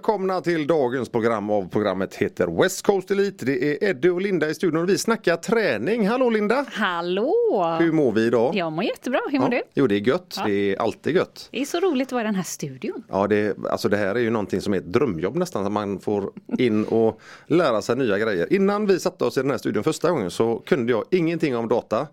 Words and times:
välkomna 0.00 0.40
till 0.40 0.66
dagens 0.66 1.08
program 1.08 1.50
av 1.50 1.68
programmet 1.68 2.14
heter 2.14 2.62
West 2.62 2.86
Coast 2.86 3.10
Elite. 3.10 3.44
Det 3.44 3.84
är 3.84 3.90
Eddie 3.90 4.08
och 4.08 4.20
Linda 4.20 4.50
i 4.50 4.54
studion 4.54 4.82
och 4.82 4.88
vi 4.88 4.98
snackar 4.98 5.36
träning. 5.36 6.08
Hallå 6.08 6.30
Linda! 6.30 6.66
Hallå! 6.72 7.76
Hur 7.80 7.92
mår 7.92 8.12
vi 8.12 8.26
idag? 8.26 8.54
Jag 8.54 8.72
mår 8.72 8.84
jättebra, 8.84 9.20
hur 9.30 9.38
mår 9.38 9.54
ja. 9.54 9.58
du? 9.58 9.80
Jo 9.80 9.86
det 9.86 9.94
är 9.94 10.00
gött, 10.00 10.34
Ja. 10.36 10.44
det 10.46 10.52
är 10.52 10.76
alltid 10.80 11.16
gött. 11.16 11.48
Det 11.52 11.60
är 11.60 11.64
så 11.64 11.80
roligt 11.80 12.08
att 12.08 12.12
vara 12.12 12.22
i 12.22 12.24
den 12.24 12.34
här 12.34 12.42
studion. 12.42 13.02
Ja, 13.08 13.26
det, 13.26 13.56
alltså 13.70 13.88
det 13.88 13.96
här 13.96 14.14
är 14.14 14.18
ju 14.20 14.30
någonting 14.30 14.60
som 14.60 14.74
är 14.74 14.78
ett 14.78 14.92
drömjobb 14.92 15.36
nästan. 15.36 15.66
Att 15.66 15.72
man 15.72 15.98
får 16.00 16.30
in 16.58 16.84
och 16.84 17.20
lära 17.46 17.82
sig 17.82 17.96
nya 17.96 18.18
grejer. 18.18 18.52
Innan 18.52 18.86
vi 18.86 19.00
satte 19.00 19.24
oss 19.24 19.36
i 19.38 19.40
den 19.40 19.50
här 19.50 19.58
studion 19.58 19.84
första 19.84 20.10
gången 20.10 20.30
så 20.30 20.62
kunde 20.66 20.92
jag 20.92 21.04
ingenting 21.10 21.56
om 21.56 21.68
data. 21.68 22.06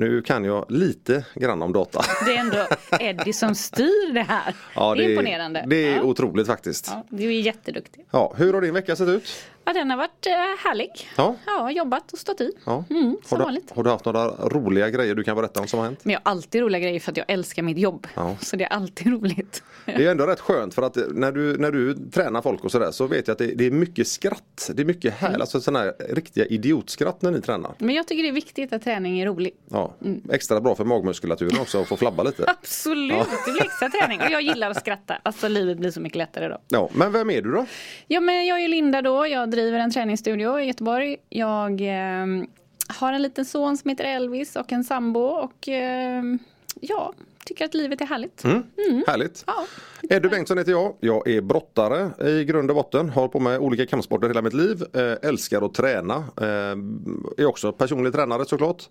Nu 0.00 0.22
kan 0.22 0.44
jag 0.44 0.70
lite 0.70 1.24
grann 1.34 1.62
om 1.62 1.72
data. 1.72 2.04
Det 2.26 2.34
är 2.34 2.38
ändå 2.38 2.66
Eddie 3.00 3.32
som 3.32 3.54
styr 3.54 4.14
det 4.14 4.22
här. 4.22 4.54
Ja, 4.74 4.94
det 4.94 5.04
är 5.04 5.10
imponerande. 5.10 5.64
Det 5.66 5.76
är 5.76 5.96
ja. 5.96 6.02
otroligt 6.02 6.46
faktiskt. 6.46 6.88
Ja, 6.90 7.06
du 7.10 7.24
är 7.24 7.40
jätteduktig. 7.40 8.06
Ja, 8.10 8.34
hur 8.36 8.52
har 8.52 8.60
din 8.60 8.74
vecka 8.74 8.96
sett 8.96 9.08
ut? 9.08 9.28
Ja, 9.68 9.74
den 9.74 9.90
har 9.90 9.96
varit 9.96 10.26
eh, 10.26 10.32
härlig. 10.32 10.90
Ja. 11.16 11.36
Ja, 11.46 11.70
jobbat 11.70 12.12
och 12.12 12.18
stått 12.18 12.40
i. 12.40 12.52
Ja. 12.64 12.84
Mm, 12.90 13.16
har, 13.30 13.38
du, 13.38 13.60
har 13.74 13.82
du 13.84 13.90
haft 13.90 14.04
några 14.04 14.26
roliga 14.28 14.90
grejer 14.90 15.14
du 15.14 15.24
kan 15.24 15.36
berätta 15.36 15.60
om 15.60 15.66
som 15.66 15.78
har 15.78 15.86
hänt? 15.86 16.00
Men 16.02 16.12
jag 16.12 16.20
har 16.24 16.30
alltid 16.30 16.60
roliga 16.62 16.80
grejer 16.80 17.00
för 17.00 17.10
att 17.12 17.16
jag 17.16 17.26
älskar 17.30 17.62
mitt 17.62 17.78
jobb. 17.78 18.06
Ja. 18.14 18.36
Så 18.40 18.56
det 18.56 18.64
är 18.64 18.68
alltid 18.68 19.06
roligt. 19.06 19.62
Det 19.84 20.06
är 20.06 20.10
ändå 20.10 20.26
rätt 20.26 20.40
skönt 20.40 20.74
för 20.74 20.82
att 20.82 20.96
när 21.10 21.32
du, 21.32 21.56
när 21.58 21.70
du 21.72 21.94
tränar 21.94 22.42
folk 22.42 22.64
och 22.64 22.70
sådär 22.72 22.90
så 22.90 23.06
vet 23.06 23.28
jag 23.28 23.32
att 23.32 23.38
det, 23.38 23.46
det 23.46 23.66
är 23.66 23.70
mycket 23.70 24.08
skratt. 24.08 24.70
Det 24.74 24.82
är 24.82 24.86
mycket 24.86 25.14
Mm. 25.18 25.32
här, 25.32 25.40
alltså 25.40 25.60
sådana 25.60 25.78
här 25.84 25.94
riktiga 26.10 26.44
idiotskratt 26.46 27.22
när 27.22 27.30
ni 27.30 27.40
tränar. 27.40 27.74
Men 27.78 27.94
jag 27.94 28.08
tycker 28.08 28.22
det 28.22 28.28
är 28.28 28.32
viktigt 28.32 28.72
att 28.72 28.82
träning 28.84 29.20
är 29.20 29.26
rolig. 29.26 29.52
Ja, 29.70 29.94
Extra 30.32 30.60
bra 30.60 30.74
för 30.74 30.84
magmuskulaturen 30.84 31.60
också 31.60 31.80
att 31.80 31.88
få 31.88 31.96
flabba 31.96 32.22
lite. 32.22 32.44
Absolut, 32.60 33.26
det 33.46 33.52
blir 33.52 33.62
extra 33.62 33.88
träning. 33.88 34.20
Och 34.20 34.30
jag 34.30 34.42
gillar 34.42 34.70
att 34.70 34.76
skratta. 34.80 35.18
Alltså 35.22 35.48
livet 35.48 35.78
blir 35.78 35.90
så 35.90 36.00
mycket 36.00 36.16
lättare 36.18 36.48
då. 36.48 36.58
Ja, 36.68 36.88
men 36.92 37.12
vem 37.12 37.30
är 37.30 37.42
du 37.42 37.52
då? 37.52 37.66
Ja, 38.06 38.20
men 38.20 38.46
jag 38.46 38.60
är 38.62 38.68
Linda 38.68 39.02
då. 39.02 39.26
Jag 39.26 39.50
driver 39.58 39.78
en 39.78 39.90
träningsstudio 39.90 40.60
i 40.60 40.64
Göteborg. 40.64 41.16
Jag 41.28 41.80
eh, 41.80 42.26
har 42.88 43.12
en 43.12 43.22
liten 43.22 43.44
son 43.44 43.76
som 43.76 43.90
heter 43.90 44.04
Elvis 44.04 44.56
och 44.56 44.72
en 44.72 44.84
sambo 44.84 45.20
och 45.20 45.68
eh, 45.68 46.22
ja, 46.80 47.12
tycker 47.44 47.64
att 47.64 47.74
livet 47.74 48.00
är 48.00 48.06
härligt. 48.06 48.44
Mm. 48.44 48.64
Härligt. 49.06 49.44
Ja, 49.46 49.66
Eddie 50.02 50.28
Bengtsson 50.28 50.58
heter 50.58 50.72
jag. 50.72 50.94
Jag 51.00 51.28
är 51.28 51.40
brottare 51.40 52.28
i 52.30 52.44
grund 52.44 52.70
och 52.70 52.76
botten. 52.76 53.08
Har 53.08 53.28
på 53.28 53.40
med 53.40 53.58
olika 53.58 53.86
kampsporter 53.86 54.28
hela 54.28 54.42
mitt 54.42 54.54
liv. 54.54 54.82
Eh, 54.92 55.28
älskar 55.28 55.66
att 55.66 55.74
träna. 55.74 56.16
Eh, 56.16 56.76
är 57.36 57.46
också 57.46 57.72
personlig 57.72 58.12
tränare 58.12 58.44
såklart. 58.44 58.88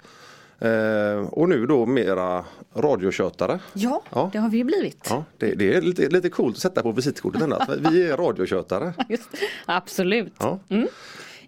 Eh, 0.60 1.28
och 1.32 1.50
nu 1.50 1.66
då 1.66 1.86
mera 1.86 2.46
radiotjötare. 2.76 3.60
ja, 3.74 4.02
Ja. 4.10 4.30
det 4.34 4.40
har 4.40 4.50
vi 4.50 4.58
ju 4.58 4.64
blivit. 4.64 5.08
Ja, 5.10 5.24
det, 5.38 5.56
det 5.56 5.74
är 5.74 5.82
lite, 5.82 6.10
lite 6.10 6.30
coolt 6.30 6.56
att 6.56 6.62
sätta 6.62 6.82
på 6.82 6.92
visitkortet 6.92 7.42
ändå. 7.42 7.62
Vi 7.92 8.10
är 8.10 8.18
radiotjötare. 8.18 8.94
Just, 9.10 9.30
absolut. 9.66 10.34
Ja. 10.40 10.60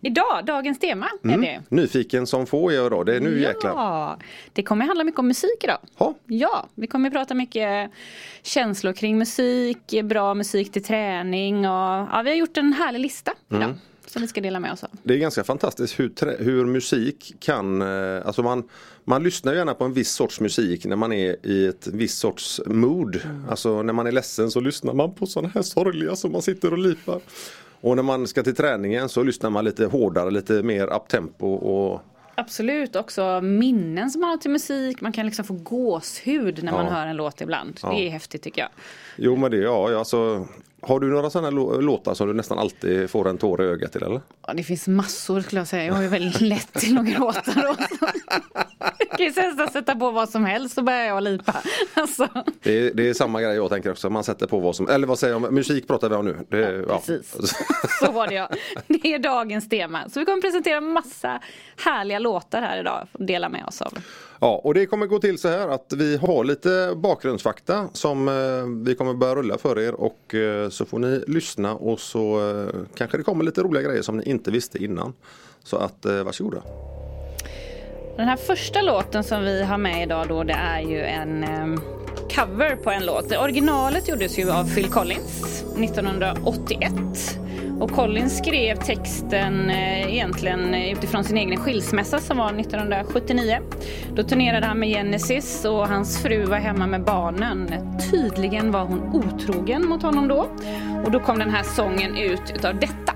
Idag, 0.02 0.46
dagens 0.46 0.80
tema 0.80 1.10
är 1.24 1.28
Mm. 1.28 1.42
det. 1.42 1.62
Nyfiken 1.76 2.28
som 2.28 2.46
få 2.46 2.70
är 2.70 2.74
jag 2.76 2.86
idag. 2.88 3.06
Det 3.06 3.16
är 3.16 3.20
nu 3.20 3.40
jäklar. 3.42 3.72
Ja, 3.72 4.18
det 4.54 4.64
kommer 4.64 4.86
handla 4.86 5.04
mycket 5.04 5.20
om 5.20 5.28
musik 5.28 5.64
idag. 5.64 5.78
Ja. 5.98 6.14
Ja, 6.26 6.68
vi 6.76 6.88
kommer 6.88 7.10
prata 7.10 7.34
mycket 7.34 7.92
känslor 8.44 8.94
kring 8.94 9.18
musik, 9.18 10.04
bra 10.04 10.34
musik 10.34 10.72
till 10.72 10.84
träning 10.84 11.58
och 11.58 12.08
ja, 12.12 12.22
vi 12.24 12.30
har 12.30 12.38
gjort 12.38 12.58
en 12.58 12.74
härlig 12.74 13.00
lista 13.00 13.32
idag. 13.50 13.64
Mm. 13.64 13.76
Som 14.10 14.22
vi 14.22 14.28
ska 14.28 14.42
dela 14.42 14.60
med 14.60 14.72
oss 14.72 14.84
av. 14.84 14.90
Det 15.04 15.14
är 15.14 15.18
ganska 15.18 15.44
fantastiskt 15.44 16.00
hur, 16.00 16.38
hur 16.40 16.66
musik 16.66 17.36
kan, 17.40 17.82
eh, 17.82 18.26
alltså 18.28 18.44
man, 18.44 18.64
man 19.04 19.24
lyssnar 19.24 19.54
gärna 19.54 19.74
på 19.74 19.84
en 19.86 19.94
viss 19.94 20.12
sorts 20.12 20.40
musik 20.40 20.86
när 20.86 20.96
man 20.96 21.14
är 21.14 21.46
i 21.46 21.68
ett 21.68 21.88
visst 21.88 22.18
sorts 22.20 22.62
mood. 22.66 23.22
Alltså 23.50 23.82
när 23.84 23.94
man 23.94 24.08
är 24.08 24.12
ledsen 24.12 24.52
så 24.52 24.60
lyssnar 24.60 24.94
man 24.94 25.14
på 25.14 25.26
sådana 25.26 25.52
här 25.56 25.62
sorgliga 25.62 26.16
som 26.16 26.32
man 26.32 26.42
sitter 26.42 26.72
och 26.72 26.78
lipar. 26.78 27.20
Och 27.82 27.96
när 27.96 28.04
man 28.04 28.28
ska 28.28 28.44
till 28.44 28.56
träningen 28.56 29.10
så 29.10 29.24
lyssnar 29.24 29.50
man 29.50 29.66
lite 29.66 29.86
hårdare, 29.86 30.32
lite 30.32 30.64
mer 30.64 30.94
uptempo 30.94 31.54
och 31.54 32.02
Absolut, 32.36 32.96
också 32.96 33.42
minnen 33.42 34.12
som 34.12 34.22
man 34.22 34.30
har 34.30 34.38
till 34.38 34.52
musik. 34.52 35.02
Man 35.02 35.12
kan 35.12 35.26
liksom 35.26 35.46
få 35.46 35.54
gåshud 35.54 36.64
när 36.64 36.72
man 36.72 36.86
Ja. 36.86 36.92
hör 36.92 37.08
en 37.08 37.16
låt 37.16 37.42
ibland. 37.42 37.80
Ja. 37.84 37.90
Det 37.90 38.08
är 38.08 38.10
häftigt 38.10 38.42
tycker 38.44 38.62
jag. 38.62 38.70
Jo 39.18 39.36
men 39.36 39.52
det, 39.52 39.58
ja 39.58 40.00
alltså 40.00 40.48
Har 40.82 41.00
du 41.00 41.08
några 41.08 41.30
sådana 41.30 41.50
lå- 41.52 41.82
låtar 41.82 42.14
som 42.14 42.28
du 42.28 42.34
nästan 42.34 42.60
alltid 42.60 43.10
får 43.10 43.30
en 43.30 43.38
tår 43.38 43.62
i 43.64 43.66
ögat 43.66 43.92
till 43.92 44.04
eller? 44.04 44.22
Ja, 44.48 44.54
det 44.54 44.64
finns 44.64 44.88
massor 44.88 45.42
skulle 45.42 45.62
jag 45.62 45.68
säga. 45.68 45.86
Jag 45.86 45.94
har 45.94 46.02
ju 46.02 46.08
väldigt 46.08 46.42
lätt 46.50 46.74
till 46.74 46.98
att 46.98 47.06
gråta. 47.06 47.52
Då. 47.56 47.76
Jag 49.00 49.18
kan 49.18 49.26
ju 49.26 49.32
nästan 49.50 49.70
sätta 49.70 49.96
på 49.96 50.12
vad 50.12 50.30
som 50.30 50.46
helst 50.46 50.76
så 50.76 50.82
börjar 50.82 51.06
jag 51.06 51.24
lipa. 51.24 51.56
Alltså. 51.94 52.28
Det 52.64 52.78
är, 52.88 52.94
det 52.94 53.10
är 53.10 53.14
samma 53.14 53.42
grej 53.42 53.56
jag 53.56 53.70
tänker 53.70 53.92
också, 53.92 54.10
man 54.10 54.24
sätter 54.24 54.48
på 54.48 54.60
vad 54.60 54.76
som, 54.76 54.90
eller 54.90 55.08
vad 55.08 55.20
säger 55.20 55.34
jag, 55.34 55.54
musik 55.54 55.88
pratar 55.88 56.10
vi 56.10 56.16
om 56.16 56.26
nu. 56.26 56.38
Det, 56.50 56.86
ja. 56.90 56.98
Precis, 57.06 57.36
så 58.00 58.12
var 58.12 58.28
det 58.28 58.34
ja. 58.36 58.50
Det 58.88 59.14
är 59.14 59.20
dagens 59.20 59.70
tema. 59.70 60.10
Så 60.10 60.20
vi 60.20 60.26
kommer 60.26 60.42
presentera 60.42 60.82
massa 60.82 61.40
härliga 61.78 62.20
låtar 62.20 62.62
här 62.62 62.80
idag 62.80 63.08
dela 63.14 63.50
med 63.50 63.66
oss 63.66 63.82
av. 63.82 63.94
Ja, 64.42 64.62
och 64.64 64.74
det 64.74 64.86
kommer 64.86 65.06
gå 65.06 65.20
till 65.20 65.38
så 65.38 65.48
här 65.48 65.68
att 65.68 65.94
vi 65.98 66.18
har 66.18 66.44
lite 66.44 66.94
bakgrundsfakta 66.96 67.90
som 67.94 68.28
eh, 68.28 68.86
vi 68.86 68.96
kommer 68.96 69.14
börja 69.14 69.36
rulla 69.36 69.58
för 69.58 69.80
er 69.80 69.94
och 69.94 70.36
eh, 70.36 70.70
så 70.70 70.86
får 70.86 71.00
ni 71.00 71.24
lyssna 71.28 71.76
och 71.76 72.00
så 72.00 72.50
eh, 72.50 72.76
kanske 72.96 73.18
det 73.18 73.24
kommer 73.24 73.44
lite 73.44 73.62
roliga 73.62 73.84
grejer 73.84 74.02
som 74.02 74.18
ni 74.18 74.24
inte 74.30 74.52
visste 74.52 74.84
innan. 74.84 75.14
Så 75.64 75.78
att 75.78 76.06
varsågoda. 76.26 76.64
Den 78.18 78.28
här 78.28 78.36
första 78.36 78.82
låten 78.82 79.24
som 79.24 79.44
vi 79.44 79.64
har 79.64 79.78
med 79.78 80.04
idag 80.04 80.28
då 80.28 80.44
det 80.44 80.54
är 80.54 80.82
ju 80.82 81.02
en 81.02 81.46
cover 82.36 82.76
på 82.76 82.92
en 82.92 83.06
låt. 83.06 83.38
Originalet 83.38 84.10
gjordes 84.10 84.40
ju 84.40 84.52
av 84.52 84.76
Phil 84.76 84.90
Collins 84.90 85.64
1981. 85.78 86.94
Och 87.80 87.92
Collins 87.92 88.38
skrev 88.38 88.76
texten 88.76 89.70
eh, 89.70 90.14
egentligen 90.14 90.74
utifrån 90.74 91.24
sin 91.24 91.38
egen 91.38 91.58
skilsmässa 91.58 92.20
som 92.20 92.38
var 92.38 92.60
1979. 92.60 93.60
Då 94.16 94.24
turnerade 94.24 94.66
han 94.66 94.80
med 94.80 94.90
Genesis 94.90 95.66
och 95.66 95.88
hans 95.88 96.24
fru 96.24 96.46
var 96.46 96.58
hemma 96.58 96.88
med 96.88 97.04
barnen. 97.04 97.70
Tydligen 98.12 98.72
var 98.72 98.84
hon 98.86 99.00
otrogen 99.14 99.88
mot 99.88 100.02
honom 100.02 100.28
då. 100.28 100.48
Och 101.06 101.12
då 101.12 101.20
kom 101.20 101.40
den 101.40 101.50
här 101.50 101.64
sången 101.64 102.18
ut 102.18 102.52
utav 102.56 102.80
detta. 102.80 103.14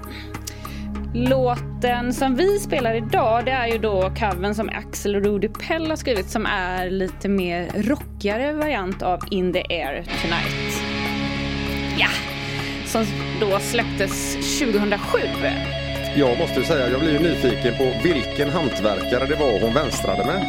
Låten 1.16 2.14
som 2.14 2.36
vi 2.36 2.60
spelar 2.60 2.96
idag 2.96 3.46
det 3.46 3.52
är 3.52 3.68
ju 3.68 3.78
då 3.78 4.02
covern 4.02 4.56
som 4.56 4.70
Axel 4.70 5.16
och 5.16 5.24
Rudy 5.24 5.48
Pell 5.48 5.90
har 5.90 5.96
skrivit 5.96 6.30
som 6.30 6.46
är 6.46 6.90
lite 6.90 7.30
mer 7.30 7.72
rockigare 7.76 8.54
variant 8.54 9.02
av 9.02 9.20
In 9.32 9.54
the 9.54 9.60
Air 9.60 10.04
Tonight. 10.22 10.84
Ja, 11.98 12.33
som 12.94 13.06
då 13.40 13.60
släpptes 13.60 14.34
2007. 14.60 15.20
Jag 16.16 16.38
måste 16.38 16.64
säga, 16.64 16.90
jag 16.90 17.00
blir 17.00 17.12
ju 17.12 17.20
nyfiken 17.20 17.74
på 17.78 17.94
vilken 18.04 18.50
hantverkare 18.50 19.26
det 19.26 19.36
var 19.36 19.62
hon 19.62 19.74
vänstrade 19.74 20.26
med. 20.26 20.46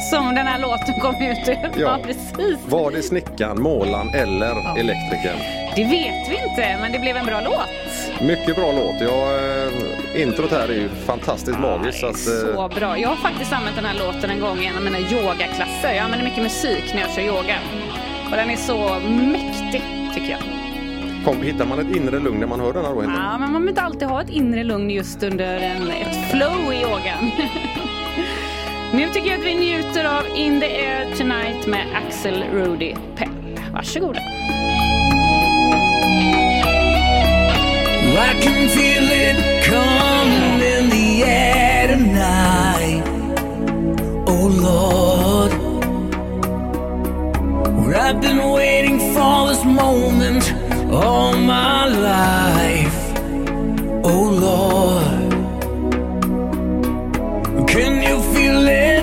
Som 0.10 0.34
den 0.34 0.46
här 0.46 0.58
låten 0.58 1.00
kom 1.00 1.14
ut 1.22 1.48
ur. 1.48 1.58
Ja. 1.62 1.70
Ja, 1.80 1.98
precis. 2.02 2.58
Var 2.68 2.90
det 2.90 3.02
snickaren, 3.02 3.62
målaren 3.62 4.08
eller 4.14 4.78
elektrikern? 4.78 5.38
Det 5.76 5.84
vet 5.84 6.30
vi 6.30 6.38
inte, 6.48 6.78
men 6.80 6.92
det 6.92 6.98
blev 6.98 7.16
en 7.16 7.26
bra 7.26 7.40
låt. 7.40 8.20
Mycket 8.22 8.56
bra 8.56 8.72
låt. 8.72 9.00
Ja, 9.00 9.36
eh, 9.36 10.22
introt 10.22 10.50
här 10.50 10.68
är 10.68 10.74
ju 10.74 10.88
fantastiskt 10.88 11.58
magiskt. 11.58 12.00
Så 12.00 12.06
Ja, 12.06 12.10
att, 12.10 12.16
eh, 12.48 12.54
så 12.54 12.80
bra. 12.80 12.98
Jag 12.98 13.08
har 13.08 13.16
faktiskt 13.16 13.52
använt 13.52 13.76
den 13.76 13.84
här 13.84 13.98
låten 13.98 14.30
en 14.30 14.40
gång 14.40 14.58
i 14.58 14.66
en 14.66 14.76
av 14.76 14.82
mina 14.82 14.98
yogaklasser. 14.98 15.92
Jag 15.94 15.98
använder 15.98 16.24
mycket 16.24 16.42
musik 16.42 16.84
när 16.94 17.00
jag 17.00 17.10
kör 17.10 17.22
yoga. 17.22 17.56
Och 18.30 18.36
den 18.36 18.50
är 18.50 18.56
så 18.56 19.00
mäktig, 19.08 19.82
tycker 20.14 20.30
jag. 20.30 20.55
Kom, 21.26 21.42
hittar 21.42 21.66
man 21.66 21.78
ett 21.78 21.96
inre 21.96 22.18
lugn 22.18 22.40
när 22.40 22.46
man 22.46 22.60
hör 22.60 22.72
den 22.72 22.84
här 22.84 22.94
då? 22.94 23.02
Ja, 23.02 23.38
men 23.38 23.38
man 23.38 23.52
behöver 23.52 23.68
inte 23.68 23.82
alltid 23.82 24.08
ha 24.08 24.22
ett 24.22 24.30
inre 24.30 24.64
lugn 24.64 24.90
just 24.90 25.22
under 25.22 25.56
en, 25.56 25.90
ett 25.90 26.30
flow 26.30 26.72
i 26.72 26.82
yogan. 26.82 27.30
nu 28.94 29.08
tycker 29.08 29.30
jag 29.30 29.38
att 29.40 29.46
vi 29.46 29.54
njuter 29.54 30.04
av 30.04 30.22
In 30.36 30.60
the 30.60 30.66
Air 30.66 31.16
Tonight 31.16 31.66
med 31.66 31.86
Axel 31.94 32.44
Rudy 32.52 32.94
Pell. 33.16 33.60
Varsågoda. 33.72 34.20
I 38.18 38.42
can 38.42 38.68
feel 38.68 39.10
it 39.10 39.66
coming 39.66 40.62
in 40.62 40.90
the 40.90 41.24
air 41.24 41.88
tonight. 41.88 43.02
Oh 44.26 44.48
Lord, 44.48 45.52
I've 47.94 48.20
been 48.20 48.52
waiting 48.52 48.98
for 49.14 49.48
this 49.48 49.64
moment 49.64 50.65
all 50.90 51.32
my 51.36 51.86
life. 51.86 53.00
Oh 54.04 54.24
Lord, 54.46 55.32
can 57.68 58.02
you 58.02 58.16
feel 58.34 58.66
it 58.68 58.95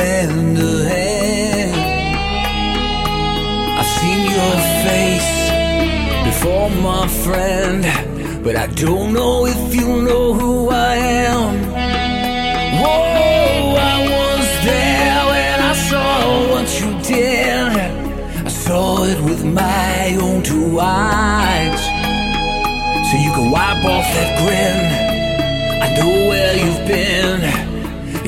lend 0.00 0.58
a 0.58 0.74
hand. 0.92 1.74
I've 3.78 3.90
seen 3.98 4.20
your 4.36 4.56
face 4.86 5.32
before, 6.28 6.70
my 6.90 7.06
friend, 7.24 7.82
but 8.44 8.54
I 8.64 8.66
don't 8.84 9.12
know 9.12 9.46
if 9.54 9.74
you 9.78 9.88
know 10.08 10.26
who 10.38 10.70
I 10.70 10.94
am. 11.30 11.50
Whoa, 12.82 13.76
I 13.92 13.96
was 14.16 14.46
there 14.68 15.20
when 15.32 15.56
I 15.72 15.74
saw 15.88 16.14
what 16.52 16.68
you 16.80 16.90
did. 17.12 17.72
I 18.48 18.50
saw 18.66 19.04
it 19.12 19.20
with 19.28 19.42
my 19.44 20.16
own 20.24 20.42
two 20.42 20.78
eyes. 20.80 21.82
So 23.08 23.14
you 23.24 23.30
can 23.36 23.46
wipe 23.50 23.84
off 23.94 24.08
that 24.16 24.30
grin. 24.40 24.80
I 25.84 25.88
know 25.96 26.12
where 26.28 26.54
you've 26.62 26.84
been. 26.86 27.49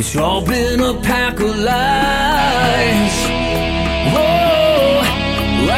It's 0.05 0.17
all 0.17 0.45
been 0.45 0.81
a 0.81 0.95
pack 1.01 1.39
of 1.39 1.57
lies. 1.57 3.17
Whoa, 4.13 5.01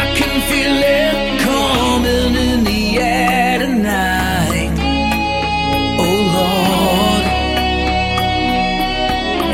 I 0.03 0.05
can 0.19 0.35
feel 0.49 0.77
it 0.99 1.41
coming 1.43 2.35
in 2.35 2.65
the 2.65 3.01
air 3.01 3.59
tonight. 3.59 4.73
Oh 6.05 6.19
Lord. 6.39 7.25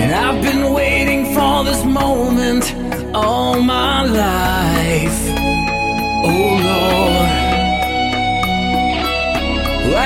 And 0.03 0.11
I've 0.15 0.41
been 0.41 0.73
waiting 0.73 1.35
for 1.35 1.65
this 1.65 1.85
moment 1.85 2.73
all 3.13 3.61
my 3.61 4.05
life. 4.05 5.21
Oh 6.31 6.51
Lord. 6.69 7.31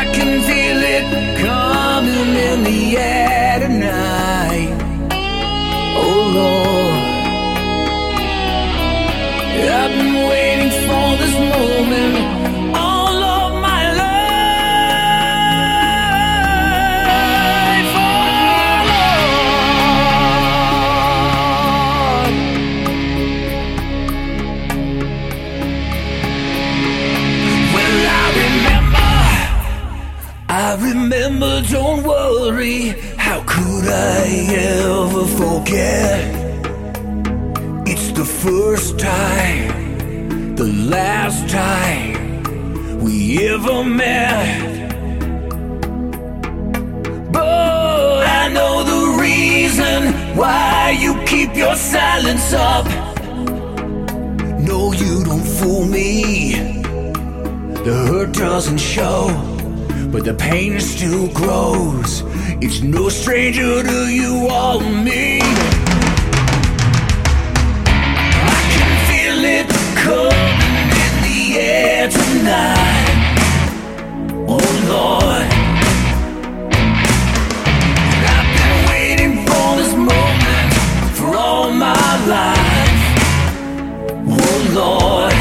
I 0.01 0.05
can 0.17 0.41
feel 0.49 0.81
it 0.97 1.05
coming 1.45 2.35
in 2.49 2.65
the 2.65 2.97
air 2.97 3.34
Lord. 6.35 6.95
I've 9.77 9.91
been 9.99 10.15
waiting 10.29 10.71
for 10.87 11.07
this 11.23 11.35
moment 11.55 12.15
all 12.77 13.23
of 13.23 13.51
my 13.61 13.83
life. 13.93 14.15
Oh 27.67 27.97
I 28.07 28.27
remember, 28.43 29.13
I 30.49 30.77
remember, 30.81 31.53
don't 31.71 32.03
worry. 32.05 33.04
Could 33.85 33.93
I 33.93 34.29
ever 34.81 35.27
forget? 35.27 36.25
It's 37.87 38.13
the 38.13 38.25
first 38.25 38.99
time, 38.99 40.57
the 40.57 40.65
last 40.65 41.51
time 41.51 43.03
we 43.05 43.47
ever 43.47 43.85
met. 43.85 45.03
But 47.31 48.27
I 48.27 48.49
know 48.49 48.85
the 48.85 49.21
reason 49.21 50.15
why 50.35 50.97
you 50.99 51.23
keep 51.27 51.55
your 51.55 51.77
silence 51.77 52.55
up. 52.55 52.87
No, 54.61 54.95
you 54.95 55.25
don't 55.25 55.47
fool 55.59 55.85
me. 55.85 56.55
The 57.85 58.07
hurt 58.09 58.33
doesn't 58.33 58.79
show, 58.79 59.29
but 60.11 60.25
the 60.25 60.33
pain 60.33 60.81
still 60.81 61.29
grows. 61.35 62.23
It's 62.67 62.81
no 62.81 63.11
stranger 63.11 63.83
to 63.83 64.09
you 64.09 64.49
or 64.49 64.81
me. 64.81 65.39
I 68.57 68.61
can 68.75 68.91
feel 69.07 69.45
it 69.45 69.69
coming 69.95 70.89
in 71.05 71.15
the 71.27 71.41
air 71.61 72.09
tonight. 72.09 73.17
Oh 74.49 74.67
Lord. 74.89 75.47
I've 78.33 78.51
been 78.57 78.77
waiting 78.89 79.35
for 79.47 79.67
this 79.77 79.93
moment 79.93 80.73
for 81.19 81.37
all 81.37 81.71
my 81.71 82.11
life. 82.27 83.03
Oh 84.27 84.57
Lord. 84.73 85.34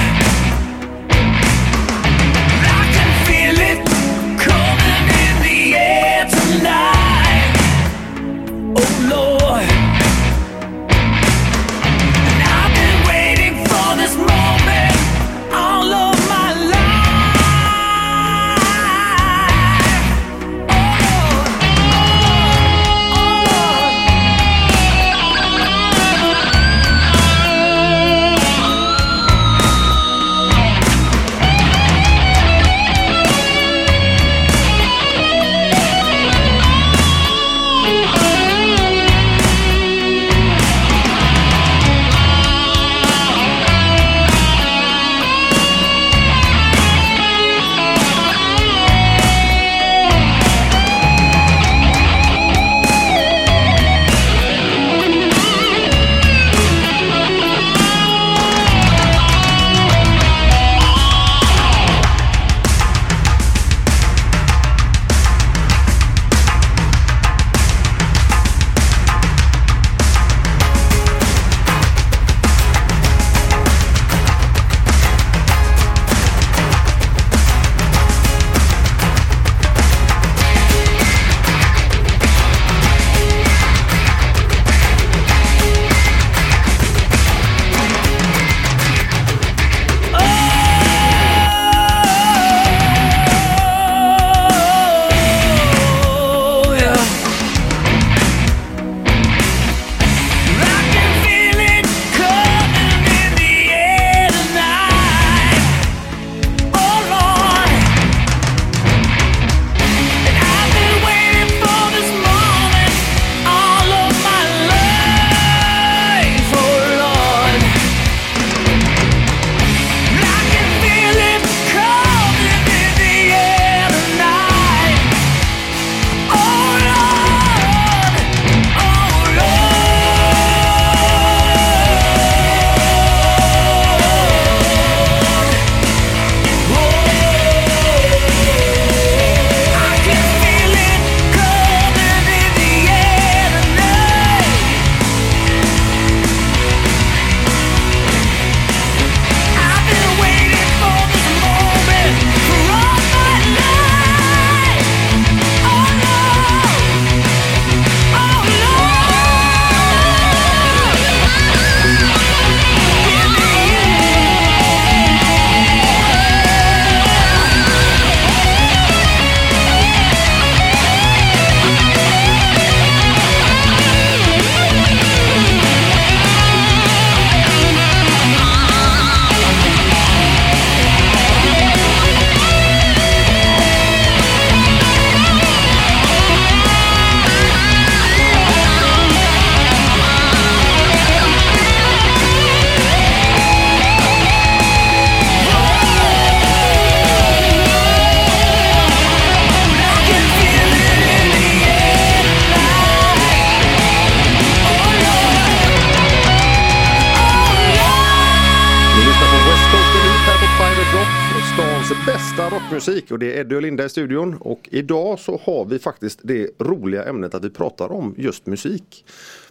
Linda 213.83 213.85
i 213.85 213.89
studion 213.89 214.37
och 214.39 214.69
idag 214.71 215.19
så 215.19 215.39
har 215.43 215.65
vi 215.65 215.79
faktiskt 215.79 216.19
det 216.23 216.49
roliga 216.59 217.03
ämnet 217.03 217.35
att 217.35 217.43
vi 217.43 217.49
pratar 217.49 217.91
om 217.91 218.15
just 218.17 218.45
musik. 218.45 219.05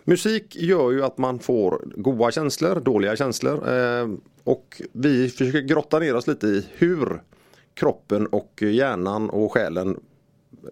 Musik 0.04 0.56
gör 0.56 0.92
ju 0.92 1.04
att 1.04 1.18
man 1.18 1.38
får 1.38 1.82
goda 1.96 2.30
känslor, 2.30 2.80
dåliga 2.80 3.16
känslor 3.16 3.68
eh, 3.68 4.08
och 4.44 4.82
vi 4.92 5.28
försöker 5.28 5.60
grotta 5.60 5.98
ner 5.98 6.14
oss 6.14 6.26
lite 6.26 6.46
i 6.46 6.66
hur 6.72 7.22
kroppen 7.74 8.26
och 8.26 8.62
hjärnan 8.62 9.30
och 9.30 9.52
själen 9.52 10.00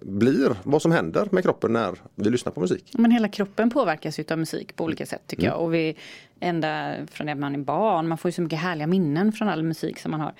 blir, 0.00 0.56
vad 0.64 0.82
som 0.82 0.92
händer 0.92 1.28
med 1.30 1.42
kroppen 1.42 1.72
när 1.72 1.94
vi 2.14 2.30
lyssnar 2.30 2.52
på 2.52 2.60
musik. 2.60 2.92
Men 2.98 3.10
hela 3.10 3.28
kroppen 3.28 3.70
påverkas 3.70 4.18
av 4.18 4.38
musik 4.38 4.76
på 4.76 4.84
olika 4.84 5.06
sätt 5.06 5.22
tycker 5.26 5.46
jag. 5.46 5.60
Och 5.60 5.74
vi, 5.74 5.96
ända 6.40 6.94
från 7.11 7.26
det 7.26 7.35
man 7.35 7.54
är 7.54 7.59
barn, 7.59 8.09
man 8.09 8.18
får 8.18 8.28
ju 8.28 8.32
så 8.32 8.42
mycket 8.42 8.59
härliga 8.59 8.87
minnen 8.87 9.32
från 9.32 9.49
all 9.49 9.62
musik 9.62 9.99
som 9.99 10.11
man 10.11 10.20
har. 10.20 10.32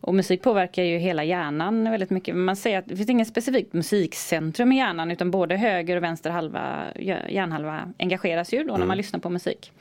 Och 0.00 0.14
musik 0.14 0.42
påverkar 0.42 0.82
ju 0.82 0.98
hela 0.98 1.24
hjärnan 1.24 1.90
väldigt 1.90 2.10
mycket. 2.10 2.36
Man 2.36 2.56
säger 2.56 2.78
att 2.78 2.86
det 2.86 2.96
finns 2.96 3.10
inget 3.10 3.28
specifikt 3.28 3.72
musikcentrum 3.72 4.72
i 4.72 4.76
hjärnan 4.76 5.10
utan 5.10 5.30
både 5.30 5.56
höger 5.56 5.96
och 5.96 6.02
vänster 6.02 6.30
halva, 6.30 6.84
hjärnhalva 7.28 7.92
engageras 7.98 8.52
ju 8.52 8.58
då 8.58 8.68
mm. 8.68 8.80
när 8.80 8.86
man 8.86 8.96
lyssnar 8.96 9.20
på 9.20 9.30
musik. 9.30 9.72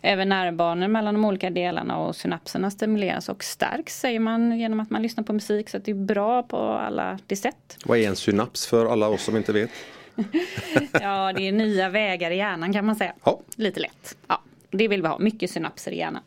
Även 0.00 0.28
nervbanor 0.28 0.88
mellan 0.88 1.14
de 1.14 1.24
olika 1.24 1.50
delarna 1.50 1.98
och 1.98 2.16
synapserna 2.16 2.70
stimuleras 2.70 3.28
och 3.28 3.44
stärks 3.44 4.00
säger 4.00 4.20
man 4.20 4.58
genom 4.58 4.80
att 4.80 4.90
man 4.90 5.02
lyssnar 5.02 5.24
på 5.24 5.32
musik. 5.32 5.70
Så 5.70 5.78
det 5.78 5.90
är 5.90 5.94
bra 5.94 6.42
på 6.42 6.58
alla 6.58 7.18
de 7.26 7.36
sätt. 7.36 7.78
Vad 7.84 7.98
är 7.98 8.08
en 8.08 8.16
synaps 8.16 8.66
för 8.66 8.86
alla 8.86 9.08
oss 9.08 9.22
som 9.22 9.36
inte 9.36 9.52
vet? 9.52 9.70
ja, 10.92 11.32
det 11.36 11.48
är 11.48 11.52
nya 11.52 11.88
vägar 11.88 12.30
i 12.30 12.36
hjärnan 12.36 12.72
kan 12.72 12.84
man 12.84 12.96
säga. 12.96 13.12
Ja. 13.24 13.40
Lite 13.56 13.80
lätt. 13.80 14.16
Ja, 14.26 14.40
det 14.76 14.88
vill 14.88 15.02
vi 15.02 15.08
ha, 15.08 15.18
mycket 15.18 15.50
synapser 15.50 15.92
i 15.92 15.96
hjärnan. 15.96 16.22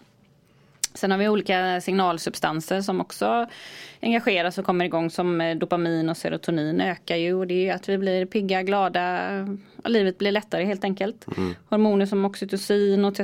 Sen 0.97 1.11
har 1.11 1.17
vi 1.17 1.29
olika 1.29 1.81
signalsubstanser 1.81 2.81
som 2.81 3.01
också 3.01 3.47
engageras 4.01 4.57
och 4.57 4.65
kommer 4.65 4.85
igång 4.85 5.09
som 5.09 5.41
eh, 5.41 5.57
dopamin 5.57 6.09
och 6.09 6.17
serotonin 6.17 6.81
ökar 6.81 7.15
ju 7.15 7.33
och 7.33 7.47
det 7.47 7.69
är 7.69 7.75
att 7.75 7.89
vi 7.89 7.97
blir 7.97 8.25
pigga, 8.25 8.63
glada, 8.63 9.29
livet 9.85 10.17
blir 10.17 10.31
lättare 10.31 10.65
helt 10.65 10.83
enkelt. 10.83 11.25
Mm. 11.37 11.55
Hormoner 11.69 12.05
som 12.05 12.25
oxytocin 12.25 13.05
och 13.05 13.15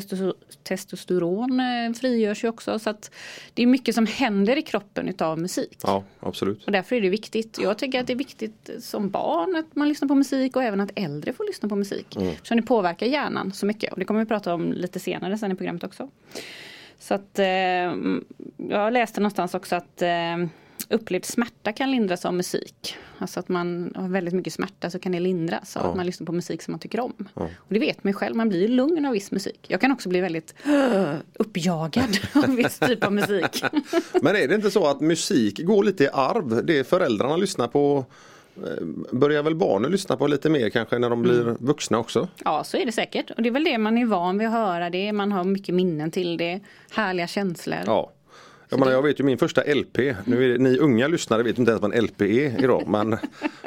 testosteron 0.63 1.59
eh, 1.59 1.93
frigörs 1.93 2.43
ju 2.43 2.47
också 2.47 2.79
så 2.79 2.89
att 2.89 3.11
det 3.53 3.63
är 3.63 3.67
mycket 3.67 3.95
som 3.95 4.05
händer 4.05 4.57
i 4.57 4.61
kroppen 4.61 5.07
utav 5.07 5.39
musik. 5.39 5.77
Ja, 5.83 6.03
absolut. 6.19 6.65
Och 6.65 6.71
därför 6.71 6.95
är 6.95 7.01
det 7.01 7.09
viktigt. 7.09 7.59
Jag 7.61 7.77
tycker 7.77 7.99
att 7.99 8.07
det 8.07 8.13
är 8.13 8.17
viktigt 8.17 8.69
som 8.79 9.09
barn 9.09 9.55
att 9.55 9.75
man 9.75 9.89
lyssnar 9.89 10.07
på 10.07 10.15
musik 10.15 10.55
och 10.55 10.63
även 10.63 10.81
att 10.81 10.91
äldre 10.95 11.33
får 11.33 11.43
lyssna 11.47 11.69
på 11.69 11.75
musik. 11.75 12.15
Mm. 12.15 12.35
Så 12.43 12.55
det 12.55 12.61
påverkar 12.61 13.05
hjärnan 13.05 13.53
så 13.53 13.65
mycket 13.65 13.93
och 13.93 13.99
det 13.99 14.05
kommer 14.05 14.19
vi 14.19 14.25
prata 14.25 14.53
om 14.53 14.73
lite 14.73 14.99
senare 14.99 15.37
sen 15.37 15.51
i 15.51 15.55
programmet 15.55 15.83
också. 15.83 16.09
Så 17.03 17.13
att 17.13 17.39
eh, 17.39 17.45
jag 18.57 18.93
läste 18.93 19.19
någonstans 19.19 19.53
också 19.53 19.75
att 19.75 20.01
eh, 20.01 20.37
upplevd 20.89 21.25
smärta 21.25 21.73
kan 21.73 21.91
lindras 21.91 22.25
av 22.25 22.33
musik. 22.33 22.95
Alltså 23.17 23.39
att 23.39 23.49
man 23.49 23.93
har 23.95 24.07
väldigt 24.07 24.33
mycket 24.33 24.53
smärta 24.53 24.89
så 24.89 24.99
kan 24.99 25.11
det 25.11 25.19
lindras 25.19 25.77
av 25.77 25.83
ja. 25.83 25.89
att 25.89 25.95
man 25.95 26.05
lyssnar 26.05 26.25
på 26.25 26.31
musik 26.31 26.61
som 26.61 26.71
man 26.71 26.79
tycker 26.79 26.99
om. 26.99 27.13
Ja. 27.33 27.49
Och 27.57 27.73
det 27.73 27.79
vet 27.79 28.03
man 28.03 28.13
själv, 28.13 28.35
man 28.35 28.49
blir 28.49 28.67
lugn 28.67 29.05
av 29.05 29.13
viss 29.13 29.31
musik. 29.31 29.65
Jag 29.67 29.81
kan 29.81 29.91
också 29.91 30.09
bli 30.09 30.21
väldigt 30.21 30.55
uppjagad 31.33 32.17
av 32.33 32.55
viss 32.55 32.79
typ 32.79 33.03
av 33.03 33.13
musik. 33.13 33.63
Men 34.21 34.35
är 34.35 34.47
det 34.47 34.55
inte 34.55 34.71
så 34.71 34.87
att 34.87 35.01
musik 35.01 35.59
går 35.59 35.83
lite 35.83 36.03
i 36.03 36.09
arv? 36.13 36.65
Det 36.65 36.87
föräldrarna 36.87 37.37
lyssnar 37.37 37.67
på 37.67 38.05
börjar 39.11 39.43
väl 39.43 39.55
barnen 39.55 39.91
lyssna 39.91 40.17
på 40.17 40.27
lite 40.27 40.49
mer 40.49 40.69
kanske 40.69 40.99
när 40.99 41.09
de 41.09 41.21
blir 41.21 41.41
mm. 41.41 41.57
vuxna 41.59 41.99
också? 41.99 42.27
Ja 42.45 42.63
så 42.63 42.77
är 42.77 42.85
det 42.85 42.91
säkert 42.91 43.31
och 43.31 43.43
det 43.43 43.49
är 43.49 43.53
väl 43.53 43.63
det 43.63 43.77
man 43.77 43.97
är 43.97 44.05
van 44.05 44.37
vid 44.37 44.47
att 44.47 44.53
höra 44.53 44.89
det. 44.89 45.13
Man 45.13 45.31
har 45.31 45.43
mycket 45.43 45.75
minnen 45.75 46.11
till 46.11 46.37
det. 46.37 46.59
Härliga 46.91 47.27
känslor. 47.27 47.79
Ja. 47.85 48.11
Jag, 48.73 48.79
menar, 48.79 48.91
jag 48.91 49.01
vet 49.01 49.19
ju 49.19 49.23
min 49.23 49.37
första 49.37 49.61
LP, 49.61 49.97
nu 50.25 50.45
är 50.45 50.49
det, 50.49 50.57
ni 50.57 50.77
unga 50.77 51.07
lyssnare 51.07 51.43
vet 51.43 51.59
inte 51.59 51.71
ens 51.71 51.81
vad 51.81 51.93
en 51.93 52.03
LP 52.03 52.21
är 52.21 52.63
idag 52.63 52.83
men, 52.87 53.17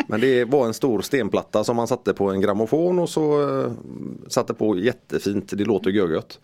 men 0.09 0.21
det 0.21 0.45
var 0.45 0.67
en 0.67 0.75
stor 0.75 1.01
stenplatta 1.01 1.65
som 1.65 1.77
man 1.77 1.89
satte 1.89 2.15
på 2.15 2.31
en 2.31 2.41
grammofon 2.41 2.99
och 2.99 3.09
så 3.09 3.43
uh, 3.43 3.73
satte 4.29 4.55
på 4.55 4.79
jättefint, 4.79 5.53
det 5.57 5.65
låter 5.65 5.91
görgött. 5.91 6.39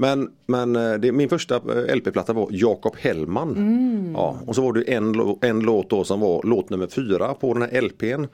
Men, 0.00 0.30
men 0.46 0.76
eh, 0.76 0.94
det, 0.94 1.12
min 1.12 1.28
första 1.28 1.56
eh, 1.56 1.96
LP-platta 1.96 2.32
var 2.32 2.48
Jakob 2.50 2.96
Hellman. 2.96 3.56
Mm. 3.56 4.12
Ja, 4.12 4.38
och 4.46 4.54
så 4.54 4.62
var 4.62 4.72
det 4.72 4.82
en, 4.82 5.36
en 5.40 5.60
låt 5.60 5.90
då 5.90 6.04
som 6.04 6.20
var 6.20 6.42
låt 6.44 6.70
nummer 6.70 6.86
fyra 6.86 7.34
på 7.34 7.54
den 7.54 7.62
här 7.62 7.82
LPn. 7.82 8.26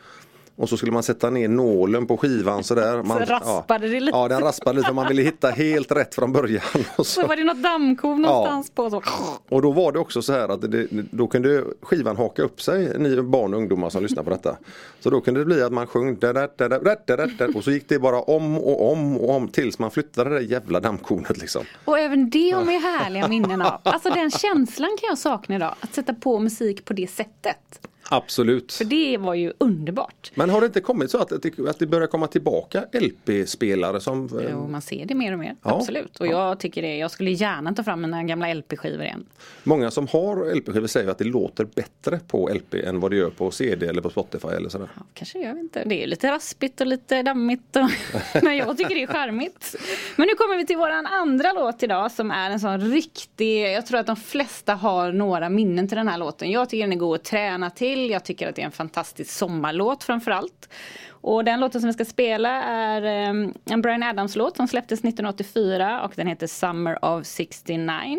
Och 0.57 0.69
så 0.69 0.77
skulle 0.77 0.93
man 0.93 1.03
sätta 1.03 1.31
ner 1.31 1.49
nålen 1.49 2.07
på 2.07 2.17
skivan 2.17 2.65
sådär. 2.65 3.03
Man, 3.03 3.27
så 3.27 3.33
raspade 3.33 3.87
ja, 3.87 3.93
det 3.93 4.01
lite. 4.01 4.19
Ja 4.19 4.29
den 4.29 4.41
raspade 4.41 4.79
lite 4.79 4.93
man 4.93 5.09
ville 5.09 5.23
hitta 5.23 5.51
helt 5.51 5.93
rätt 5.93 6.15
från 6.15 6.33
början. 6.33 6.63
Och 6.97 6.97
så, 7.07 7.21
så 7.21 7.27
var 7.27 7.37
det 7.37 7.45
något 7.45 7.63
dammkorn 7.63 8.23
någonstans 8.23 8.73
ja. 8.77 8.83
på. 8.83 8.91
Så. 8.91 9.03
Och 9.49 9.63
då 9.63 9.73
var 9.73 9.93
det 9.93 9.99
också 9.99 10.23
så 10.23 10.33
här 10.33 10.49
att 10.49 10.71
det, 10.71 10.87
då 11.11 11.27
kunde 11.27 11.65
skivan 11.83 12.17
haka 12.17 12.43
upp 12.43 12.61
sig, 12.61 12.99
ni 12.99 13.23
barn 13.23 13.55
och 13.55 13.61
ungdomar 13.61 13.91
som 13.91 14.03
lyssnar 14.03 14.23
på 14.23 14.31
detta. 14.31 14.57
Så 15.01 15.11
då 15.11 15.21
kunde 15.21 15.41
det 15.41 15.47
bli 15.47 15.63
att 15.63 15.73
man 15.73 15.87
sjöng 15.87 16.19
da, 16.19 16.33
da, 16.33 16.49
da, 16.57 16.69
da, 16.69 16.97
da, 17.07 17.27
da, 17.27 17.47
och 17.55 17.65
så 17.65 17.71
gick 17.71 17.89
det 17.89 17.99
bara 17.99 18.21
om 18.21 18.59
och 18.59 18.93
om 18.93 19.17
och 19.17 19.31
om 19.31 19.49
tills 19.49 19.79
man 19.79 19.91
flyttade 19.91 20.31
det 20.31 20.43
jävla 20.43 20.81
dammkornet 20.81 21.39
liksom. 21.39 21.65
Och 21.85 21.99
även 21.99 22.31
det 22.31 22.51
har 22.51 22.65
vi 22.65 22.79
härliga 22.79 23.29
minnen 23.29 23.63
av. 23.63 23.81
Alltså 23.83 24.11
den 24.11 24.31
känslan 24.31 24.91
kan 25.01 25.09
jag 25.09 25.19
sakna 25.19 25.57
idag, 25.57 25.75
att 25.81 25.95
sätta 25.95 26.15
på 26.15 26.39
musik 26.39 26.85
på 26.85 26.93
det 26.93 27.11
sättet. 27.11 27.89
Absolut. 28.11 28.73
För 28.73 28.85
det 28.85 29.19
var 29.19 29.35
ju 29.35 29.53
underbart. 29.59 30.33
Men 30.35 30.51
har 30.51 30.61
det 30.61 30.67
inte 30.67 30.81
kommit 30.81 31.11
så 31.11 31.19
att 31.19 31.33
att 31.33 31.79
det 31.79 31.87
börjar 31.87 32.07
komma 32.07 32.27
tillbaka 32.27 32.85
LP-spelare 32.93 34.01
som... 34.01 34.47
Jo, 34.51 34.69
man 34.69 34.83
ser 34.83 35.07
det 35.07 35.15
mer 35.15 35.33
och 35.33 35.39
mer. 35.39 35.57
Ja. 35.63 35.77
Absolut. 35.77 36.21
Och 36.21 36.27
jag 36.27 36.61
tycker 36.61 36.83
det. 36.83 36.97
Jag 36.97 37.11
skulle 37.11 37.31
gärna 37.31 37.75
ta 37.75 37.83
fram 37.83 38.01
mina 38.01 38.23
gamla 38.23 38.55
LP-skivor 38.55 39.03
igen. 39.03 39.27
Många 39.65 39.91
som 39.91 40.07
har 40.07 40.55
LP-skivor 40.55 40.87
säger 40.87 41.09
att 41.11 41.19
det 41.19 41.25
låter 41.25 41.65
bättre 41.65 42.21
på 42.29 42.49
LP 42.49 42.75
än 42.75 43.01
vad 43.01 43.11
det 43.11 43.17
gör 43.17 43.31
på 43.31 43.51
CD 43.51 43.87
eller 43.87 44.03
på 44.03 44.11
Spotify 44.11 44.49
eller 44.49 44.69
sådär. 44.69 44.89
Ja, 44.97 45.03
kanske 45.15 45.39
gör 45.39 45.59
inte. 45.59 45.83
Det 45.87 46.03
är 46.03 46.07
lite 46.07 46.31
raspigt 46.31 46.81
och 46.81 46.87
lite 46.87 47.23
dammigt. 47.23 47.77
Och 47.77 48.43
Men 48.43 48.57
jag 48.57 48.77
tycker 48.79 48.95
det 48.95 49.03
är 49.03 49.07
charmigt. 49.07 49.77
Men 50.17 50.27
nu 50.27 50.35
kommer 50.35 50.57
vi 50.57 50.67
till 50.67 50.77
våran 50.77 51.07
andra 51.07 51.53
låt 51.53 51.83
idag 51.83 52.13
som 52.13 52.31
är 52.31 52.51
en 52.51 52.61
sån 52.61 52.81
riktig, 52.81 53.75
jag 53.75 53.87
tror 53.87 54.01
att 54.01 54.07
de 54.07 54.17
flesta 54.17 54.75
har 54.75 55.13
några 55.13 55.49
minnen 55.49 55.89
till 55.89 55.97
den 55.97 56.09
här 56.09 56.19
låten. 56.19 56.51
Jag 56.51 56.69
tycker 56.71 56.85
den 56.85 56.93
är 56.93 56.97
god 56.97 57.15
att 57.15 57.25
träna 57.25 57.71
till 57.71 57.96
till. 57.97 58.11
Jag 58.11 58.25
tycker 58.25 58.49
att 58.49 58.57
det 58.57 58.63
är 58.63 58.67
en 58.67 58.73
fantastisk 58.73 59.31
sommarlåt 59.31 60.05
framförallt. 60.05 60.69
Och 61.09 61.45
den 61.45 61.61
låten 61.61 61.81
som 61.81 61.89
vi 61.89 61.95
ska 61.95 62.05
spela 62.05 62.63
är 62.63 63.03
ehm, 63.03 63.55
en 63.71 63.83
Brian 63.83 64.03
Adams-låt 64.03 64.57
som 64.57 64.69
släpptes 64.69 64.99
1984 64.99 66.03
och 66.03 66.13
den 66.17 66.27
heter 66.27 66.47
Summer 66.47 67.05
of 67.05 67.27
69. 67.27 68.19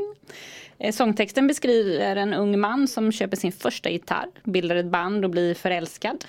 Eh, 0.80 0.92
sångtexten 0.92 1.48
beskriver 1.48 2.16
en 2.16 2.34
ung 2.34 2.60
man 2.60 2.88
som 2.88 3.12
köper 3.12 3.38
sin 3.38 3.52
första 3.52 3.90
gitarr, 3.90 4.30
bildar 4.44 4.76
ett 4.76 4.86
band 4.86 5.26
och 5.26 5.32
blir 5.32 5.54
förälskad. 5.54 6.26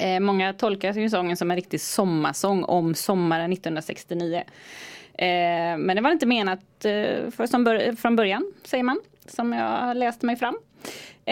Eh, 0.00 0.20
många 0.20 0.52
tolkar 0.52 0.92
ju 0.92 1.10
sången 1.10 1.36
som 1.36 1.50
en 1.50 1.56
riktig 1.56 1.80
sommarsång 1.80 2.64
om 2.64 2.94
sommaren 2.94 3.52
1969. 3.52 4.36
Eh, 5.14 5.24
men 5.78 5.96
det 5.96 6.00
var 6.00 6.10
inte 6.10 6.26
menat 6.26 6.60
från 7.98 8.16
början, 8.16 8.52
säger 8.64 8.84
man, 8.84 9.00
som 9.26 9.52
jag 9.52 9.96
läste 9.96 10.26
mig 10.26 10.36
fram. 10.36 10.56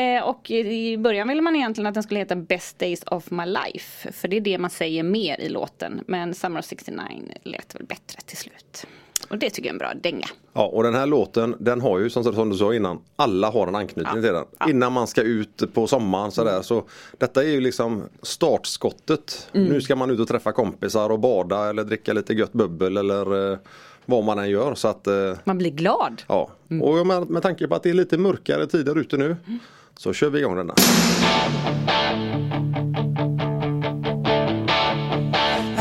Eh, 0.00 0.23
och 0.28 0.50
i 0.50 0.99
början 0.99 1.28
ville 1.28 1.42
man 1.42 1.57
egentligen 1.57 1.87
att 1.87 1.95
den 1.95 2.02
skulle 2.02 2.21
heta 2.21 2.37
Best 2.37 2.78
Days 2.78 3.02
of 3.07 3.30
My 3.30 3.47
Life. 3.47 4.12
För 4.12 4.28
det 4.28 4.37
är 4.37 4.40
det 4.40 4.59
man 4.59 4.71
säger 4.71 5.02
mer 5.02 5.40
i 5.40 5.49
låten. 5.49 6.00
Men 6.07 6.35
Summer 6.35 6.61
of 6.61 6.64
69 6.64 7.04
lät 7.42 7.75
väl 7.75 7.85
bättre 7.85 8.21
till 8.26 8.37
slut. 8.37 8.87
Och 9.28 9.38
det 9.38 9.50
tycker 9.50 9.69
jag 9.69 9.71
är 9.71 9.75
en 9.75 9.78
bra 9.78 10.11
dänga. 10.11 10.26
Ja 10.52 10.66
och 10.66 10.83
den 10.83 10.95
här 10.95 11.07
låten 11.07 11.57
den 11.59 11.80
har 11.80 11.99
ju 11.99 12.11
som, 12.11 12.50
du 12.50 12.57
sa 12.57 12.75
innan 12.75 13.00
Alla 13.16 13.50
har 13.50 13.66
en 13.66 13.75
anknytning 13.75 14.16
ja. 14.16 14.23
till 14.23 14.33
den. 14.33 14.45
Ja. 14.59 14.71
Innan 14.71 14.92
man 14.92 15.07
ska 15.07 15.23
ut 15.23 15.75
på 15.75 15.87
sommaren 15.87 16.30
sådär. 16.30 16.50
Mm. 16.50 16.62
Så 16.62 16.85
detta 17.19 17.42
är 17.45 17.49
ju 17.49 17.61
liksom 17.61 18.04
startskottet. 18.23 19.49
Mm. 19.54 19.69
Nu 19.69 19.80
ska 19.80 19.97
man 19.97 20.11
ut 20.11 20.21
och 20.21 20.28
träffa 20.28 20.52
kompisar 20.52 21.11
och 21.11 21.21
bada 21.21 21.71
eller 21.71 21.85
dricka 21.85 22.12
lite 22.12 22.35
gött 22.35 22.52
bubbel 22.52 22.97
eller 22.97 23.52
eh, 23.52 23.59
vad 24.07 24.25
man 24.25 24.38
än 24.38 24.50
gör. 24.50 24.75
Så 24.75 24.88
att, 24.88 25.07
eh, 25.07 25.33
man 25.45 25.59
blir 25.59 25.71
glad. 25.71 26.23
Ja, 26.26 26.50
mm. 26.71 26.83
och 26.83 27.07
med, 27.07 27.30
med 27.30 27.42
tanke 27.42 27.69
på 27.69 27.75
att 27.75 27.83
det 27.83 27.90
är 27.90 27.95
lite 27.95 28.19
mörkare 28.19 28.66
tider 28.66 28.99
ute 28.99 29.16
nu 29.16 29.37
mm. 29.47 29.59
Så 30.02 30.12
kör 30.12 30.30
vi 30.30 30.38
igång 30.38 30.57
denna. 30.57 30.75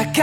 I 0.01 0.13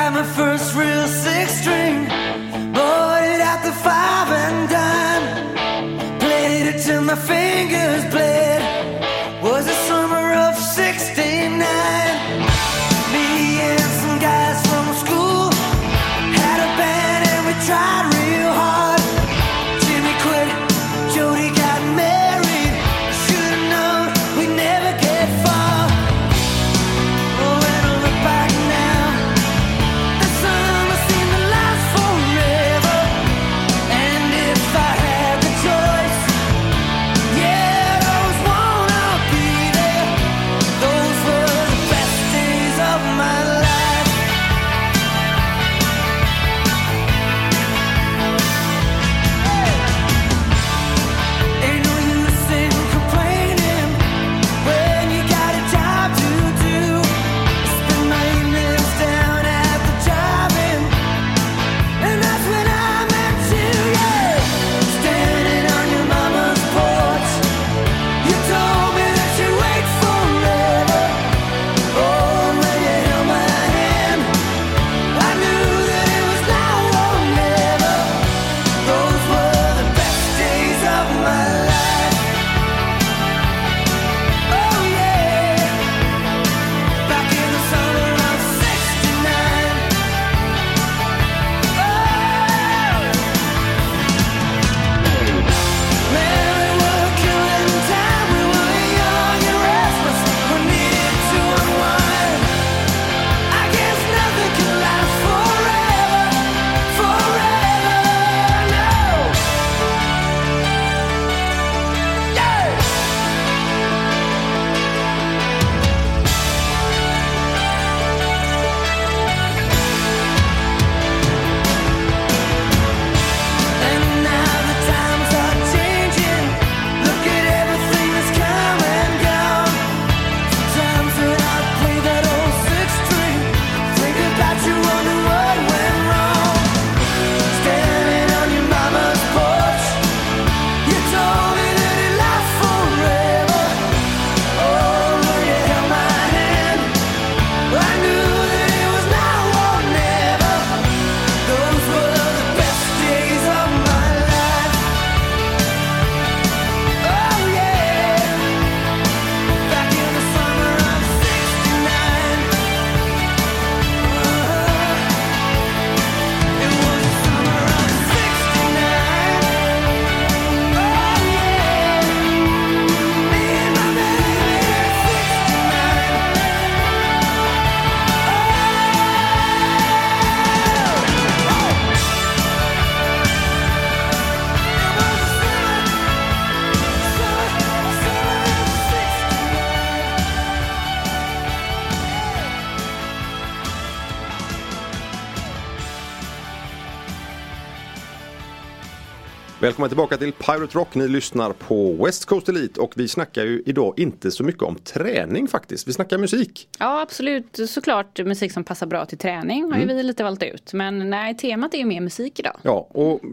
Välkommen 199.67 199.89
tillbaka 199.91 200.17
till 200.17 200.33
Pirate 200.33 200.79
Rock. 200.79 200.95
Ni 200.95 201.09
lyssnar 201.09 201.53
på 201.53 201.93
West 202.05 202.25
Coast 202.25 202.49
Elite 202.49 202.81
och 202.81 202.93
vi 202.97 203.09
snackar 203.09 203.45
ju 203.45 203.63
idag 203.67 203.95
inte 203.97 204.31
så 204.31 204.45
mycket 204.45 204.63
om 204.63 204.77
träning 204.77 205.49
faktiskt. 205.49 205.89
Vi 205.89 205.93
snackar 205.93 206.19
musik. 206.19 206.69
Ja 206.79 207.01
absolut, 207.01 207.59
såklart 207.69 208.19
musik 208.19 208.53
som 208.53 208.65
passar 208.65 208.87
bra 208.87 209.07
till 209.07 209.19
träning 209.19 209.63
har 209.65 209.75
Mm. 209.77 209.89
ju 209.89 209.95
vi 209.95 210.03
lite 210.03 210.25
valt 210.25 210.43
ut. 210.43 210.73
Men 210.73 211.11
nej, 211.11 211.37
temat 211.37 211.75
är 211.75 211.79
ju 211.79 211.85
mer 211.85 212.01
musik 212.01 212.39
idag. 212.41 212.57
Ja, 212.63 212.89
och 212.91 213.25
eh, 213.25 213.31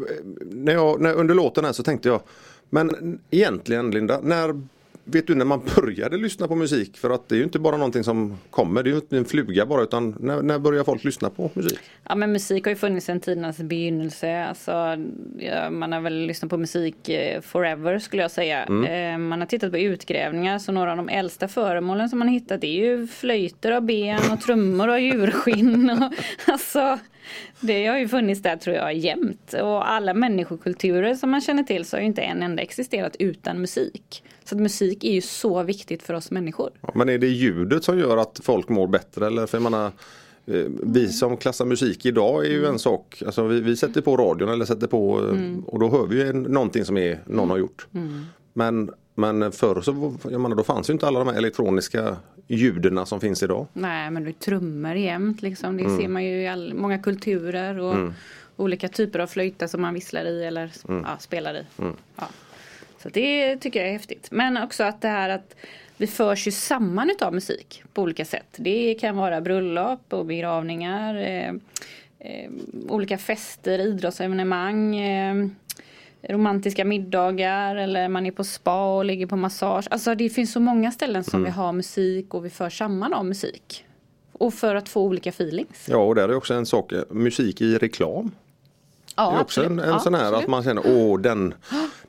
när 0.52 0.74
jag, 0.74 1.02
när, 1.02 1.14
under 1.14 1.36
låten 1.36 1.66
här 1.66 1.72
så 1.74 1.84
tänkte 1.84 2.10
jag 2.10 2.22
Men 2.70 3.20
egentligen 3.32 3.92
Linda, 3.92 4.20
när 4.24 4.62
Vet 5.06 5.28
du 5.28 5.36
när 5.36 5.46
man 5.46 5.62
började 5.76 6.18
lyssna 6.18 6.48
på 6.48 6.56
musik? 6.56 6.98
För 6.98 7.10
att 7.10 7.30
det 7.30 7.36
är 7.36 7.38
ju 7.38 7.44
inte 7.44 7.60
bara 7.60 7.78
någonting 7.78 8.04
som 8.04 8.38
kommer, 8.50 8.84
det 8.84 8.90
är 8.90 8.92
ju 8.92 8.98
inte 8.98 9.18
en 9.18 9.26
fluga 9.26 9.66
bara 9.66 9.84
utan 9.84 10.16
när, 10.20 10.42
när 10.42 10.60
börjar 10.60 10.84
folk 10.84 11.04
lyssna 11.04 11.30
på 11.30 11.52
musik? 11.54 11.80
Ja 12.04 12.16
men 12.16 12.32
musik 12.32 12.66
har 12.66 12.70
ju 12.70 12.76
funnits 12.76 13.06
sedan 13.06 13.20
tidernas 13.20 13.58
begynnelse. 13.58 14.46
Alltså, 14.46 14.72
ja, 15.38 15.70
man 15.70 15.92
har 15.92 16.02
väl 16.02 16.26
lyssnat 16.26 16.50
på 16.50 16.58
musik 16.58 17.10
eh, 17.10 17.42
forever 17.42 18.00
skulle 18.00 18.22
jag 18.22 18.32
säga. 18.32 18.64
Eh, 18.64 19.18
man 19.18 19.40
har 19.40 19.48
tittat 19.48 19.72
på 19.72 19.78
utgrävningar 19.78 20.60
så 20.60 20.72
några 20.72 20.92
av 20.92 20.98
de 20.98 21.10
äldsta 21.10 21.48
föremålen 21.48 22.10
som 22.10 22.20
man 22.20 22.28
har 22.28 22.36
hittat 22.36 22.64
är 22.64 22.68
ju 22.68 23.08
flöjter 23.08 23.72
av 23.72 23.82
ben 23.82 24.32
och 24.32 24.42
trummor 24.42 24.90
av 24.90 25.00
djurskinn. 25.00 25.90
Och, 25.90 26.14
alltså, 26.54 27.00
det 27.60 27.88
har 27.88 27.98
ju 27.98 28.08
funnits 28.08 28.42
där 28.42 28.58
tror 28.58 28.76
jag 28.76 28.94
jämt. 28.94 29.54
Och 29.54 29.92
alla 29.92 30.14
människokulturer 30.14 31.16
som 31.16 31.32
man 31.32 31.42
känner 31.42 31.64
till 31.64 31.86
så 31.86 31.96
har 31.96 32.02
ju 32.02 32.08
inte 32.08 32.22
en 32.22 32.44
enda 32.44 32.64
existerat 32.64 33.16
utan 33.20 33.62
musik. 33.62 34.24
Så 34.54 34.60
musik 34.60 35.04
är 35.04 35.12
ju 35.12 35.22
så 35.22 35.64
viktigt 35.64 36.04
för 36.04 36.14
oss 36.14 36.32
människor. 36.32 36.70
Ja, 36.82 36.92
men 36.96 37.10
är 37.10 37.18
det 37.18 37.28
ljudet 37.28 37.84
som 37.84 38.00
gör 38.00 38.18
att 38.18 38.40
folk 38.44 38.70
mår 38.70 38.88
bättre? 38.88 39.28
Eller 39.28 39.46
för 39.46 39.58
jag 39.58 39.64
menar, 39.64 39.86
eh, 40.46 40.66
vi 40.84 41.08
som 41.08 41.38
klassar 41.38 41.66
musik 41.66 42.06
idag 42.06 42.46
är 42.46 42.50
ju 42.50 42.66
en 42.66 42.80
sak. 42.80 43.24
Alltså 43.26 43.44
vi, 43.44 43.62
vi 43.62 43.78
sätter 43.78 44.02
på 44.02 44.18
radion 44.18 44.50
eller 44.50 44.66
sätter 44.66 44.88
på 44.88 45.20
eh, 45.20 45.66
och 45.66 45.80
då 45.80 45.90
hör 45.90 46.08
vi 46.08 46.24
ju 46.24 46.34
någonting 46.34 46.86
som 46.86 46.98
är, 46.98 47.20
någon 47.26 47.50
har 47.50 47.58
gjort. 47.58 47.88
Men, 48.54 48.92
men 49.16 49.52
förr 49.52 49.82
så 49.82 50.14
jag 50.32 50.42
menar, 50.42 50.56
då 50.56 50.64
fanns 50.64 50.90
ju 50.90 50.94
inte 50.94 51.08
alla 51.08 51.20
de 51.20 51.28
här 51.28 51.36
elektroniska 51.36 52.18
ljuden 52.48 53.06
som 53.06 53.20
finns 53.20 53.44
idag. 53.44 53.68
Nej 53.74 54.12
men 54.12 54.24
det 54.24 54.30
är 54.30 54.34
trummor 54.34 54.96
jämt 54.96 55.42
liksom. 55.42 55.78
Det 55.78 55.98
ser 55.98 56.08
man 56.08 56.24
ju 56.24 56.42
i 56.42 56.48
all, 56.48 56.74
många 56.74 57.00
kulturer 57.00 57.80
och 57.80 58.12
olika 58.56 58.88
typer 58.88 59.20
av 59.20 59.28
flöjter 59.28 59.68
som 59.68 59.82
man 59.82 59.94
visslar 59.94 60.26
i 60.26 60.44
eller 60.44 60.72
ja, 60.88 61.18
spelar 61.20 61.56
i. 61.56 61.64
Ja. 62.16 62.28
Så 63.04 63.10
det 63.10 63.58
tycker 63.58 63.80
jag 63.80 63.90
är 63.90 63.94
häftigt. 63.94 64.28
Men 64.32 64.58
också 64.58 64.84
att 64.84 65.02
det 65.02 65.08
här 65.08 65.30
att 65.30 65.56
vi 65.98 66.08
förs 66.08 66.48
ju 66.48 66.52
samman 66.52 67.10
utav 67.10 67.34
musik 67.34 67.84
på 67.94 68.02
olika 68.02 68.26
sätt. 68.26 68.48
Det 68.56 68.96
kan 68.96 69.16
vara 69.16 69.42
bröllop 69.42 70.14
och 70.14 70.26
begravningar, 70.26 71.16
eh, 71.16 71.50
eh, 72.20 72.52
olika 72.90 73.18
fester, 73.18 73.80
idrottsevenemang, 73.80 74.96
eh, 74.96 75.48
romantiska 76.30 76.86
middagar 76.86 77.76
eller 77.76 78.08
man 78.08 78.26
är 78.26 78.32
på 78.32 78.44
spa 78.44 78.98
och 78.98 79.06
ligger 79.06 79.28
på 79.28 79.36
massage. 79.36 79.88
Alltså 79.90 80.16
det 80.16 80.30
finns 80.30 80.54
så 80.54 80.60
många 80.60 80.92
ställen 80.92 81.24
som 81.24 81.44
vi 81.44 81.50
har 81.50 81.72
musik 81.74 82.34
och 82.34 82.46
vi 82.46 82.50
för 82.50 82.70
samman 82.70 83.14
av 83.14 83.26
musik. 83.26 83.86
Och 84.32 84.54
för 84.54 84.76
att 84.76 84.90
få 84.90 85.02
olika 85.02 85.30
feelings. 85.30 85.88
Ja 85.90 85.98
och 85.98 86.16
där 86.16 86.30
är 86.30 86.36
också 86.36 86.54
en 86.54 86.66
sak, 86.66 86.94
musik 87.10 87.62
i 87.62 87.78
reklam. 87.78 88.32
Ja, 89.16 89.30
Det 89.32 89.38
är 89.38 89.42
också 89.42 89.64
en, 89.64 89.80
en 89.80 89.90
Ja, 89.90 90.00
sån 90.00 90.14
här 90.14 90.24
absolut. 90.24 90.44
att 90.44 90.50
man 90.50 90.64
känner 90.64 90.84
åh 90.86 91.20
den, 91.20 91.54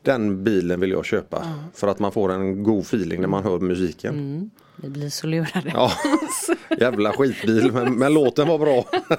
den 0.03 0.45
bilen 0.45 0.81
vill 0.81 0.90
jag 0.90 1.05
köpa. 1.05 1.47
För 1.75 1.88
att 1.88 1.99
man 1.99 2.12
får 2.12 2.33
en 2.33 2.62
god 2.62 2.81
feeling 2.83 3.21
när 3.21 3.29
man 3.29 3.43
hör 3.45 3.59
musiken. 3.59 4.51
Vi 4.77 4.88
blir 4.90 5.09
så 5.09 5.27
lurade. 5.27 5.71
Ja, 5.75 5.90
jävla 6.81 7.12
skitbil 7.12 7.73
men, 7.73 7.95
men 7.99 8.14
låten 8.14 8.49
var 8.49 8.59
bra. 8.59 8.85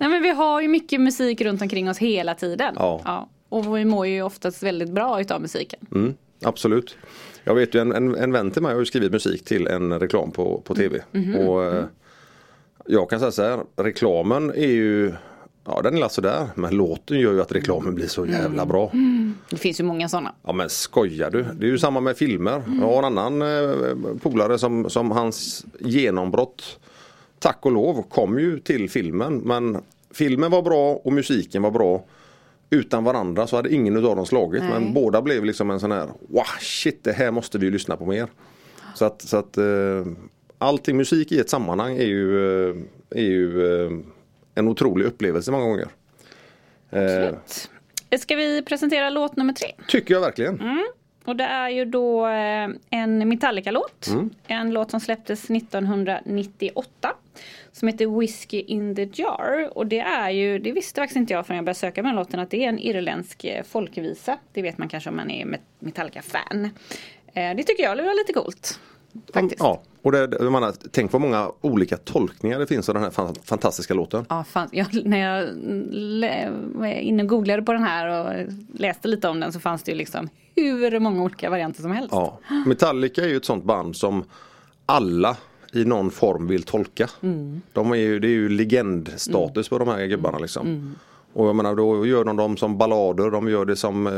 Nej 0.00 0.08
men 0.08 0.22
vi 0.22 0.30
har 0.30 0.60
ju 0.60 0.68
mycket 0.68 1.00
musik 1.00 1.40
runt 1.40 1.62
omkring 1.62 1.90
oss 1.90 1.98
hela 1.98 2.34
tiden. 2.34 2.74
Ja. 2.78 3.28
Och 3.48 3.76
vi 3.76 3.84
mår 3.84 4.06
ju 4.06 4.22
oftast 4.22 4.62
väldigt 4.62 4.90
bra 4.90 5.20
utav 5.20 5.40
musiken. 5.40 5.80
Mm, 5.94 6.14
absolut. 6.44 6.96
Jag 7.44 7.54
vet 7.54 7.74
ju 7.74 7.80
en, 7.80 7.92
en, 7.92 8.14
en 8.14 8.32
vän 8.32 8.50
till 8.50 8.62
mig 8.62 8.72
har 8.72 8.80
ju 8.80 8.86
skrivit 8.86 9.12
musik 9.12 9.44
till 9.44 9.66
en 9.66 10.00
reklam 10.00 10.30
på, 10.30 10.60
på 10.64 10.74
tv. 10.74 11.00
Och 11.46 11.64
eh, 11.64 11.84
Jag 12.86 13.10
kan 13.10 13.18
säga 13.20 13.30
så 13.32 13.42
här, 13.42 13.60
reklamen 13.76 14.50
är 14.50 14.66
ju 14.70 15.14
Ja 15.70 15.82
den 15.82 15.96
är 15.96 16.00
la 16.00 16.08
sådär 16.08 16.46
men 16.54 16.76
låten 16.76 17.20
gör 17.20 17.32
ju 17.32 17.40
att 17.40 17.52
reklamen 17.52 17.94
blir 17.94 18.06
så 18.06 18.26
jävla 18.26 18.66
bra. 18.66 18.92
Det 19.50 19.56
finns 19.56 19.80
ju 19.80 19.84
många 19.84 20.08
sådana. 20.08 20.34
Ja 20.42 20.52
men 20.52 20.68
skojar 20.68 21.30
du? 21.30 21.42
Det 21.42 21.66
är 21.66 21.70
ju 21.70 21.78
samma 21.78 22.00
med 22.00 22.16
filmer. 22.16 22.62
Jag 22.80 22.86
har 22.86 22.98
en 22.98 23.18
annan 23.18 23.42
eh, 23.42 24.18
polare 24.22 24.58
som, 24.58 24.90
som 24.90 25.10
hans 25.10 25.64
genombrott 25.80 26.78
Tack 27.38 27.66
och 27.66 27.72
lov 27.72 28.02
kom 28.02 28.38
ju 28.38 28.58
till 28.58 28.90
filmen 28.90 29.38
men 29.38 29.78
filmen 30.10 30.50
var 30.50 30.62
bra 30.62 30.92
och 30.92 31.12
musiken 31.12 31.62
var 31.62 31.70
bra. 31.70 32.04
Utan 32.70 33.04
varandra 33.04 33.46
så 33.46 33.56
hade 33.56 33.74
ingen 33.74 33.96
utav 33.96 34.16
dem 34.16 34.26
slagit 34.26 34.62
Nej. 34.62 34.70
men 34.72 34.94
båda 34.94 35.22
blev 35.22 35.44
liksom 35.44 35.70
en 35.70 35.80
sån 35.80 35.92
här 35.92 36.06
Wow 36.28 36.44
shit 36.60 37.04
det 37.04 37.12
här 37.12 37.30
måste 37.30 37.58
vi 37.58 37.66
ju 37.66 37.72
lyssna 37.72 37.96
på 37.96 38.06
mer. 38.06 38.28
Så 38.94 39.04
att, 39.04 39.22
så 39.22 39.36
att 39.36 39.58
eh, 39.58 40.06
allting 40.58 40.96
musik 40.96 41.32
i 41.32 41.38
ett 41.38 41.50
sammanhang 41.50 41.96
är 41.96 42.06
ju, 42.06 42.68
eh, 42.70 42.76
är 43.10 43.22
ju 43.22 43.62
en 44.58 44.68
otrolig 44.68 45.04
upplevelse 45.06 45.50
många 45.50 45.64
gånger. 45.64 45.88
Eh, 46.90 47.34
Ska 48.18 48.36
vi 48.36 48.62
presentera 48.62 49.10
låt 49.10 49.36
nummer 49.36 49.52
tre? 49.52 49.72
tycker 49.88 50.14
jag 50.14 50.20
verkligen. 50.20 50.84
Och 51.24 51.36
det 51.36 51.44
är 51.44 51.68
ju 51.68 51.84
då 51.84 52.26
eh, 52.26 52.68
en 52.90 53.28
Metallica-låt. 53.28 54.06
Mm. 54.06 54.30
En 54.46 54.70
låt 54.72 54.90
som 54.90 55.00
släpptes 55.00 55.50
1998. 55.50 57.14
Som 57.72 57.88
heter 57.88 58.18
Whiskey 58.20 58.60
in 58.60 58.94
the 58.96 59.08
Jar. 59.12 59.70
Och 59.78 59.86
det 59.86 60.00
är 60.00 60.30
ju, 60.30 60.58
det 60.58 60.72
visste 60.72 61.00
faktiskt 61.00 61.16
inte 61.16 61.32
jag 61.32 61.46
förrän 61.46 61.56
jag 61.56 61.64
började 61.64 61.78
söka 61.78 62.02
med 62.02 62.08
den 62.10 62.16
låten, 62.16 62.40
att 62.40 62.50
det 62.50 62.64
är 62.64 62.68
en 62.68 62.78
irländsk 62.78 63.44
eh, 63.44 63.64
folkvisa. 63.64 64.38
Det 64.52 64.62
vet 64.62 64.78
man 64.78 64.88
kanske 64.88 65.10
om 65.10 65.16
man 65.16 65.30
är 65.30 65.44
Met- 65.46 65.60
Metallica-fan. 65.78 66.64
Eh, 67.34 67.56
det 67.56 67.62
tycker 67.62 67.82
jag 67.82 67.96
var 67.96 68.18
lite 68.20 68.32
coolt. 68.32 68.80
Faktiskt. 69.34 69.60
Ja, 69.60 69.82
och 70.02 70.12
det, 70.12 70.18
jag 70.40 70.52
menar, 70.52 70.72
tänk 70.90 71.12
vad 71.12 71.22
många 71.22 71.50
olika 71.60 71.96
tolkningar 71.96 72.58
det 72.58 72.66
finns 72.66 72.88
av 72.88 72.94
den 72.94 73.04
här 73.04 73.10
fan, 73.10 73.34
fantastiska 73.44 73.94
låten. 73.94 74.24
Ja, 74.28 74.44
fan, 74.44 74.68
jag, 74.72 74.86
när 75.04 75.18
jag 75.18 75.48
lä- 75.90 76.50
var 76.74 76.86
inne 76.86 77.22
och 77.22 77.28
googlade 77.28 77.62
på 77.62 77.72
den 77.72 77.82
här 77.82 78.06
och 78.08 78.52
läste 78.74 79.08
lite 79.08 79.28
om 79.28 79.40
den 79.40 79.52
så 79.52 79.60
fanns 79.60 79.82
det 79.82 79.92
ju 79.92 79.98
liksom 79.98 80.28
hur 80.56 80.98
många 81.00 81.22
olika 81.22 81.50
varianter 81.50 81.82
som 81.82 81.90
helst. 81.90 82.08
Ja. 82.12 82.38
Metallica 82.66 83.22
är 83.22 83.28
ju 83.28 83.36
ett 83.36 83.44
sånt 83.44 83.64
band 83.64 83.96
som 83.96 84.24
alla 84.86 85.36
i 85.72 85.84
någon 85.84 86.10
form 86.10 86.46
vill 86.46 86.62
tolka. 86.62 87.08
De 87.72 87.92
är 87.92 87.96
ju, 87.96 88.18
det 88.18 88.28
är 88.28 88.32
ju 88.32 88.48
legendstatus 88.48 89.68
på 89.68 89.78
de 89.78 89.88
här 89.88 90.06
gubbarna 90.06 90.38
liksom. 90.38 90.94
Och 91.32 91.48
jag 91.48 91.56
menar 91.56 91.74
då 91.74 92.06
gör 92.06 92.24
de 92.24 92.36
dem 92.36 92.56
som 92.56 92.78
ballader, 92.78 93.30
de 93.30 93.48
gör 93.48 93.64
det 93.64 93.76
som 93.76 94.06
eh, 94.06 94.12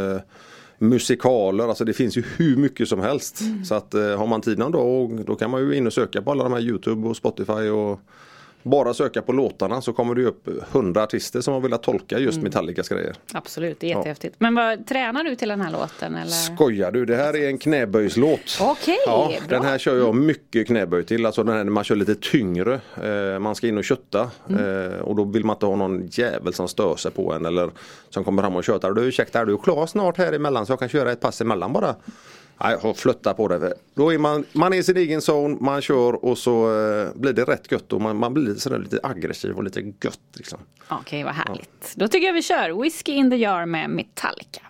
musikaler, 0.82 1.68
alltså 1.68 1.84
det 1.84 1.92
finns 1.92 2.16
ju 2.16 2.24
hur 2.36 2.56
mycket 2.56 2.88
som 2.88 3.00
helst. 3.00 3.40
Så 3.64 3.74
att 3.74 3.94
eh, 3.94 4.18
har 4.18 4.26
man 4.26 4.40
tid 4.40 4.58
någon 4.58 4.72
dag 4.72 5.24
då 5.26 5.34
kan 5.34 5.50
man 5.50 5.60
ju 5.60 5.76
in 5.76 5.86
och 5.86 5.92
söka 5.92 6.22
på 6.22 6.30
alla 6.30 6.44
de 6.44 6.52
här 6.52 6.60
Youtube 6.60 7.08
och 7.08 7.16
Spotify 7.16 7.68
och 7.68 8.00
bara 8.62 8.94
söka 8.94 9.22
på 9.22 9.32
låtarna 9.32 9.80
så 9.80 9.92
kommer 9.92 10.14
det 10.14 10.24
upp 10.24 10.48
hundra 10.72 11.02
artister 11.02 11.40
som 11.40 11.54
har 11.54 11.60
velat 11.60 11.82
tolka 11.82 12.18
just 12.18 12.42
Metallicas 12.42 12.88
grejer. 12.88 13.14
Absolut, 13.32 13.80
det 13.80 13.92
är 13.92 13.96
jättehäftigt. 13.96 14.36
Men 14.38 14.54
vad, 14.54 14.86
tränar 14.86 15.24
du 15.24 15.36
till 15.36 15.48
den 15.48 15.60
här 15.60 15.72
låten? 15.72 16.14
Eller? 16.14 16.30
Skojar 16.30 16.92
du? 16.92 17.04
Det 17.04 17.16
här 17.16 17.36
är 17.36 17.48
en 17.48 17.58
knäböjslåt. 17.58 18.58
Okej, 18.60 18.98
ja, 19.06 19.32
bra. 19.48 19.58
Den 19.58 19.66
här 19.66 19.78
kör 19.78 19.96
jag 19.96 20.14
mycket 20.14 20.66
knäböj 20.66 21.04
till. 21.04 21.26
Alltså 21.26 21.42
den 21.42 21.56
här 21.56 21.64
när 21.64 21.72
man 21.72 21.84
kör 21.84 21.96
lite 21.96 22.14
tyngre. 22.14 22.80
Eh, 23.02 23.38
man 23.38 23.54
ska 23.54 23.68
in 23.68 23.78
och 23.78 23.84
kötta. 23.84 24.30
Mm. 24.48 24.92
Eh, 24.92 24.98
och 24.98 25.16
då 25.16 25.24
vill 25.24 25.44
man 25.44 25.56
inte 25.56 25.66
ha 25.66 25.76
någon 25.76 26.06
jävel 26.06 26.54
som 26.54 26.68
stör 26.68 26.96
sig 26.96 27.10
på 27.10 27.32
en. 27.32 27.46
Eller 27.46 27.70
som 28.10 28.24
kommer 28.24 28.42
fram 28.42 28.56
och 28.56 28.64
tjötar. 28.64 28.92
Du 28.92 29.02
ursäkta, 29.02 29.40
är 29.40 29.46
du 29.46 29.58
klar 29.58 29.86
snart 29.86 30.18
här 30.18 30.32
emellan 30.32 30.66
så 30.66 30.72
jag 30.72 30.78
kan 30.78 30.88
köra 30.88 31.12
ett 31.12 31.20
pass 31.20 31.40
emellan 31.40 31.72
bara? 31.72 31.94
Nej, 32.62 32.76
jag 32.82 32.96
flytta 32.96 33.34
på 33.34 33.48
det. 33.48 33.74
Då 33.94 34.12
är 34.12 34.18
man, 34.18 34.44
man 34.52 34.72
är 34.72 34.76
i 34.76 34.82
sin 34.82 34.96
egen 34.96 35.22
zon, 35.22 35.58
man 35.60 35.82
kör 35.82 36.24
och 36.24 36.38
så 36.38 36.80
eh, 36.80 37.08
blir 37.14 37.32
det 37.32 37.44
rätt 37.44 37.72
gött 37.72 37.92
och 37.92 38.00
man, 38.00 38.16
man 38.16 38.34
blir 38.34 38.54
sådär 38.54 38.78
lite 38.78 39.00
aggressiv 39.02 39.56
och 39.56 39.64
lite 39.64 39.80
gött. 39.80 40.20
Liksom. 40.36 40.58
Okej, 40.88 41.24
vad 41.24 41.34
härligt. 41.34 41.92
Då 41.96 42.08
tycker 42.08 42.26
jag 42.26 42.34
vi 42.34 42.42
kör 42.42 42.82
Whiskey 42.82 43.14
in 43.14 43.30
the 43.30 43.36
Jar 43.36 43.66
med 43.66 43.90
Metallica. 43.90 44.60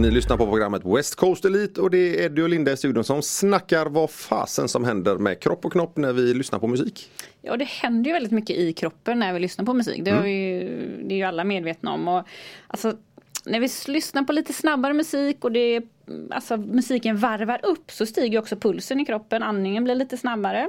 Ni 0.00 0.10
lyssnar 0.10 0.36
på 0.36 0.46
programmet 0.46 0.82
West 0.84 1.14
Coast 1.14 1.44
Elite 1.44 1.80
och 1.80 1.90
det 1.90 1.98
är 1.98 2.24
Eddie 2.24 2.42
och 2.42 2.48
Linda 2.48 2.72
i 2.72 2.76
studion 2.76 3.04
som 3.04 3.22
snackar 3.22 3.86
vad 3.86 4.10
fasen 4.10 4.68
som 4.68 4.84
händer 4.84 5.16
med 5.16 5.40
kropp 5.40 5.64
och 5.64 5.72
knopp 5.72 5.96
när 5.96 6.12
vi 6.12 6.34
lyssnar 6.34 6.58
på 6.58 6.66
musik. 6.66 7.10
Ja, 7.42 7.56
det 7.56 7.64
händer 7.64 8.10
ju 8.10 8.12
väldigt 8.12 8.32
mycket 8.32 8.56
i 8.56 8.72
kroppen 8.72 9.18
när 9.18 9.32
vi 9.32 9.40
lyssnar 9.40 9.64
på 9.64 9.74
musik. 9.74 10.04
Det, 10.04 10.20
vi 10.20 10.30
ju, 10.30 11.04
det 11.04 11.14
är 11.14 11.16
ju 11.16 11.22
alla 11.22 11.44
medvetna 11.44 11.92
om. 11.92 12.08
Och, 12.08 12.22
alltså, 12.66 12.96
när 13.44 13.60
vi 13.60 13.68
lyssnar 13.92 14.22
på 14.22 14.32
lite 14.32 14.52
snabbare 14.52 14.92
musik 14.92 15.44
och 15.44 15.52
det, 15.52 15.82
alltså, 16.30 16.56
musiken 16.56 17.16
varvar 17.16 17.60
upp 17.62 17.90
så 17.90 18.06
stiger 18.06 18.38
också 18.38 18.56
pulsen 18.56 19.00
i 19.00 19.04
kroppen. 19.04 19.42
Andningen 19.42 19.84
blir 19.84 19.94
lite 19.94 20.16
snabbare. 20.16 20.68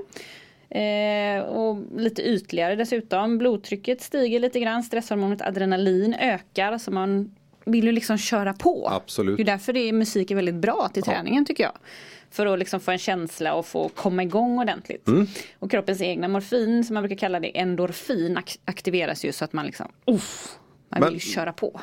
Eh, 0.69 1.43
och 1.43 1.77
lite 1.97 2.21
ytligare 2.21 2.75
dessutom. 2.75 3.37
Blodtrycket 3.37 4.01
stiger 4.01 4.39
lite 4.39 4.59
grann. 4.59 4.83
Stresshormonet 4.83 5.41
adrenalin 5.41 6.13
ökar. 6.13 6.77
Så 6.77 6.91
man 6.91 7.35
vill 7.65 7.85
ju 7.85 7.91
liksom 7.91 8.17
köra 8.17 8.53
på. 8.53 8.87
Absolut. 8.91 9.37
Det 9.37 9.43
är 9.43 9.45
därför 9.45 9.73
det 9.73 9.79
är, 9.79 9.93
musik 9.93 10.31
är 10.31 10.35
väldigt 10.35 10.55
bra 10.55 10.89
till 10.93 11.03
träningen 11.03 11.45
tycker 11.45 11.63
jag. 11.63 11.73
För 12.31 12.45
att 12.45 12.59
liksom 12.59 12.79
få 12.79 12.91
en 12.91 12.97
känsla 12.97 13.53
och 13.53 13.65
få 13.65 13.89
komma 13.89 14.23
igång 14.23 14.59
ordentligt. 14.59 15.07
Mm. 15.07 15.27
Och 15.59 15.71
kroppens 15.71 16.01
egna 16.01 16.27
morfin, 16.27 16.83
som 16.83 16.93
man 16.93 17.03
brukar 17.03 17.15
kalla 17.15 17.39
det, 17.39 17.57
endorfin, 17.59 18.37
ak- 18.37 18.59
aktiveras 18.65 19.25
ju 19.25 19.31
så 19.31 19.45
att 19.45 19.53
man 19.53 19.65
liksom, 19.65 19.87
uff, 20.07 20.57
man 20.89 20.99
Men- 20.99 21.09
vill 21.09 21.13
ju 21.13 21.19
köra 21.19 21.53
på. 21.53 21.79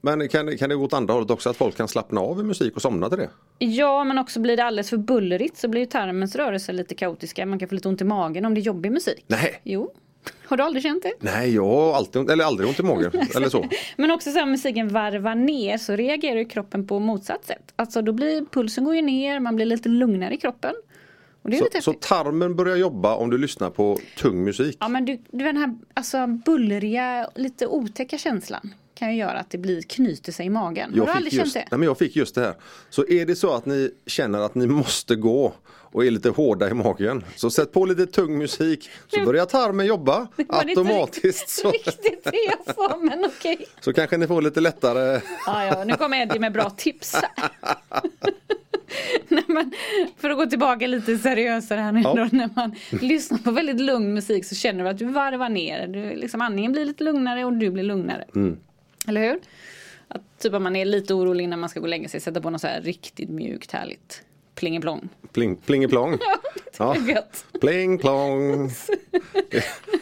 Men 0.00 0.28
kan, 0.28 0.58
kan 0.58 0.68
det 0.68 0.76
gå 0.76 0.84
åt 0.84 0.92
andra 0.92 1.14
hållet 1.14 1.30
också 1.30 1.50
att 1.50 1.56
folk 1.56 1.76
kan 1.76 1.88
slappna 1.88 2.20
av 2.20 2.40
i 2.40 2.42
musik 2.42 2.76
och 2.76 2.82
somna 2.82 3.08
till 3.08 3.18
det? 3.18 3.30
Ja, 3.58 4.04
men 4.04 4.18
också 4.18 4.40
blir 4.40 4.56
det 4.56 4.64
alldeles 4.64 4.90
för 4.90 4.96
bullrigt 4.96 5.56
så 5.56 5.68
blir 5.68 5.80
ju 5.80 5.86
tarmens 5.86 6.36
rörelser 6.36 6.72
lite 6.72 6.94
kaotiska. 6.94 7.46
Man 7.46 7.58
kan 7.58 7.68
få 7.68 7.74
lite 7.74 7.88
ont 7.88 8.00
i 8.00 8.04
magen 8.04 8.44
om 8.44 8.54
det 8.54 8.60
är 8.60 8.62
jobbig 8.62 8.92
musik. 8.92 9.24
Nej. 9.26 9.60
Jo. 9.62 9.94
Har 10.44 10.56
du 10.56 10.62
aldrig 10.62 10.82
känt 10.82 11.02
det? 11.02 11.12
Nej, 11.20 11.54
jag 11.54 11.64
har 11.64 11.94
alltid, 11.94 12.30
eller 12.30 12.44
aldrig 12.44 12.68
ont 12.68 12.80
i 12.80 12.82
magen. 12.82 13.12
eller 13.36 13.48
så. 13.48 13.68
Men 13.96 14.10
också 14.10 14.30
så 14.30 14.38
här, 14.38 14.46
musiken 14.46 14.88
varvar 14.88 15.34
ner 15.34 15.78
så 15.78 15.96
reagerar 15.96 16.36
ju 16.36 16.44
kroppen 16.44 16.86
på 16.86 16.98
motsatt 16.98 17.44
sätt. 17.44 17.72
Alltså 17.76 18.02
då 18.02 18.12
blir 18.12 18.44
pulsen 18.44 18.84
går 18.84 18.94
ju 18.94 19.02
ner, 19.02 19.40
man 19.40 19.56
blir 19.56 19.66
lite 19.66 19.88
lugnare 19.88 20.34
i 20.34 20.36
kroppen. 20.36 20.74
Det 21.42 21.58
Så, 21.58 21.82
så 21.82 21.92
tarmen 21.92 22.56
börjar 22.56 22.76
jobba 22.76 23.14
om 23.14 23.30
du 23.30 23.38
lyssnar 23.38 23.70
på 23.70 23.98
tung 24.16 24.44
musik. 24.44 24.76
Ja 24.80 24.88
men 24.88 25.04
du, 25.04 25.18
du 25.30 25.44
den 25.44 25.56
här 25.56 25.74
alltså, 25.94 26.26
bullriga, 26.26 27.30
lite 27.34 27.66
otäcka 27.66 28.18
känslan 28.18 28.74
kan 28.94 29.12
ju 29.12 29.18
göra 29.18 29.38
att 29.38 29.50
det 29.50 29.58
blir, 29.58 29.82
knyter 29.82 30.32
sig 30.32 30.46
i 30.46 30.50
magen. 30.50 30.90
Har 30.90 30.96
Jag 30.96 31.06
du 31.06 31.10
fick, 31.10 31.16
aldrig 31.16 31.32
just, 31.32 31.54
känt 31.54 31.70
nej, 31.70 31.78
men 31.78 31.86
jag 31.86 31.98
fick 31.98 32.16
just 32.16 32.34
det 32.34 32.40
här. 32.40 32.54
Så 32.90 33.06
är 33.06 33.26
det 33.26 33.36
så 33.36 33.54
att 33.54 33.66
ni 33.66 33.90
känner 34.06 34.38
att 34.38 34.54
ni 34.54 34.66
måste 34.66 35.16
gå 35.16 35.52
och 35.94 36.04
är 36.04 36.10
lite 36.10 36.28
hårda 36.28 36.70
i 36.70 36.74
magen. 36.74 37.24
Så 37.36 37.50
sätt 37.50 37.72
på 37.72 37.84
lite 37.86 38.06
tung 38.06 38.38
musik 38.38 38.90
så 39.08 39.24
börjar 39.24 39.46
tarmen 39.46 39.86
jobba 39.86 40.28
automatiskt. 40.48 41.48
Så, 41.48 41.70
riktigt, 41.70 42.24
det 42.24 42.36
jag 42.66 42.74
sa 42.74 42.96
men 43.02 43.24
okej. 43.24 43.66
så 43.80 43.92
kanske 43.92 44.16
ni 44.16 44.26
får 44.26 44.42
lite 44.42 44.60
lättare. 44.60 45.20
Ja, 45.46 45.64
ja, 45.64 45.84
nu 45.84 45.94
kommer 45.94 46.22
Eddie 46.22 46.38
med 46.38 46.52
bra 46.52 46.70
tips. 46.70 47.16
Nej, 49.28 49.44
men 49.46 49.72
för 50.16 50.30
att 50.30 50.36
gå 50.36 50.46
tillbaka 50.46 50.86
lite 50.86 51.18
seriösare 51.18 51.80
här 51.80 51.92
nu 51.92 52.00
Ja. 52.04 52.14
då, 52.14 52.28
när 52.36 52.50
man 52.56 52.74
lyssnar 52.90 53.38
på 53.38 53.50
väldigt 53.50 53.80
lugn 53.80 54.14
musik 54.14 54.44
så 54.44 54.54
känner 54.54 54.84
du 54.84 54.90
att 54.90 54.98
du 54.98 55.04
varvar 55.04 55.48
ner. 55.48 55.86
Du, 55.86 56.14
liksom, 56.16 56.40
andningen 56.40 56.72
blir 56.72 56.84
lite 56.84 57.04
lugnare 57.04 57.44
och 57.44 57.52
du 57.52 57.70
blir 57.70 57.84
lugnare. 57.84 58.24
Mm. 58.34 58.56
Eller 59.08 59.20
hur? 59.20 59.38
Att 60.08 60.38
typ 60.38 60.54
om 60.54 60.62
man 60.62 60.76
är 60.76 60.84
lite 60.84 61.14
orolig 61.14 61.48
när 61.48 61.56
man 61.56 61.68
ska 61.68 61.80
gå 61.80 61.84
och 61.84 61.90
lägga 61.90 62.08
sig, 62.08 62.20
sätta 62.20 62.40
på 62.40 62.50
något 62.50 62.60
så 62.60 62.66
här 62.66 62.80
riktigt 62.80 63.28
mjukt 63.30 63.72
härligt 63.72 64.22
plingeplong. 64.54 65.08
Pling, 65.32 65.56
plingeplong. 65.56 66.18
Ja. 66.78 66.96
Gött. 66.96 67.44
Pling 67.60 67.98
plong. 67.98 68.70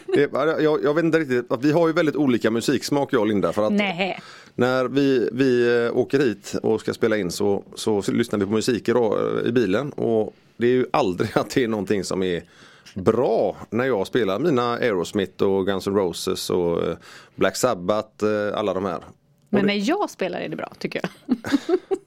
Det, 0.06 0.30
jag, 0.62 0.84
jag 0.84 0.94
vet 0.94 1.04
inte 1.04 1.18
riktigt, 1.18 1.46
vi 1.60 1.72
har 1.72 1.86
ju 1.86 1.92
väldigt 1.92 2.16
olika 2.16 2.50
musiksmak 2.50 3.12
jag 3.12 3.20
och 3.20 3.26
Linda. 3.26 3.52
För 3.52 3.66
att 3.66 3.72
Nej. 3.72 4.20
När 4.54 4.84
vi, 4.84 5.28
vi 5.32 5.84
eh, 5.86 5.96
åker 5.96 6.18
hit 6.18 6.54
och 6.62 6.80
ska 6.80 6.94
spela 6.94 7.16
in 7.16 7.30
så, 7.30 7.64
så 7.74 8.02
lyssnar 8.08 8.38
vi 8.38 8.44
på 8.44 8.50
musik 8.52 8.88
i, 8.88 8.92
ra- 8.92 9.46
i 9.48 9.52
bilen 9.52 9.90
och 9.92 10.34
det 10.56 10.66
är 10.66 10.70
ju 10.70 10.86
aldrig 10.90 11.30
att 11.38 11.50
det 11.50 11.64
är 11.64 11.68
någonting 11.68 12.04
som 12.04 12.22
är 12.22 12.42
bra 12.94 13.56
när 13.70 13.84
jag 13.84 14.06
spelar 14.06 14.38
mina 14.38 14.72
Aerosmith 14.74 15.42
och 15.44 15.66
Guns 15.66 15.86
N' 15.86 15.94
Roses 15.96 16.50
och 16.50 16.82
eh, 16.88 16.96
Black 17.34 17.56
Sabbath, 17.56 18.24
eh, 18.24 18.58
alla 18.58 18.74
de 18.74 18.84
här. 18.84 19.00
Men 19.50 19.66
när 19.66 19.88
jag 19.88 20.10
spelar 20.10 20.40
är 20.40 20.48
det 20.48 20.56
bra 20.56 20.72
tycker 20.78 21.00
jag. 21.02 21.36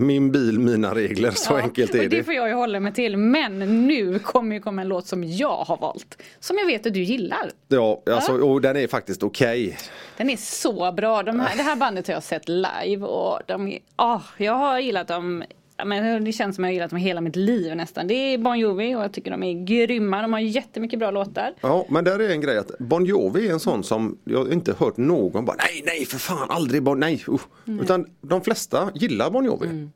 Min 0.00 0.32
bil, 0.32 0.58
mina 0.58 0.94
regler, 0.94 1.30
så 1.30 1.52
Ja, 1.54 1.58
enkelt 1.60 1.94
är 1.94 1.98
det 1.98 2.08
det. 2.08 2.24
får 2.24 2.34
jag 2.34 2.48
ju 2.48 2.54
hålla 2.54 2.80
mig 2.80 2.92
till. 2.92 3.16
Men 3.16 3.86
nu 3.86 4.18
kommer 4.18 4.54
ju 4.56 4.60
komma 4.62 4.82
en 4.82 4.88
låt 4.88 5.06
som 5.06 5.24
jag 5.24 5.56
har 5.64 5.76
valt. 5.76 6.22
Som 6.40 6.58
jag 6.58 6.66
vet 6.66 6.86
att 6.86 6.94
du 6.94 7.02
gillar. 7.02 7.50
Ja, 7.68 8.02
alltså, 8.10 8.32
och 8.32 8.60
den 8.60 8.76
är 8.76 8.86
faktiskt 8.86 9.22
okej. 9.22 9.78
Den 10.16 10.30
är 10.30 10.36
så 10.36 10.92
bra. 10.92 11.22
De 11.22 11.40
här, 11.40 11.56
det 11.56 11.62
här 11.62 11.76
bandet 11.76 12.06
har 12.06 12.14
jag 12.14 12.22
sett 12.22 12.48
live 12.48 13.06
och 13.06 13.40
de 13.46 13.78
ah, 13.96 14.20
jag 14.36 14.52
har 14.54 14.78
gillat 14.78 15.08
dem. 15.08 15.44
Men 15.86 16.24
det 16.24 16.32
känns 16.32 16.54
som 16.56 16.64
jag 16.64 16.68
har 16.68 16.74
gillat 16.74 16.90
dem 16.90 16.98
hela 16.98 17.20
mitt 17.20 17.36
liv 17.36 17.76
nästan. 17.76 18.06
Det 18.06 18.14
är 18.14 18.38
Bon 18.38 18.58
Jovi 18.58 18.94
och 18.94 19.02
jag 19.02 19.12
tycker 19.12 19.30
de 19.30 19.42
är 19.42 19.64
grymma. 19.64 20.22
De 20.22 20.32
har 20.32 20.40
jättemycket 20.40 20.98
bra 20.98 21.10
låtar. 21.10 21.54
Ja, 21.60 21.86
men 21.88 22.04
där 22.04 22.18
är 22.18 22.30
en 22.30 22.40
grej 22.40 22.58
att 22.58 22.78
Bon 22.78 23.04
Jovi 23.06 23.48
är 23.48 23.52
en 23.52 23.60
sån 23.60 23.84
som 23.84 24.18
jag 24.24 24.52
inte 24.52 24.74
hört 24.78 24.96
någon 24.96 25.44
bara 25.44 25.56
nej, 25.58 25.82
nej 25.86 26.04
för 26.06 26.18
fan, 26.18 26.50
aldrig 26.50 26.82
Bon, 26.82 27.00
nej. 27.00 27.24
usch." 27.28 27.42
Utan 27.64 28.06
de 28.20 28.40
flesta 28.40 28.90
gillar 28.94 29.30
Bon 29.30 29.44
Jovi. 29.44 29.88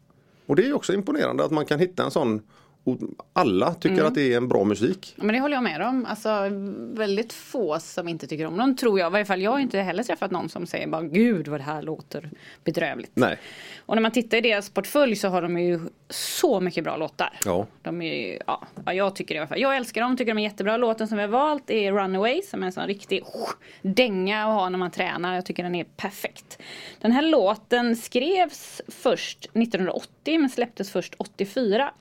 Och 0.47 0.57
det 0.57 0.67
är 0.67 0.73
också 0.73 0.93
imponerande 0.95 1.45
att 1.45 1.51
man 1.51 1.67
kan 1.67 1.79
hitta 1.79 2.05
en 2.05 2.11
sån 2.11 2.43
och 2.85 2.99
alla 3.33 3.75
tycker 3.75 4.05
att 4.05 4.15
det 4.15 4.33
är 4.33 4.37
en 4.37 4.49
bra 4.49 4.65
musik. 4.65 5.15
Men 5.17 5.35
det 5.35 5.41
håller 5.41 5.57
jag 5.57 5.63
med 5.63 5.83
om. 5.83 6.07
Alltså 6.07 6.49
väldigt 6.95 7.33
få 7.33 7.79
som 7.81 8.09
inte 8.09 8.27
tycker 8.27 8.47
om 8.47 8.57
dem 8.57 8.77
tror 8.77 8.99
jag. 8.99 9.11
I 9.11 9.13
varje 9.13 9.25
fall 9.25 9.43
jag 9.43 9.51
har 9.51 9.59
inte 9.59 9.79
heller 9.79 10.03
träffat 10.03 10.31
någon 10.31 10.49
som 10.49 10.67
säger 10.67 10.87
bara 10.87 11.03
gud 11.03 11.49
vad 11.49 11.61
det 11.61 11.65
här 11.65 11.83
låter 11.83 12.31
bedrövligt. 12.65 13.13
Nej. 13.15 13.39
Och 13.87 13.95
när 13.95 14.03
man 14.03 14.11
tittar 14.11 14.39
i 14.39 14.41
deras 14.41 14.71
portfölj 14.71 15.17
så 15.17 15.29
har 15.29 15.43
de 15.43 15.59
ju 15.59 15.81
så 16.13 16.61
mycket 16.61 16.85
bra 16.85 16.97
låtar. 16.97 17.39
Ja. 17.45 17.67
De 17.83 18.03
är 18.03 18.15
ju, 18.15 18.39
ja, 18.47 18.63
ja, 18.87 18.93
jag 18.93 19.17
tycker 19.17 19.35
det 19.35 19.37
i 19.37 19.39
alla 19.39 19.49
fall. 19.49 19.61
Jag 19.61 19.77
älskar 19.77 20.01
dem, 20.01 20.17
tycker 20.17 20.35
de 20.35 20.39
är 20.39 20.43
jättebra. 20.43 20.77
Låten 20.77 21.09
som 21.09 21.17
vi 21.17 21.23
har 21.23 21.29
valt 21.29 21.71
är 21.71 21.93
Runaway 21.93 22.43
som 22.43 22.63
är 22.63 22.67
en 22.67 22.73
sån 22.73 22.87
riktig 22.87 23.23
oh, 23.23 23.51
dänga 23.83 24.45
att 24.45 24.55
ha 24.55 24.69
när 24.69 24.79
man 24.79 24.91
tränar. 24.91 25.35
Jag 25.35 25.47
tycker 25.47 25.63
den 25.63 25.75
är 25.75 25.85
perfekt. 25.85 26.59
Den 27.01 27.13
här 27.13 27.23
låten 27.23 27.97
skrevs 27.97 28.81
först 28.89 29.45
1980 29.45 30.39
men 30.39 30.51
släpptes 30.51 30.91
först 30.93 31.15
84. 31.19 31.93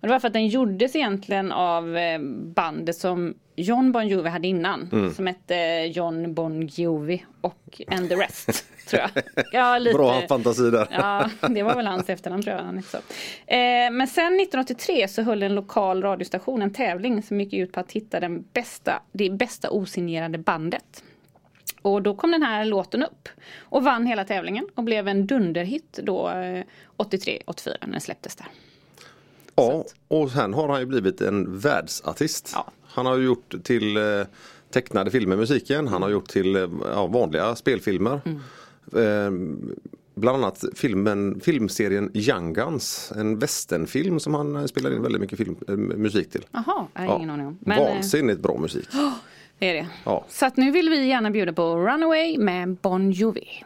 Och 0.00 0.06
det 0.06 0.08
var 0.08 0.20
för 0.20 0.26
att 0.26 0.32
den 0.32 0.48
gjordes 0.48 0.96
egentligen 0.96 1.52
av 1.52 1.96
eh, 1.96 2.18
bandet 2.54 2.96
som 2.96 3.34
John 3.56 3.92
Bon 3.92 4.08
Jovi 4.08 4.28
hade 4.28 4.48
innan. 4.48 4.88
Mm. 4.92 5.14
Som 5.14 5.26
hette 5.26 5.54
John 5.94 6.34
Bon 6.34 6.66
Jovi 6.66 7.24
och 7.40 7.80
And 7.88 8.08
the 8.08 8.16
Rest. 8.16 8.64
tror 8.90 9.02
jag. 9.02 9.24
Ja, 9.52 9.78
lite. 9.78 9.96
Bra 9.96 10.22
fantasi 10.28 10.70
där. 10.70 10.88
Ja, 10.90 11.30
det 11.48 11.62
var 11.62 11.74
väl 11.74 11.86
hans 11.86 12.08
efternamn 12.08 12.42
tror 12.42 12.56
jag. 12.56 12.62
Han. 12.62 12.78
Eh, 12.78 13.90
men 13.92 14.06
sen 14.06 14.40
1983 14.40 15.08
så 15.08 15.22
höll 15.22 15.42
en 15.42 15.54
lokal 15.54 16.02
radiostation 16.02 16.62
en 16.62 16.72
tävling 16.72 17.22
som 17.22 17.40
gick 17.40 17.52
ut 17.52 17.72
på 17.72 17.80
att 17.80 17.92
hitta 17.92 18.20
den 18.20 18.44
bästa, 18.52 19.02
det 19.12 19.30
bästa 19.30 19.70
osignerade 19.70 20.38
bandet. 20.38 21.04
Och 21.82 22.02
då 22.02 22.14
kom 22.14 22.30
den 22.30 22.42
här 22.42 22.64
låten 22.64 23.02
upp 23.02 23.28
och 23.60 23.84
vann 23.84 24.06
hela 24.06 24.24
tävlingen 24.24 24.68
och 24.74 24.84
blev 24.84 25.08
en 25.08 25.26
dunderhit 25.26 25.98
då 26.02 26.28
eh, 26.28 26.64
83-84 26.96 27.76
när 27.80 27.92
den 27.92 28.00
släpptes 28.00 28.36
där. 28.36 28.46
Ja, 29.54 29.84
och 30.08 30.30
sen 30.30 30.54
har 30.54 30.68
han 30.68 30.80
ju 30.80 30.86
blivit 30.86 31.20
en 31.20 31.58
världsartist. 31.58 32.52
Ja. 32.54 32.72
Han 32.90 33.06
har 33.06 33.18
gjort 33.18 33.54
till 33.64 33.96
eh, 33.96 34.02
tecknade 34.70 35.10
filmer 35.10 35.36
musiken, 35.36 35.88
han 35.88 36.02
har 36.02 36.10
gjort 36.10 36.28
till 36.28 36.56
eh, 36.56 36.68
ja, 36.94 37.06
vanliga 37.06 37.56
spelfilmer. 37.56 38.20
Eh, 38.96 39.30
bland 40.14 40.36
annat 40.36 40.64
filmen, 40.74 41.40
filmserien 41.40 42.10
Young 42.14 42.52
Guns, 42.52 43.12
en 43.16 43.38
westernfilm 43.38 44.20
som 44.20 44.34
han 44.34 44.56
eh, 44.56 44.64
spelar 44.64 44.92
in 44.94 45.02
väldigt 45.02 45.20
mycket 45.20 45.38
film, 45.38 45.56
musik 45.96 46.30
till. 46.30 46.46
Jaha, 46.52 46.86
Ja, 46.94 47.16
ingen 47.16 47.30
aning 47.30 47.46
om. 47.46 47.58
Men, 47.60 47.78
Vansinnigt 47.78 48.40
bra 48.40 48.58
musik. 48.58 48.88
det 49.58 49.66
är 49.70 49.74
det. 49.74 49.88
Ja. 50.04 50.24
Så 50.28 50.46
att 50.46 50.56
nu 50.56 50.70
vill 50.70 50.90
vi 50.90 51.06
gärna 51.06 51.30
bjuda 51.30 51.52
på 51.52 51.76
Runaway 51.76 52.38
med 52.38 52.76
Bon 52.76 53.10
Jovi. 53.10 53.64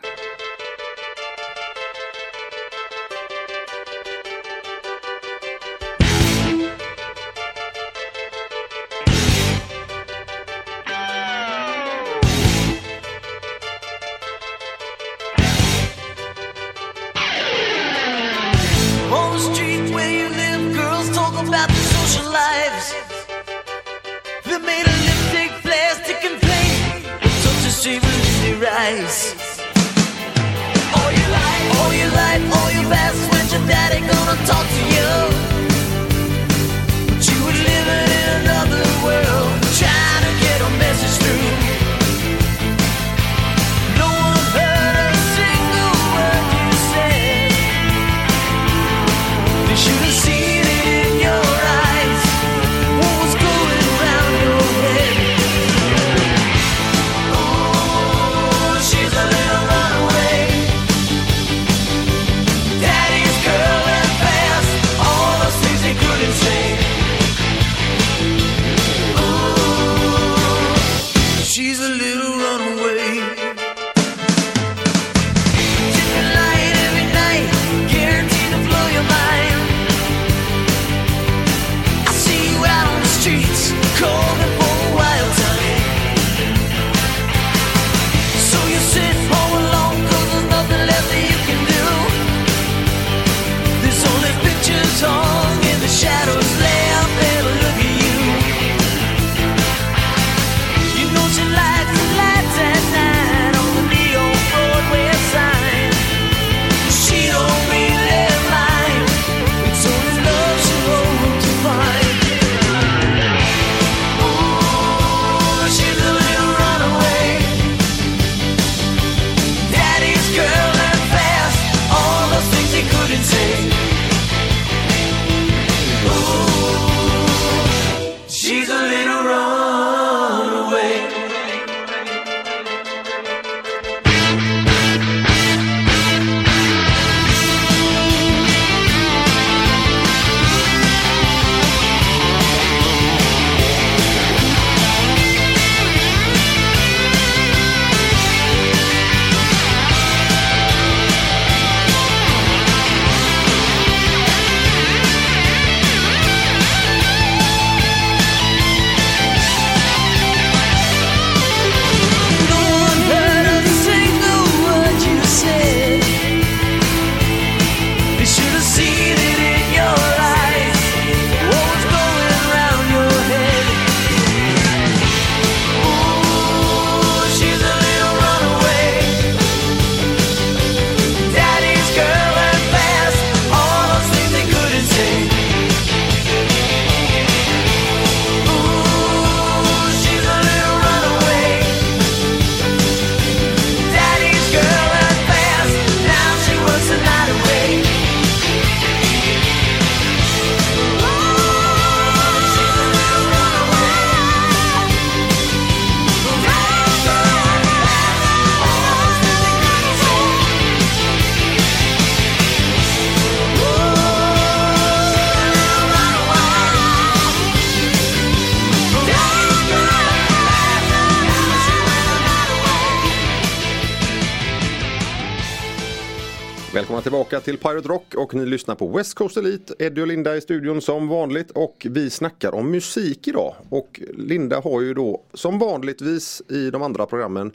Tillbaka 227.41 227.45
till 227.45 227.59
Pirate 227.59 227.89
Rock 227.89 228.15
och 228.15 228.35
ni 228.35 228.47
lyssnar 228.47 228.75
på 228.75 228.89
West 228.89 229.15
Coast 229.15 229.37
Elite. 229.37 229.75
Eddie 229.79 230.01
och 230.01 230.07
Linda 230.07 230.37
i 230.37 230.41
studion 230.41 230.81
som 230.81 231.09
vanligt 231.09 231.51
och 231.51 231.87
vi 231.91 232.11
snackar 232.11 232.55
om 232.55 232.71
musik 232.71 233.29
idag. 233.29 233.55
Och 233.69 234.01
Linda 234.15 234.61
har 234.61 234.81
ju 234.81 234.95
då 234.95 235.23
som 235.35 235.59
vanligtvis 235.59 236.43
i 236.49 236.71
de 236.71 236.83
andra 236.83 237.07
programmen 237.07 237.53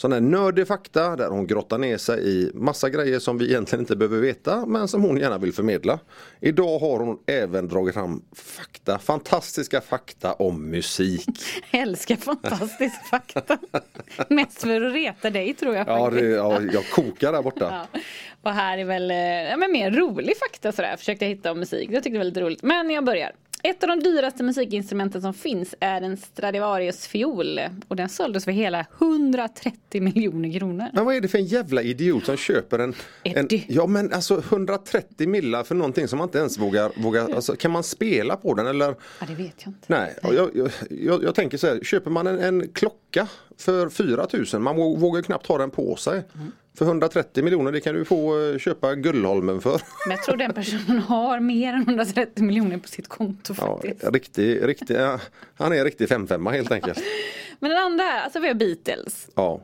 sån 0.00 0.12
här 0.12 0.20
nördig 0.20 0.66
fakta 0.66 1.16
där 1.16 1.28
hon 1.28 1.46
grottar 1.46 1.78
ner 1.78 1.98
sig 1.98 2.28
i 2.28 2.50
massa 2.54 2.90
grejer 2.90 3.18
som 3.18 3.38
vi 3.38 3.48
egentligen 3.48 3.82
inte 3.82 3.96
behöver 3.96 4.18
veta 4.18 4.66
men 4.66 4.88
som 4.88 5.02
hon 5.02 5.18
gärna 5.18 5.38
vill 5.38 5.52
förmedla. 5.52 5.98
Idag 6.40 6.78
har 6.78 6.98
hon 6.98 7.18
även 7.26 7.68
dragit 7.68 7.94
fram 7.94 8.22
fakta, 8.34 8.98
fantastiska 8.98 9.80
fakta 9.80 10.32
om 10.32 10.70
musik. 10.70 11.26
Jag 11.70 11.82
älskar 11.82 12.16
fantastisk 12.16 12.94
fakta. 13.10 13.58
Mest 14.28 14.60
för 14.62 14.80
att 14.80 14.94
reta 14.94 15.30
dig 15.30 15.54
tror 15.54 15.74
jag. 15.74 15.88
Ja, 15.88 16.10
det, 16.10 16.26
ja 16.26 16.62
jag 16.62 16.90
kokar 16.90 17.32
där 17.32 17.42
borta. 17.42 17.86
Ja. 17.92 18.00
Och 18.42 18.50
här 18.50 18.78
är 18.78 18.84
väl 18.84 19.10
eh, 19.10 19.16
ja, 19.16 19.56
men 19.56 19.72
mer 19.72 19.90
rolig 19.90 20.36
fakta 20.38 20.72
sådär. 20.72 20.96
Försökte 20.96 21.24
jag 21.24 21.30
hitta 21.30 21.52
om 21.52 21.58
musik. 21.58 21.90
Jag 21.92 22.02
tyckte 22.02 22.14
det 22.14 22.18
var 22.18 22.24
lite 22.24 22.40
roligt. 22.40 22.62
Men 22.62 22.90
jag 22.90 23.04
börjar. 23.04 23.32
Ett 23.68 23.82
av 23.82 23.88
de 23.88 24.00
dyraste 24.00 24.42
musikinstrumenten 24.42 25.22
som 25.22 25.34
finns 25.34 25.74
är 25.80 26.02
en 26.02 26.16
Stradivarius 26.16 27.06
fiol. 27.06 27.60
Och 27.88 27.96
den 27.96 28.08
såldes 28.08 28.44
för 28.44 28.52
hela 28.52 28.86
130 28.98 30.02
miljoner 30.02 30.58
kronor. 30.58 30.86
Men 30.92 31.04
vad 31.04 31.14
är 31.14 31.20
det 31.20 31.28
för 31.28 31.38
en 31.38 31.44
jävla 31.44 31.82
idiot 31.82 32.26
som 32.26 32.36
köper 32.36 32.78
en, 32.78 32.94
en. 33.22 33.48
Ja 33.68 33.86
men 33.86 34.12
alltså 34.12 34.38
130 34.38 35.28
millar 35.28 35.64
för 35.64 35.74
någonting 35.74 36.08
som 36.08 36.18
man 36.18 36.28
inte 36.28 36.38
ens 36.38 36.58
vågar, 36.58 36.92
vågar 37.02 37.34
alltså, 37.34 37.56
kan 37.56 37.70
man 37.70 37.82
spela 37.82 38.36
på 38.36 38.54
den 38.54 38.66
eller? 38.66 38.94
Ja, 39.20 39.26
det 39.28 39.34
vet 39.34 39.54
jag 39.58 39.68
inte. 39.68 39.84
Nej, 39.86 40.14
jag, 40.22 40.50
jag, 40.54 40.70
jag, 40.90 41.24
jag 41.24 41.34
tänker 41.34 41.58
så 41.58 41.66
här, 41.66 41.80
köper 41.80 42.10
man 42.10 42.26
en, 42.26 42.38
en 42.38 42.68
klocka 42.68 43.28
för 43.58 43.88
4000, 43.88 44.62
man 44.62 44.76
vå- 44.76 44.96
vågar 44.98 45.22
knappt 45.22 45.46
ha 45.46 45.58
den 45.58 45.70
på 45.70 45.96
sig. 45.96 46.14
Mm. 46.34 46.52
För 46.78 46.84
130 46.84 47.44
miljoner 47.44 47.72
det 47.72 47.80
kan 47.80 47.94
du 47.94 48.04
få 48.04 48.50
eh, 48.52 48.58
köpa 48.58 48.94
Gullholmen 48.94 49.60
för. 49.60 49.80
Men 50.06 50.16
jag 50.16 50.22
tror 50.24 50.36
den 50.36 50.52
personen 50.54 50.98
har 50.98 51.40
mer 51.40 51.72
än 51.74 51.82
130 51.82 52.44
miljoner 52.44 52.78
på 52.78 52.88
sitt 52.88 53.08
konto 53.08 53.54
Ja, 53.58 53.80
faktiskt. 53.82 54.12
riktig, 54.12 54.66
riktig, 54.68 54.96
ja, 54.96 55.20
han 55.54 55.72
är 55.72 55.76
en 55.76 55.84
riktig 55.84 56.08
5-5 56.08 56.50
helt 56.52 56.72
enkelt. 56.72 56.98
Men 57.60 57.70
den 57.70 57.78
andra, 57.78 58.04
alltså 58.20 58.40
vi 58.40 58.48
har 58.48 58.54
Beatles. 58.54 59.28
Ja. 59.34 59.60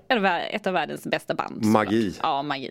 Ett 0.50 0.66
av 0.66 0.72
världens 0.72 1.04
bästa 1.04 1.34
band. 1.34 1.64
Magi. 1.64 2.10
såklart. 2.10 2.28
Ja, 2.30 2.42
magi. 2.42 2.70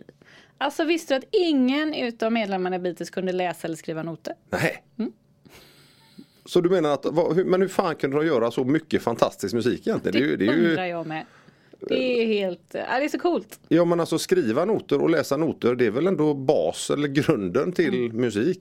Alltså 0.57 0.83
visste 0.83 1.13
du 1.13 1.17
att 1.17 1.23
ingen 1.31 1.93
utav 1.93 2.31
medlemmarna 2.31 2.75
i 2.75 2.79
Beatles 2.79 3.09
kunde 3.09 3.31
läsa 3.31 3.67
eller 3.67 3.77
skriva 3.77 4.03
noter? 4.03 4.33
Nej. 4.49 4.83
Mm. 4.99 5.11
Så 6.45 6.61
du 6.61 6.69
menar 6.69 6.89
att, 6.93 7.05
vad, 7.05 7.35
hur, 7.35 7.45
men 7.45 7.61
hur 7.61 7.67
fan 7.67 7.95
kunde 7.95 8.17
de 8.17 8.25
göra 8.25 8.51
så 8.51 8.63
mycket 8.63 9.01
fantastisk 9.01 9.53
musik 9.53 9.87
egentligen? 9.87 10.13
Det, 10.19 10.25
är 10.25 10.29
ju, 10.29 10.37
det 10.37 10.47
är 10.47 10.53
ju, 10.57 10.69
undrar 10.69 10.85
jag 10.85 11.07
med. 11.07 11.25
Det 11.89 12.21
är 12.23 12.25
helt, 12.27 12.61
ja, 12.71 12.99
det 12.99 13.05
är 13.05 13.09
så 13.09 13.19
coolt. 13.19 13.59
Ja 13.67 13.85
men 13.85 13.99
alltså 13.99 14.17
skriva 14.19 14.65
noter 14.65 15.01
och 15.01 15.09
läsa 15.09 15.37
noter 15.37 15.75
det 15.75 15.85
är 15.85 15.91
väl 15.91 16.07
ändå 16.07 16.33
bas 16.33 16.89
eller 16.89 17.07
grunden 17.07 17.71
till 17.71 17.93
Mm. 18.05 18.17
musik. 18.17 18.59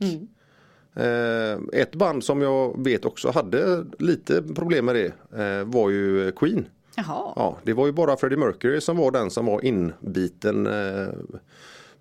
Eh, 0.96 1.80
ett 1.80 1.94
band 1.94 2.24
som 2.24 2.42
jag 2.42 2.84
vet 2.84 3.04
också 3.04 3.30
hade 3.30 3.84
lite 3.98 4.42
problem 4.42 4.84
med 4.84 4.94
det 4.94 5.06
eh, 5.42 5.64
var 5.64 5.90
ju 5.90 6.32
Queen. 6.32 6.66
Jaha. 6.96 7.32
Ja, 7.36 7.58
det 7.62 7.72
var 7.72 7.86
ju 7.86 7.92
bara 7.92 8.16
Freddie 8.16 8.36
Mercury 8.36 8.80
som 8.80 8.96
var 8.96 9.10
den 9.10 9.30
som 9.30 9.46
var 9.46 9.64
inbiten 9.64 10.66
eh, 10.66 11.08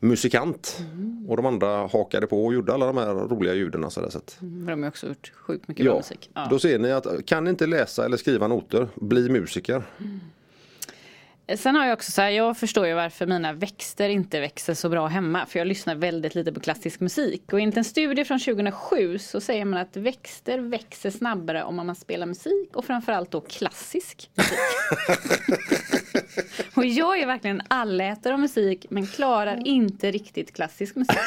musikant. 0.02 0.78
Mm. 0.94 1.30
Och 1.30 1.38
de 1.38 1.46
andra 1.46 1.88
hakade 1.88 2.28
på 2.28 2.46
och 2.46 2.54
gjorde 2.54 2.74
alla 2.74 2.86
de 2.86 2.98
här 2.98 3.14
roliga 3.14 3.54
ljuden. 3.54 3.92
Så 3.92 4.02
där, 4.02 4.10
så 4.10 4.18
att, 4.18 4.38
Men 4.40 4.66
de 4.66 4.82
har 4.82 4.90
också 4.90 5.08
gjort 5.08 5.32
sjukt 5.36 5.68
mycket 5.68 5.86
bra 5.86 5.94
ja, 5.94 5.98
musik. 5.98 6.30
Ja. 6.34 6.48
Då 6.50 6.60
ser 6.60 6.80
ni 6.80 6.92
att 6.92 7.26
kan 7.26 7.44
ni 7.44 7.50
inte 7.50 7.68
läsa 7.68 8.06
eller 8.06 8.18
skriva 8.18 8.48
noter, 8.48 8.88
bli 8.96 9.30
musiker. 9.30 9.84
Sen 11.56 11.76
har 11.76 11.86
jag 11.86 11.94
också 11.94 12.12
så 12.12 12.22
här, 12.22 12.30
jag 12.30 12.58
förstår 12.58 12.88
ju 12.88 12.94
varför 12.94 13.28
mina 13.28 13.54
växter 13.54 14.10
inte 14.10 14.40
växer 14.40 14.74
så 14.74 14.90
bra 14.90 15.08
hemma. 15.08 15.46
För 15.46 15.60
jag 15.60 15.68
lyssnar 15.68 15.96
väldigt 15.96 16.36
lite 16.36 16.54
på 16.54 16.60
klassisk 16.60 17.00
musik. 17.00 17.54
Och 17.54 17.60
enligt 17.60 17.78
en 17.78 17.84
studie 17.84 18.26
från 18.26 18.40
2007 18.40 19.20
så 19.20 19.42
säger 19.42 19.66
man 19.66 19.80
att 19.80 19.98
växter 19.98 20.60
växer 20.60 21.10
snabbare 21.10 21.64
om 21.64 21.76
man 21.76 21.96
spelar 21.96 22.26
musik 22.26 22.76
och 22.76 22.86
framförallt 22.86 23.32
då 23.32 23.42
klassisk 23.42 24.30
musik. 24.36 24.58
och 26.76 26.86
jag 26.86 27.20
är 27.20 27.28
verkligen 27.28 27.60
en 27.60 27.68
allätare 27.70 28.34
av 28.34 28.40
musik 28.40 28.86
men 28.90 29.08
klarar 29.08 29.68
inte 29.68 30.12
riktigt 30.12 30.54
klassisk 30.56 30.96
musik. 30.96 31.18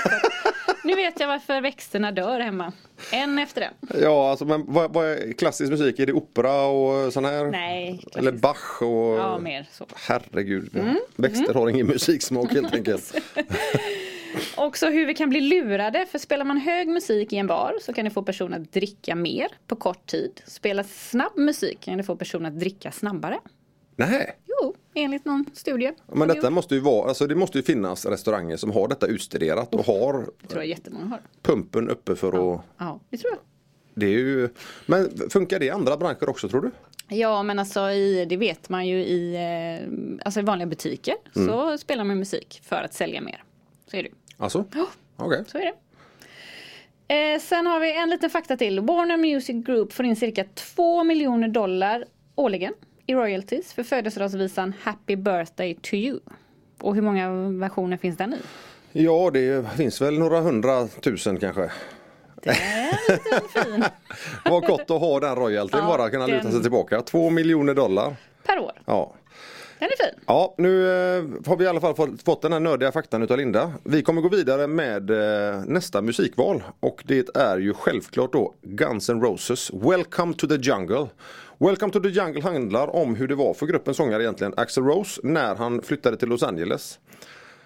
Nu 0.85 0.95
vet 0.95 1.21
jag 1.21 1.29
varför 1.29 1.61
växterna 1.61 2.12
dör 2.12 2.41
hemma. 2.41 2.73
En 3.12 3.38
efter 3.38 3.61
en. 3.62 3.74
Ja, 4.03 4.30
alltså, 4.30 4.45
men 4.45 4.64
vad, 4.66 4.92
vad 4.92 5.07
är 5.07 5.32
klassisk 5.32 5.70
musik? 5.70 5.99
Är 5.99 6.07
det 6.07 6.12
opera 6.12 6.66
och 6.66 7.12
sån 7.12 7.24
här? 7.24 7.45
Nej, 7.45 7.99
klassisk. 7.99 8.16
Eller 8.16 8.32
Bach 8.32 8.82
och... 8.82 9.18
Ja, 9.18 9.38
mer 9.38 9.66
så. 9.72 9.86
Herregud, 9.95 10.70
växter 11.16 11.55
har 11.55 11.68
ingen 11.68 11.86
musiksmak 11.86 12.53
helt 12.53 12.74
enkelt. 12.74 13.14
Också 14.57 14.86
hur 14.86 15.07
vi 15.07 15.14
kan 15.14 15.30
bli 15.30 15.40
lurade. 15.40 16.07
För 16.07 16.18
spelar 16.18 16.45
man 16.45 16.57
hög 16.57 16.88
musik 16.88 17.32
i 17.32 17.36
en 17.36 17.47
bar 17.47 17.74
så 17.82 17.92
kan 17.92 18.05
det 18.05 18.11
få 18.11 18.22
personer 18.22 18.61
att 18.61 18.72
dricka 18.72 19.14
mer 19.14 19.49
på 19.66 19.76
kort 19.76 20.07
tid. 20.07 20.42
Spelar 20.47 20.82
snabb 20.82 21.36
musik 21.36 21.80
kan 21.80 21.97
det 21.97 22.05
få 22.05 22.16
personer 22.16 22.49
att 22.49 22.61
dricka 22.61 22.92
snabbare. 22.92 23.38
Nej, 23.97 24.36
Jo, 24.62 24.74
enligt 24.94 25.24
någon 25.24 25.44
studie. 25.55 25.92
men 26.07 26.28
detta 26.28 26.50
måste 26.50 26.74
ju 26.74 26.80
vara, 26.80 27.09
alltså 27.09 27.26
det 27.26 27.34
måste 27.34 27.59
ju 27.59 27.62
finnas 27.64 28.07
restauranger 28.07 28.57
som 28.57 28.70
har 28.70 28.88
detta 28.88 29.07
utstuderat 29.07 29.74
och 29.74 29.84
har 29.86 30.12
Det 30.40 30.48
tror 30.48 30.62
jag 30.62 30.66
jättemånga 30.68 31.05
har. 31.07 31.20
pumpen 31.42 31.88
uppe 31.90 32.16
för 32.16 32.28
att 32.55 32.61
Ja, 32.78 33.00
det 33.11 33.16
tror 33.16 33.32
jag. 33.32 33.40
Det 33.94 34.07
är 34.07 34.11
ju, 34.11 34.48
men 34.86 35.11
funkar 35.30 35.59
det 35.59 35.64
i 35.64 35.70
andra 35.70 35.96
branscher 35.96 36.28
också 36.28 36.48
tror 36.48 36.61
du? 36.61 36.70
Ja 37.16 37.42
men 37.42 37.59
alltså 37.59 37.80
i, 37.90 38.24
det 38.28 38.36
vet 38.36 38.68
man 38.68 38.86
ju 38.86 38.96
i, 38.98 39.34
eh, 39.34 40.24
alltså 40.26 40.40
i 40.40 40.42
vanliga 40.42 40.66
butiker 40.66 41.14
så 41.34 41.78
spelar 41.78 42.05
man 42.05 42.18
musik 42.18 42.61
för 42.64 42.76
att 42.76 42.94
sälja 42.94 43.20
mer. 43.20 43.44
Så 43.90 43.96
är 43.96 44.02
det. 44.02 44.09
Alltså? 44.36 44.64
Ja. 44.74 44.86
Okej. 45.16 45.44
Så 45.46 45.59
är 45.59 45.62
det. 45.64 45.74
Eh, 47.14 47.40
sen 47.40 47.66
har 47.66 47.80
vi 47.80 47.96
en 47.98 48.11
liten 48.11 48.30
fakta 48.30 48.57
till. 48.57 48.80
Warner 48.80 49.16
Music 49.16 49.64
Group 49.66 49.92
får 49.92 50.05
in 50.05 50.16
cirka 50.16 50.44
2 50.55 51.05
miljoner 51.05 51.48
dollar 51.48 52.05
årligen 52.34 52.74
i 53.07 53.14
royalties 53.14 53.72
för 53.72 53.82
födelsedagsvisan 53.82 54.72
Happy 54.82 55.16
Birthday 55.16 55.74
to 55.74 55.94
you. 55.94 56.20
Och 56.80 56.94
hur 56.94 57.02
många 57.02 57.30
versioner 57.50 57.96
finns 57.96 58.16
den 58.16 58.34
i? 58.34 58.38
Ja, 58.92 59.30
det 59.32 59.66
finns 59.76 60.00
väl 60.00 60.18
några 60.18 60.40
hundratusen 60.40 61.40
kanske. 61.40 61.70
Det 62.42 62.50
är 62.50 63.62
fin 63.64 63.84
Vad 64.44 64.66
gott 64.66 64.90
att 64.90 65.00
ha 65.00 65.20
den 65.20 65.36
royaltyn 65.36 65.80
Ja, 65.80 65.86
bara 65.86 66.11
kunna 66.11 66.26
luta 66.26 66.42
den- 66.42 66.52
sig 66.52 66.62
tillbaka. 66.62 67.00
Två 67.02 67.30
miljoner 67.30 67.74
dollar. 67.74 68.16
per 68.46 68.59
år. 68.59 68.72
Ja. 68.86 69.14
Den 69.79 69.89
är 69.89 70.05
fin. 70.05 70.20
Ja, 70.27 70.55
nu 70.59 70.89
eh, 70.89 71.25
har 71.47 71.57
vi 71.57 71.64
i 71.64 71.68
alla 71.68 71.81
fall 71.81 71.95
fått, 71.95 72.22
fått 72.22 72.43
den 72.43 72.53
här 72.53 72.61
nördiga 72.61 72.93
faktan 72.93 73.22
utav 73.22 73.37
Linda. 73.37 73.72
Vi 73.85 74.03
kommer 74.03 74.22
gå 74.22 74.29
vidare 74.29 74.66
med 74.66 75.11
eh, 75.11 75.64
nästa 75.66 76.03
musikval 76.03 76.62
och 76.81 77.03
det 77.07 77.37
är 77.37 77.59
ju 77.59 77.75
självklart 77.75 78.33
då 78.33 78.55
Guns 78.62 79.11
N' 79.11 79.20
Roses 79.20 79.70
Welcome 79.72 80.35
to 80.35 80.47
the 80.47 80.57
Jungle. 80.57 81.07
Welcome 81.59 81.93
to 81.93 82.01
the 82.01 82.09
Jungle 82.09 82.43
handlar 82.43 82.97
om 82.97 83.14
hur 83.14 83.29
det 83.29 83.35
var 83.35 83.55
för 83.55 83.66
gruppens 83.66 83.97
sångare 83.97 84.22
egentligen 84.22 84.55
Axl 84.57 84.81
Rose 84.81 85.20
när 85.25 85.55
han 85.55 85.83
flyttade 85.83 86.16
till 86.16 86.29
Los 86.29 86.43
Angeles. 86.43 86.99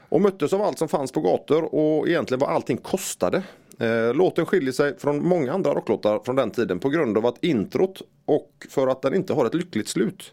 Och 0.08 0.20
möttes 0.20 0.52
av 0.52 0.62
allt 0.62 0.78
som 0.78 0.88
fanns 0.88 1.12
på 1.12 1.20
gator 1.20 1.74
och 1.74 2.08
egentligen 2.08 2.38
vad 2.38 2.50
allting 2.50 2.76
kostade. 2.76 3.42
Eh, 3.78 4.14
låten 4.14 4.46
skiljer 4.46 4.72
sig 4.72 4.98
från 4.98 5.28
många 5.28 5.52
andra 5.52 5.70
rocklåtar 5.74 6.20
från 6.24 6.36
den 6.36 6.50
tiden 6.50 6.78
på 6.78 6.88
grund 6.88 7.18
av 7.18 7.26
att 7.26 7.44
introt 7.44 8.02
och 8.24 8.66
för 8.70 8.86
att 8.86 9.02
den 9.02 9.14
inte 9.14 9.32
har 9.32 9.46
ett 9.46 9.54
lyckligt 9.54 9.88
slut. 9.88 10.32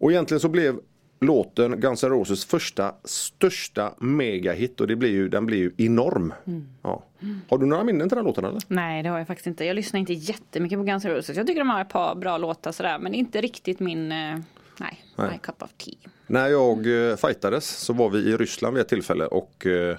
Och 0.00 0.12
egentligen 0.12 0.40
så 0.40 0.48
blev 0.48 0.80
låten 1.20 1.80
Guns 1.80 2.04
N' 2.04 2.10
Roses 2.10 2.44
första 2.44 2.94
största 3.04 3.94
megahit 3.98 4.80
och 4.80 4.86
det 4.86 4.96
blir 4.96 5.10
ju, 5.10 5.28
den 5.28 5.46
blir 5.46 5.58
ju 5.58 5.72
enorm. 5.76 6.34
Ja. 6.82 7.04
Har 7.48 7.58
du 7.58 7.66
några 7.66 7.84
minnen 7.84 8.08
till 8.08 8.16
den 8.16 8.24
låten 8.24 8.44
eller? 8.44 8.60
Nej 8.68 9.02
det 9.02 9.08
har 9.08 9.18
jag 9.18 9.26
faktiskt 9.26 9.46
inte. 9.46 9.64
Jag 9.64 9.76
lyssnar 9.76 10.00
inte 10.00 10.12
jättemycket 10.12 10.78
på 10.78 10.84
Guns 10.84 11.04
N' 11.04 11.10
Roses. 11.10 11.36
Jag 11.36 11.46
tycker 11.46 11.60
de 11.60 11.70
har 11.70 11.80
ett 11.80 11.88
par 11.88 12.14
bra 12.14 12.38
låtar 12.38 12.72
sådär 12.72 12.98
men 12.98 13.14
inte 13.14 13.40
riktigt 13.40 13.80
min, 13.80 14.12
eh, 14.12 14.38
nej, 14.76 15.04
my 15.16 15.38
cup 15.42 15.62
of 15.62 15.70
tea. 15.72 16.10
När 16.26 16.48
jag 16.48 17.10
eh, 17.10 17.16
fightades 17.16 17.68
så 17.68 17.92
var 17.92 18.10
vi 18.10 18.18
i 18.18 18.36
Ryssland 18.36 18.74
vid 18.74 18.80
ett 18.80 18.88
tillfälle 18.88 19.26
och 19.26 19.66
eh, 19.66 19.96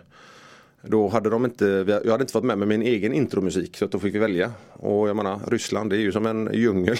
då 0.83 1.07
hade 1.07 1.29
de 1.29 1.45
inte, 1.45 1.65
jag 2.05 2.11
hade 2.11 2.23
inte 2.23 2.33
fått 2.33 2.43
med 2.43 2.57
mig 2.57 2.67
min 2.67 2.81
egen 2.81 3.13
intromusik 3.13 3.77
så 3.77 3.85
att 3.85 3.91
då 3.91 3.99
fick 3.99 4.15
vi 4.15 4.19
välja. 4.19 4.51
Och 4.73 5.09
jag 5.09 5.15
menar 5.15 5.39
Ryssland 5.47 5.89
det 5.89 5.97
är 5.97 6.01
ju 6.01 6.11
som 6.11 6.25
en 6.25 6.49
djungel. 6.53 6.97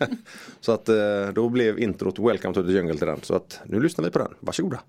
så 0.60 0.72
att 0.72 0.88
eh, 0.88 1.28
då 1.34 1.48
blev 1.48 1.78
introt 1.78 2.18
Welcome 2.18 2.54
to 2.54 2.62
the 2.62 2.72
Jungle 2.72 2.98
till 2.98 3.06
den. 3.06 3.20
Så 3.22 3.34
att 3.34 3.60
nu 3.64 3.80
lyssnar 3.80 4.04
vi 4.04 4.10
på 4.10 4.18
den. 4.18 4.34
Varsågoda. 4.40 4.80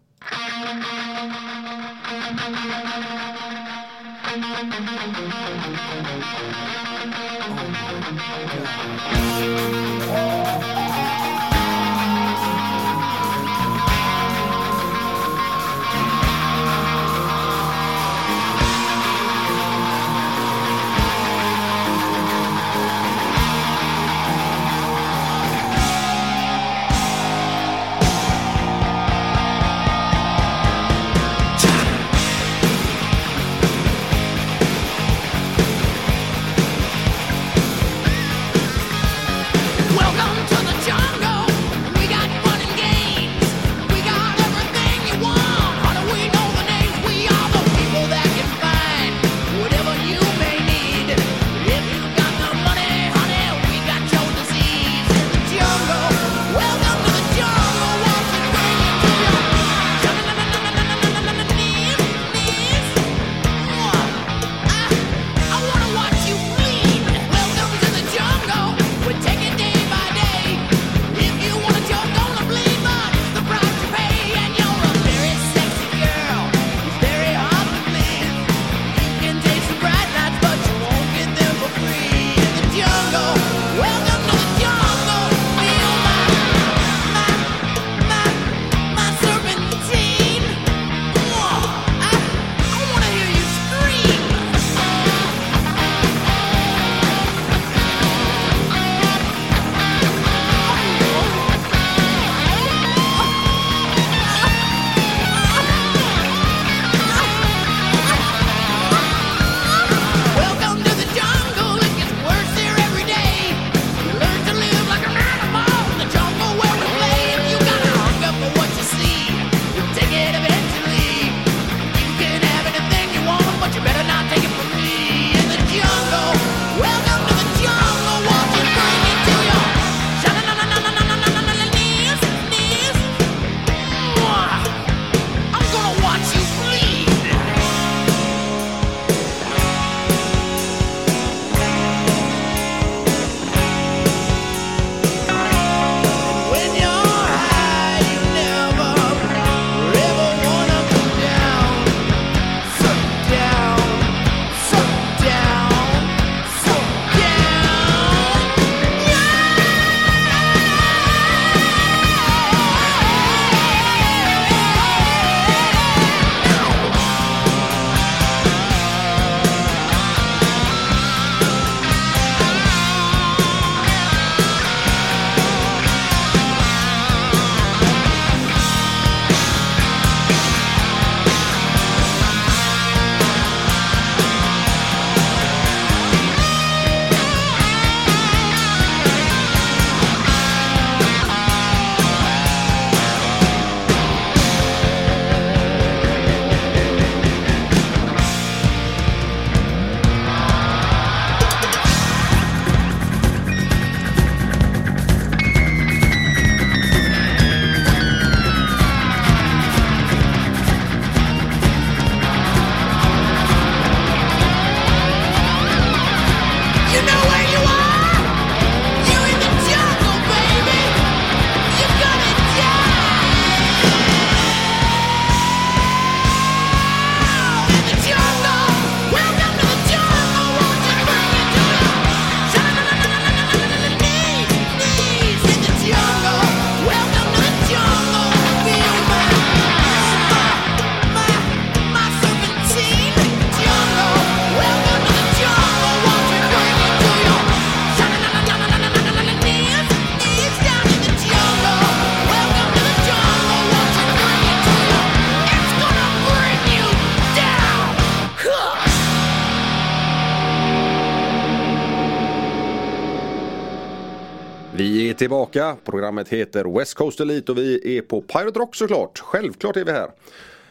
Tillbaka. 265.26 265.78
Programmet 265.84 266.30
heter 266.30 266.78
West 266.80 266.94
Coast 266.94 267.20
Elite 267.20 267.52
och 267.52 267.58
vi 267.58 267.98
är 267.98 268.02
på 268.02 268.22
Pirate 268.22 268.60
Rock 268.60 268.76
såklart. 268.76 269.20
Självklart 269.20 269.78
är 269.78 269.86
vi 269.86 269.92
här. 269.92 270.10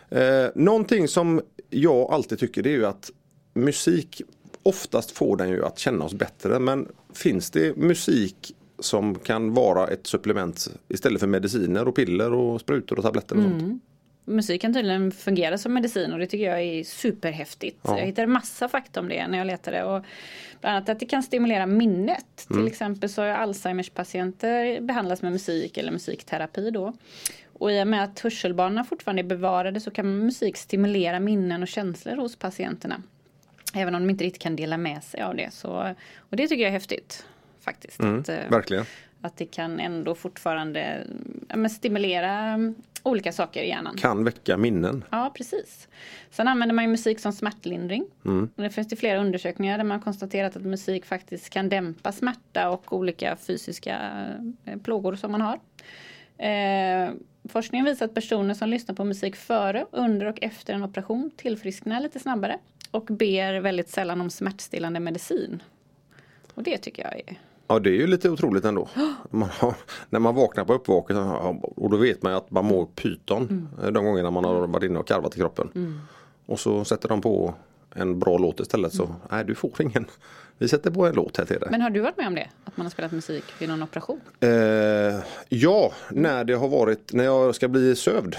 Eh, 0.09 0.51
någonting 0.55 1.09
som 1.09 1.43
jag 1.71 2.13
alltid 2.13 2.39
tycker 2.39 2.63
det 2.63 2.69
är 2.69 2.77
ju 2.77 2.87
att 2.87 3.11
musik 3.55 4.23
oftast 4.63 5.11
får 5.11 5.37
den 5.37 5.49
ju 5.49 5.65
att 5.65 5.79
känna 5.79 6.05
oss 6.05 6.15
bättre. 6.15 6.59
Men 6.59 6.89
finns 7.15 7.51
det 7.51 7.77
musik 7.77 8.55
som 8.79 9.15
kan 9.15 9.55
vara 9.55 9.89
ett 9.89 10.07
supplement 10.07 10.71
istället 10.89 11.21
för 11.21 11.27
mediciner 11.27 11.89
och 11.89 11.97
piller 11.97 12.33
och 12.33 12.61
sprutor 12.61 12.99
och 12.99 13.05
tabletter 13.05 13.37
och 13.37 13.43
sånt? 13.43 13.83
Musik 14.25 14.61
kan 14.61 14.75
tydligen 14.75 15.13
fungera 15.13 15.59
som 15.59 15.75
medicin 15.75 16.13
och 16.13 16.19
det 16.19 16.27
tycker 16.27 16.45
jag 16.45 16.63
är 16.63 16.85
superhäftigt. 16.85 17.81
Ja. 17.83 17.99
Jag 17.99 18.07
hittade 18.07 18.27
massa 18.27 18.69
fakta 18.69 19.01
om 19.01 19.09
det 19.09 19.27
när 19.27 19.39
jag 19.39 19.47
letade. 19.47 19.85
Och 19.85 20.05
bland 20.65 20.77
annat 20.77 20.89
att 20.89 21.01
det 21.01 21.07
kan 21.07 21.23
stimulera 21.23 21.67
minnet. 21.67 22.47
Mm. 22.51 22.63
Till 22.63 22.73
exempel 22.73 23.09
så 23.09 23.23
har 23.23 23.29
Alzheimers 23.29 23.91
patienter 23.91 24.81
behandlats 24.81 25.23
med 25.23 25.33
musik 25.33 25.77
eller 25.77 25.93
musikterapi 25.93 26.71
då. 26.71 26.93
Och 27.53 27.73
i 27.73 27.83
och 27.83 27.87
med 27.87 28.05
att 28.05 28.21
hörselbanorna 28.21 28.85
fortfarande 28.85 29.23
är 29.23 29.25
bevarade 29.25 29.81
så 29.81 29.91
kan 29.91 30.19
musik 30.19 30.57
stimulera 30.57 31.21
minnen 31.21 31.63
och 31.63 31.69
känslor 31.69 32.17
hos 32.17 32.37
patienterna. 32.37 33.03
Även 33.75 33.95
om 33.95 34.03
de 34.03 34.11
inte 34.11 34.25
riktigt 34.25 34.43
kan 34.43 34.57
dela 34.57 34.77
med 34.77 35.05
sig 35.05 35.23
av 35.23 35.37
det. 35.37 35.51
Så, 35.53 35.95
och 36.17 36.37
det 36.37 36.49
tycker 36.49 36.63
jag 36.63 36.69
är 36.69 36.73
häftigt. 36.73 37.27
Faktiskt. 37.61 38.01
att, 38.01 38.29
eh, 38.29 38.37
Mm, 38.37 38.51
Verkligen. 38.51 38.85
att 39.21 39.37
det 39.37 39.47
kan 39.47 39.81
ändå 39.81 40.15
fortfarande 40.15 41.07
ja, 41.49 41.69
stimulera 41.69 42.31
mm, 42.33 42.75
olika 43.05 43.33
saker 43.33 43.63
i 43.63 43.69
hjärnan. 43.69 43.97
Kan 43.97 44.25
väcka 44.25 44.57
minnen. 44.57 45.05
Ja, 45.11 45.33
precis. 45.37 45.89
Sen 46.31 46.49
använder 46.49 46.75
man 46.75 46.85
ju 46.85 46.91
musik 46.91 47.21
som 47.21 47.33
smärtlindring. 47.33 48.05
Och 48.57 48.63
det 48.63 48.71
finns 48.71 48.89
det 48.89 48.97
flera 48.97 49.21
undersökningar 49.21 49.79
där 49.79 49.85
man 49.85 50.01
konstaterat 50.01 50.57
att 50.57 50.63
musik 50.63 51.07
faktiskt 51.07 51.51
kan 51.51 51.69
dämpa 51.69 52.13
smärta 52.13 52.71
och 52.71 52.93
olika 52.93 53.37
fysiska 53.37 53.99
eh, 54.65 54.79
plågor 54.79 55.15
som 55.15 55.33
man 55.33 55.41
har. 55.41 55.61
Eh, 56.39 57.11
forskningen 57.49 57.85
visar 57.85 58.07
att 58.07 58.15
personer 58.15 58.55
som 58.55 58.69
lyssnar 58.69 58.95
på 58.95 59.05
musik 59.05 59.37
före, 59.37 59.87
under 59.91 60.27
och 60.27 60.43
efter 60.43 60.75
en 60.75 60.85
operation 60.85 61.31
tillfrisknar 61.37 62.01
lite 62.01 62.19
snabbare 62.19 62.59
och 62.91 63.05
ber 63.05 63.61
väldigt 63.61 63.89
sällan 63.89 64.21
om 64.21 64.31
smärtstillande 64.31 65.01
medicin. 65.01 65.63
Och 66.55 66.63
det 66.63 66.79
tycker 66.79 67.03
jag 67.03 67.15
är 67.15 67.39
Ja 67.67 67.79
det 67.79 67.91
är 67.91 67.95
ju 67.95 68.07
lite 68.07 68.31
otroligt 68.31 68.65
ändå. 68.65 68.89
Man 69.31 69.49
har, 69.53 69.75
när 70.11 70.21
man 70.21 70.35
vaknar 70.35 70.65
på 70.65 70.75
uppvaket 70.75 71.17
och 71.61 71.91
då 71.91 71.97
vet 71.97 72.23
man 72.23 72.33
ju 72.33 72.39
att 72.39 72.51
man 72.51 72.65
mår 72.65 72.87
pyton 72.87 73.69
de 73.93 74.05
gångerna 74.05 74.31
man 74.31 74.45
har 74.45 74.67
varit 74.67 74.85
inne 74.91 74.99
och 74.99 75.07
karvat 75.09 75.35
i 75.37 75.39
kroppen. 75.39 76.01
Och 76.47 76.61
så 76.61 76.85
sätter 76.85 77.09
de 77.09 77.21
på 77.21 77.55
en 77.95 78.19
bra 78.19 78.39
låt 78.39 78.61
istället 78.61 78.95
så 78.95 79.15
nej 79.31 79.45
du 79.45 79.55
får 79.55 79.83
ingen. 79.83 80.07
Vi 80.59 80.69
sätter 80.69 80.91
på 80.91 81.07
en 81.07 81.15
låt 81.15 81.37
här 81.37 81.45
till 81.45 81.61
dig. 81.61 81.69
Men 81.71 81.81
har 81.81 81.91
du 81.91 82.01
varit 82.01 82.17
med 82.17 82.27
om 82.27 82.35
det? 82.35 82.49
Att 82.65 82.77
man 82.77 82.87
har 82.87 82.91
spelat 82.91 83.13
musik 83.13 83.45
vid 83.59 83.69
någon 83.69 83.83
operation? 83.83 84.21
Eh, 84.41 84.51
ja, 85.49 85.93
när 86.11 86.45
det 86.45 86.55
har 86.55 86.69
varit, 86.69 87.13
när 87.13 87.25
jag 87.25 87.55
ska 87.55 87.69
bli 87.69 87.97
sövd. 87.97 88.37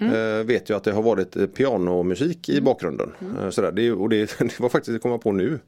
Eh, 0.00 0.44
vet 0.44 0.68
jag 0.68 0.76
att 0.76 0.84
det 0.84 0.92
har 0.92 1.02
varit 1.02 1.36
eh, 1.36 1.46
pianomusik 1.46 2.48
i 2.48 2.60
bakgrunden. 2.60 3.12
Eh, 3.38 3.50
sådär. 3.50 3.72
Det, 3.72 3.92
och 3.92 4.08
det, 4.08 4.38
det 4.38 4.60
var 4.60 4.68
faktiskt, 4.68 5.02
det 5.02 5.08
jag 5.08 5.22
på 5.22 5.32
nu. 5.32 5.58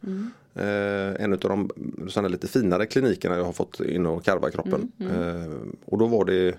Eh, 0.54 1.24
en 1.24 1.32
av 1.32 1.38
de 1.38 1.70
sådana 2.08 2.28
lite 2.28 2.48
finare 2.48 2.86
klinikerna 2.86 3.36
jag 3.36 3.44
har 3.44 3.52
fått 3.52 3.80
in 3.80 4.06
och 4.06 4.24
karva 4.24 4.50
kroppen. 4.50 4.92
Eh, 5.00 5.52
och 5.84 5.98
då 5.98 6.06
var 6.06 6.24
det 6.24 6.54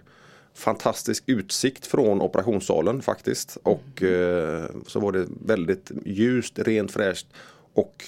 fantastisk 0.55 1.24
utsikt 1.28 1.86
från 1.86 2.21
operationssalen 2.21 3.01
faktiskt. 3.01 3.57
Och 3.63 4.03
så 4.88 4.99
var 4.99 5.11
det 5.11 5.26
väldigt 5.45 5.91
ljust, 6.05 6.59
rent 6.59 6.91
fräscht 6.91 7.28
och 7.74 8.03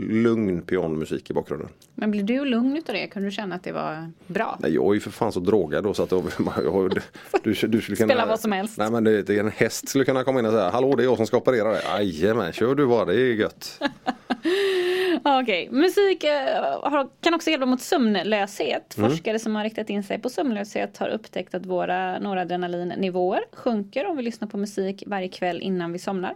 lugn 0.00 0.62
pianomusik 0.62 1.30
i 1.30 1.32
bakgrunden. 1.32 1.68
Men 1.94 2.10
blir 2.10 2.22
du 2.22 2.44
lugn 2.44 2.76
utav 2.76 2.94
det? 2.94 3.06
Kunde 3.06 3.28
du 3.28 3.32
känna 3.32 3.54
att 3.54 3.62
det 3.62 3.72
var 3.72 4.12
bra? 4.26 4.58
Nej, 4.60 4.74
jag 4.74 4.90
är 4.90 4.94
ju 4.94 5.00
för 5.00 5.10
fan 5.10 5.32
så 5.32 5.40
drogad 5.40 5.84
då 5.84 5.94
så 5.94 6.02
att 6.02 6.12
jag, 6.12 6.24
jag, 6.64 6.98
du, 7.42 7.50
du 7.50 7.54
skulle 7.54 7.80
kunna 7.80 8.08
Spela 8.08 8.26
vad 8.26 8.40
som 8.40 8.52
helst. 8.52 8.78
Nej 8.78 8.90
men 8.90 9.04
det, 9.04 9.30
en 9.30 9.50
häst 9.50 9.88
skulle 9.88 10.04
kunna 10.04 10.24
komma 10.24 10.38
in 10.38 10.46
och 10.46 10.52
säga 10.52 10.70
Hallå 10.70 10.96
det 10.96 11.02
är 11.02 11.04
jag 11.04 11.16
som 11.16 11.26
ska 11.26 11.36
operera 11.36 11.68
dig. 11.68 11.82
Jajamän, 11.84 12.52
kör 12.52 12.74
du 12.74 12.86
bara, 12.86 13.04
det 13.04 13.14
är 13.14 13.34
gött. 13.34 13.80
Okej, 15.24 15.68
musik 15.70 16.24
eh, 16.24 17.06
kan 17.20 17.34
också 17.34 17.50
hjälpa 17.50 17.66
mot 17.66 17.80
sömnlöshet. 17.80 18.94
Forskare 18.94 19.38
som 19.38 19.56
har 19.56 19.64
riktat 19.64 19.90
in 19.90 20.02
sig 20.02 20.18
på 20.18 20.30
sömnlöshet 20.30 20.98
har 20.98 21.08
upptäckt 21.08 21.54
att 21.54 21.66
våra 21.66 22.18
noradrenalinnivåer 22.18 23.40
sjunker 23.52 24.06
om 24.06 24.16
vi 24.16 24.22
lyssnar 24.22 24.48
på 24.48 24.56
musik 24.56 25.04
varje 25.06 25.28
kväll 25.28 25.60
innan 25.62 25.92
vi 25.92 25.98
somnar. 25.98 26.34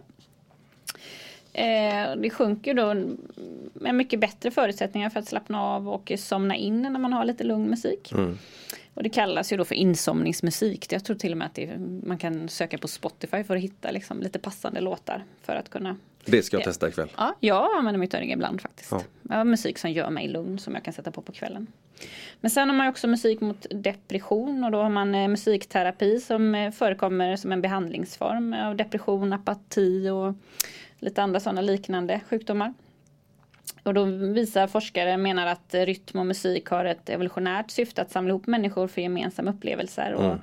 Eh, 1.53 2.15
det 2.17 2.29
sjunker 2.29 2.73
då 2.73 2.93
med 3.73 3.95
mycket 3.95 4.19
bättre 4.19 4.51
förutsättningar 4.51 5.09
för 5.09 5.19
att 5.19 5.27
slappna 5.27 5.61
av 5.61 5.89
och 5.89 6.11
somna 6.17 6.55
in 6.55 6.81
när 6.81 6.99
man 6.99 7.13
har 7.13 7.25
lite 7.25 7.43
lugn 7.43 7.69
musik. 7.69 8.13
Och 8.93 9.03
det 9.03 9.09
kallas 9.09 9.53
ju 9.53 9.57
då 9.57 9.65
för 9.65 9.75
insomningsmusik. 9.75 10.93
Jag 10.93 11.05
tror 11.05 11.15
till 11.15 11.31
och 11.31 11.37
med 11.37 11.45
att 11.47 11.53
det, 11.55 11.77
man 12.05 12.17
kan 12.17 12.49
söka 12.49 12.77
på 12.77 12.87
Spotify 12.87 13.43
för 13.43 13.55
att 13.55 13.61
hitta 13.61 13.91
liksom 13.91 14.21
lite 14.21 14.39
passande 14.39 14.81
låtar 14.81 15.23
för 15.43 15.55
att 15.55 15.69
kunna 15.69 15.97
Det 16.25 16.43
ska 16.43 16.57
jag 16.57 16.61
Ja. 16.61 16.65
testa 16.65 16.87
ikväll. 16.89 17.09
Ja, 17.17 17.35
jag 17.39 17.77
använder 17.77 17.99
mitt 17.99 18.13
öra 18.13 18.23
ibland 18.23 18.61
faktiskt. 18.61 18.91
Ja. 18.91 19.01
Jag 19.29 19.35
har 19.35 19.43
musik 19.43 19.77
som 19.77 19.91
gör 19.91 20.09
mig 20.09 20.27
lugn 20.27 20.59
som 20.59 20.73
jag 20.73 20.83
kan 20.83 20.93
sätta 20.93 21.11
på 21.11 21.21
på 21.21 21.31
kvällen. 21.31 21.67
Men 22.41 22.51
sen 22.51 22.69
har 22.69 22.75
man 22.75 22.87
också 22.87 23.07
musik 23.07 23.41
mot 23.41 23.65
depression 23.69 24.63
och 24.63 24.71
då 24.71 24.81
har 24.81 24.89
man 24.89 25.15
eh, 25.15 25.27
musikterapi 25.27 26.19
som 26.19 26.55
eh, 26.55 26.71
förekommer 26.71 27.35
som 27.35 27.51
en 27.51 27.61
behandlingsform 27.61 28.53
av 28.53 28.75
depression, 28.75 29.33
apati 29.33 30.09
och 30.09 30.33
lite 31.03 31.21
andra 31.21 31.39
sådana 31.39 31.61
liknande 31.61 32.21
sjukdomar. 32.29 32.73
Och 33.83 33.93
då 33.93 34.03
visar 34.05 34.67
forskare 34.67 35.17
menar 35.17 35.47
att 35.47 35.73
rytm 35.73 36.19
och 36.19 36.25
musik 36.25 36.67
har 36.67 36.85
ett 36.85 37.09
evolutionärt 37.09 37.71
syfte 37.71 38.01
att 38.01 38.11
samla 38.11 38.29
ihop 38.29 38.47
människor 38.47 38.87
för 38.87 39.01
gemensamma 39.01 39.51
upplevelser. 39.51 40.13
Och 40.13 40.37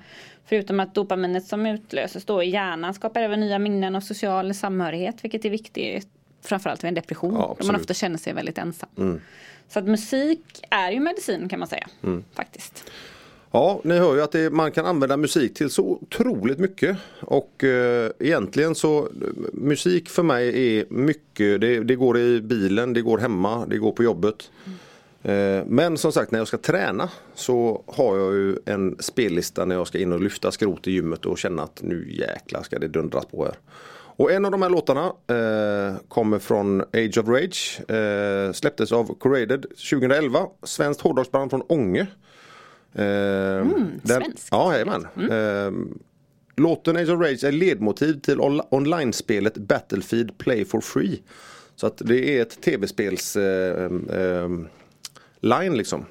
förutom 0.45 0.81
att 0.81 0.95
dopaminet 0.95 1.47
som 1.47 1.67
utlöses 1.67 2.25
då 2.25 2.43
i 2.43 2.51
hjärnan 2.51 2.95
skapar 2.95 3.21
även 3.21 3.41
nya 3.41 3.59
minnen 3.59 3.97
och 3.97 4.03
social 4.03 4.55
samhörighet 4.55 5.25
vilket 5.25 5.45
är 5.45 5.51
viktigt 5.51 6.09
framförallt 6.43 6.85
vid 6.85 6.89
en 6.89 6.95
depression. 6.95 7.35
Ja, 7.35 7.57
då 7.59 7.67
man 7.67 7.77
ofta 7.77 7.95
känner 7.95 8.19
sig 8.19 8.33
väldigt 8.33 8.59
ensam. 8.59 9.21
Så 9.69 9.79
att 9.79 9.85
musik 9.85 10.65
är 10.71 10.93
ju 10.93 11.01
medicin 11.01 11.49
kan 11.49 11.59
man 11.59 11.69
säga. 11.69 11.89
Faktiskt. 12.35 12.91
Ja, 13.53 13.81
ni 13.85 13.99
hör 13.99 14.15
ju 14.15 14.23
att 14.23 14.33
det, 14.33 14.51
man 14.51 14.73
kan 14.73 14.87
använda 14.87 15.17
musik 15.17 15.55
till 15.55 15.71
så 15.71 15.83
otroligt 15.83 16.59
mycket. 16.59 16.97
Och 17.21 17.65
eh, 17.65 18.11
egentligen 18.19 18.75
så 18.75 18.99
eh, 18.99 19.09
musik 19.53 20.09
för 20.09 20.23
mig 20.23 20.79
är 20.79 20.85
mycket, 20.89 21.61
det, 21.61 21.81
det 21.81 21.95
går 21.95 22.19
i 22.19 22.41
bilen, 22.41 22.93
det 22.93 23.03
går 23.03 23.19
hemma, 23.19 23.67
det 23.67 23.79
går 23.79 23.93
på 23.93 24.03
jobbet. 24.03 24.51
Eh, 25.23 25.65
men 25.67 25.99
som 25.99 26.13
sagt 26.13 26.31
när 26.31 26.39
jag 26.39 26.49
ska 26.49 26.59
träna 26.59 27.09
så 27.35 27.83
har 27.87 28.19
jag 28.19 28.35
ju 28.35 28.57
en 28.67 28.97
spellista 28.99 29.65
när 29.65 29.75
jag 29.75 29.87
ska 29.87 29.99
in 29.99 30.13
och 30.13 30.21
lyfta 30.21 30.51
skrot 30.51 30.89
i 30.89 30.91
gymmet 30.91 31.27
och 31.27 31.39
känna 31.39 31.63
att 31.63 31.83
nu 31.83 32.13
jäklar 32.13 32.63
ska 32.63 32.79
det 32.79 32.89
dundras 32.89 33.27
på 33.27 33.45
här. 33.45 33.55
Och 34.17 34.33
en 34.33 34.45
av 34.45 34.51
de 34.51 34.63
här 34.63 34.71
låtarna 34.71 35.05
eh, 35.07 35.97
kommer 36.09 36.39
från 36.39 36.81
Age 36.81 37.19
of 37.19 37.29
Rage. 37.29 37.91
Eh, 37.91 38.53
släpptes 38.53 38.93
av 38.93 39.15
Corraded 39.19 39.63
2011. 39.63 40.47
Svenskt 40.63 41.01
hårdrocksband 41.01 41.51
från 41.51 41.63
Ånge. 41.69 42.07
Eh, 42.95 43.03
den- 43.05 44.01
svenskt. 44.05 44.49
Ja, 44.51 44.73
jajamän. 44.73 45.07
Eh, 45.31 45.73
låten 46.57 46.97
Age 46.97 47.09
of 47.11 47.21
Rage 47.21 47.45
är 47.45 47.53
ledmotiv 47.53 48.21
till 48.21 48.41
on- 48.41 48.63
online-spelet 48.71 49.55
Battlefield 49.57 50.39
Play 50.39 50.65
for 50.65 50.81
Free. 50.81 51.23
Så 51.77 51.87
att 51.87 51.97
det 52.05 52.39
är 52.39 52.43
ett 52.43 52.61
tv-spels 52.61 53.37
eh, 53.37 53.85
eh, 54.11 54.49
line 55.41 55.77
liksom. 55.77 56.05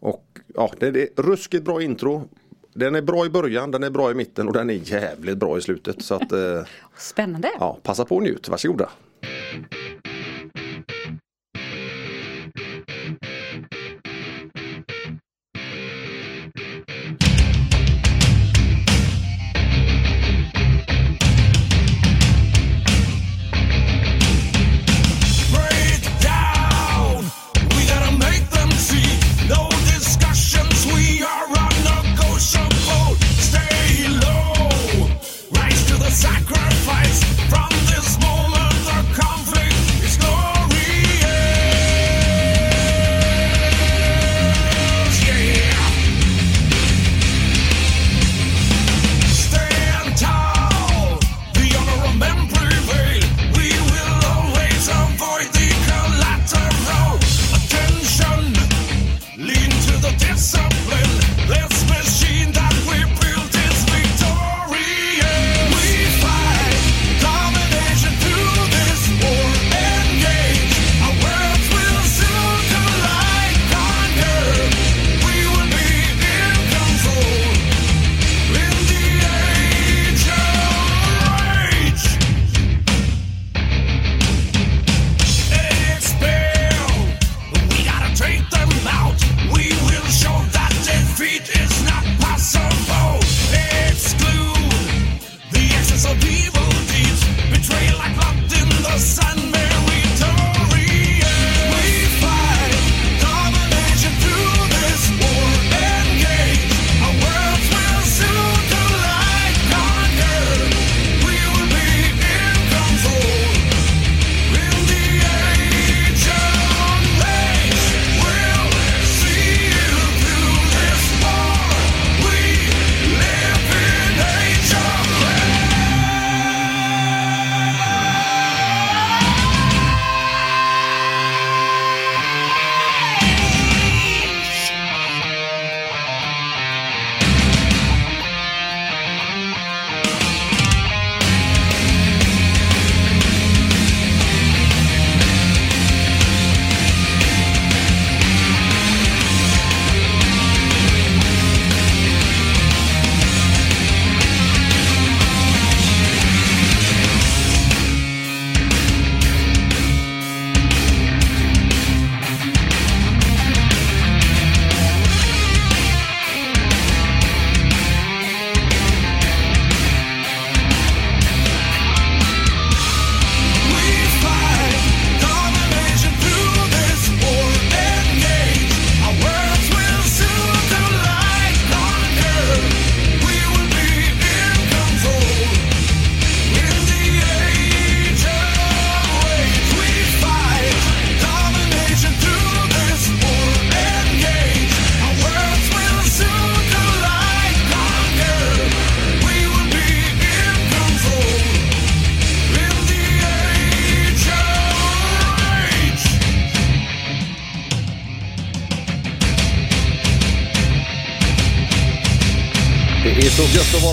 Och 0.00 0.24
ja, 0.54 0.72
det 0.78 0.86
är 0.86 1.22
ruskigt 1.22 1.64
bra 1.64 1.82
intro. 1.82 2.28
Den 2.74 2.94
är 2.94 3.02
bra 3.02 3.26
i 3.26 3.30
början, 3.30 3.70
den 3.70 3.82
är 3.82 3.90
bra 3.90 4.10
i 4.10 4.14
mitten 4.14 4.46
och 4.48 4.54
den 4.54 4.70
är 4.70 4.74
jävligt 4.74 5.38
bra 5.38 5.58
i 5.58 5.60
slutet. 5.60 6.02
Så 6.02 6.14
att 6.14 6.32
eh, 6.32 6.64
Spännande. 6.98 7.48
ja, 7.58 7.78
passa 7.82 8.04
på 8.04 8.16
och 8.16 8.22
njut, 8.22 8.48
varsågoda. 8.48 8.88
Break 9.20 10.01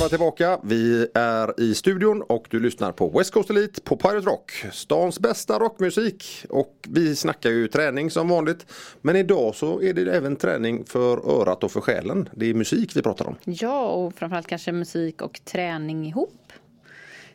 Välkomna 0.09 0.31
tillbaka. 0.31 0.59
Vi 0.63 1.07
är 1.13 1.61
i 1.61 1.75
studion 1.75 2.21
och 2.21 2.47
du 2.49 2.59
lyssnar 2.59 2.91
på 2.91 3.09
West 3.09 3.33
Coast 3.33 3.49
Elite 3.49 3.81
på 3.81 3.97
Pirate 3.97 4.27
Rock. 4.27 4.51
Stans 4.71 5.19
bästa 5.19 5.59
rockmusik. 5.59 6.45
Och 6.49 6.75
vi 6.89 7.15
snackar 7.15 7.49
ju 7.49 7.67
träning 7.67 8.11
som 8.11 8.27
vanligt. 8.27 8.65
Men 9.01 9.15
idag 9.15 9.55
så 9.55 9.81
är 9.81 9.93
det 9.93 10.15
även 10.15 10.35
träning 10.35 10.85
för 10.85 11.41
örat 11.41 11.63
och 11.63 11.71
för 11.71 11.81
själen. 11.81 12.29
Det 12.35 12.49
är 12.49 12.53
musik 12.53 12.95
vi 12.95 13.01
pratar 13.01 13.27
om. 13.27 13.35
Ja, 13.43 13.87
och 13.87 14.13
framförallt 14.13 14.47
kanske 14.47 14.71
musik 14.71 15.21
och 15.21 15.41
träning 15.45 16.07
ihop. 16.07 16.53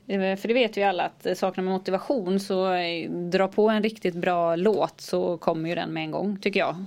Eh, 0.07 0.37
för 0.37 0.49
det 0.49 0.55
vet 0.55 0.77
ju 0.77 0.83
alla 0.83 1.03
att 1.03 1.39
saknar 1.39 1.65
man 1.65 1.73
motivation 1.73 2.41
så 2.41 2.73
eh, 2.73 3.11
dra 3.11 3.49
på 3.49 3.69
en 3.69 3.83
riktigt 3.83 4.15
bra 4.15 4.57
låt 4.57 5.01
så 5.01 5.39
kommer 5.39 5.69
ju 5.69 5.75
den 5.75 5.93
med 5.93 6.03
en 6.03 6.11
gång 6.11 6.39
tycker 6.41 6.61
jag. 6.61 6.85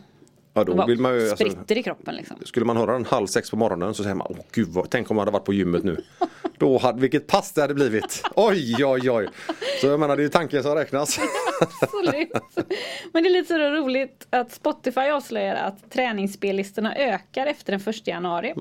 Ja, 0.58 0.64
då 0.64 0.86
vill 0.86 1.00
man 1.00 1.14
ju, 1.14 1.30
alltså, 1.30 1.36
spritter 1.36 1.78
i 1.78 1.84
kroppen 1.84 2.16
liksom. 2.16 2.38
skulle 2.46 2.66
man 2.66 2.78
höra 2.78 2.94
den 2.94 3.06
halv 3.06 3.28
sex 3.28 3.50
på 3.50 3.56
morgonen 3.56 3.94
så 3.94 4.04
säger 4.04 4.16
man 4.16 4.28
Åh 4.30 4.38
gud, 4.52 4.68
vad, 4.70 4.90
tänk 4.90 5.12
om 5.12 5.16
man 5.16 5.22
hade 5.22 5.32
varit 5.32 5.46
på 5.46 5.54
gymmet 5.54 5.84
nu. 5.84 6.04
Då 6.58 6.78
hade, 6.78 7.02
vilket 7.02 7.28
pass 7.28 7.54
det 7.54 7.62
hade 7.62 7.74
blivit. 7.74 8.24
Oj, 8.36 8.86
oj, 8.86 9.12
oj. 9.12 9.30
Så 9.82 9.88
jag 9.88 10.00
menar 10.00 10.16
det 10.16 10.22
är 10.22 10.24
ju 10.24 10.30
tanken 10.30 10.64
som 10.64 10.76
räknas. 10.76 11.20
Absolut. 11.82 12.32
Men 13.14 13.24
det 13.24 13.30
är 13.30 13.34
lite 13.34 13.48
så 13.48 13.58
roligt 13.58 14.28
att 14.30 14.52
Spotify 14.52 15.02
avslöjar 15.02 15.56
att 15.56 15.92
träningsspellistorna 15.92 16.96
ökar 16.96 17.48
efter 17.48 17.72
den 17.72 17.82
1 17.88 18.08
januari. 18.08 18.54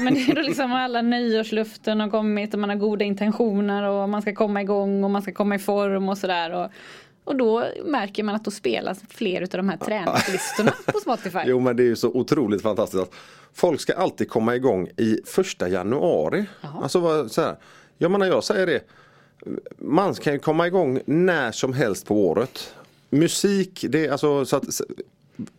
Men 0.00 0.14
det 0.14 0.20
är 0.20 0.34
då 0.34 0.40
liksom 0.40 0.72
alla 0.72 1.02
nyårsluften 1.02 2.00
har 2.00 2.10
kommit 2.10 2.54
och 2.54 2.60
man 2.60 2.70
har 2.70 2.76
goda 2.76 3.04
intentioner 3.04 3.82
och 3.82 4.08
man 4.08 4.22
ska 4.22 4.34
komma 4.34 4.62
igång 4.62 5.04
och 5.04 5.10
man 5.10 5.22
ska 5.22 5.32
komma 5.32 5.54
i 5.54 5.58
form 5.58 6.08
och 6.08 6.18
sådär. 6.18 6.70
Och, 7.26 7.36
då 7.36 7.64
märker 7.84 8.22
man 8.22 8.34
att 8.34 8.44
då 8.44 8.50
spelas 8.50 8.98
fler 9.08 9.42
av 9.42 9.48
de 9.48 9.68
här 9.68 9.76
träningslistorna 9.76 10.72
på 10.86 10.98
Spotify. 10.98 11.38
Jo 11.44 11.60
men 11.60 11.76
det 11.76 11.82
är 11.82 11.84
ju 11.86 11.96
så 11.96 12.08
otroligt 12.08 12.62
fantastiskt 12.62 13.02
att 13.02 13.14
folk 13.52 13.80
ska 13.80 13.94
alltid 13.94 14.28
komma 14.28 14.56
igång 14.56 14.88
i 14.96 15.20
första 15.24 15.68
januari. 15.68 16.44
Alltså 16.82 17.28
så 17.28 17.42
här, 17.42 17.56
jag 17.98 18.10
menar 18.10 18.26
jag 18.26 18.44
säger 18.44 18.66
det. 18.66 18.80
Man 19.76 20.14
kan 20.14 20.32
ju 20.32 20.38
komma 20.38 20.66
igång 20.66 21.00
när 21.06 21.52
som 21.52 21.72
helst 21.72 22.06
på 22.06 22.26
året. 22.26 22.74
Musik, 23.10 23.84
det 23.88 24.06
är 24.06 24.12
alltså 24.12 24.44
så 24.44 24.56
att 24.56 24.64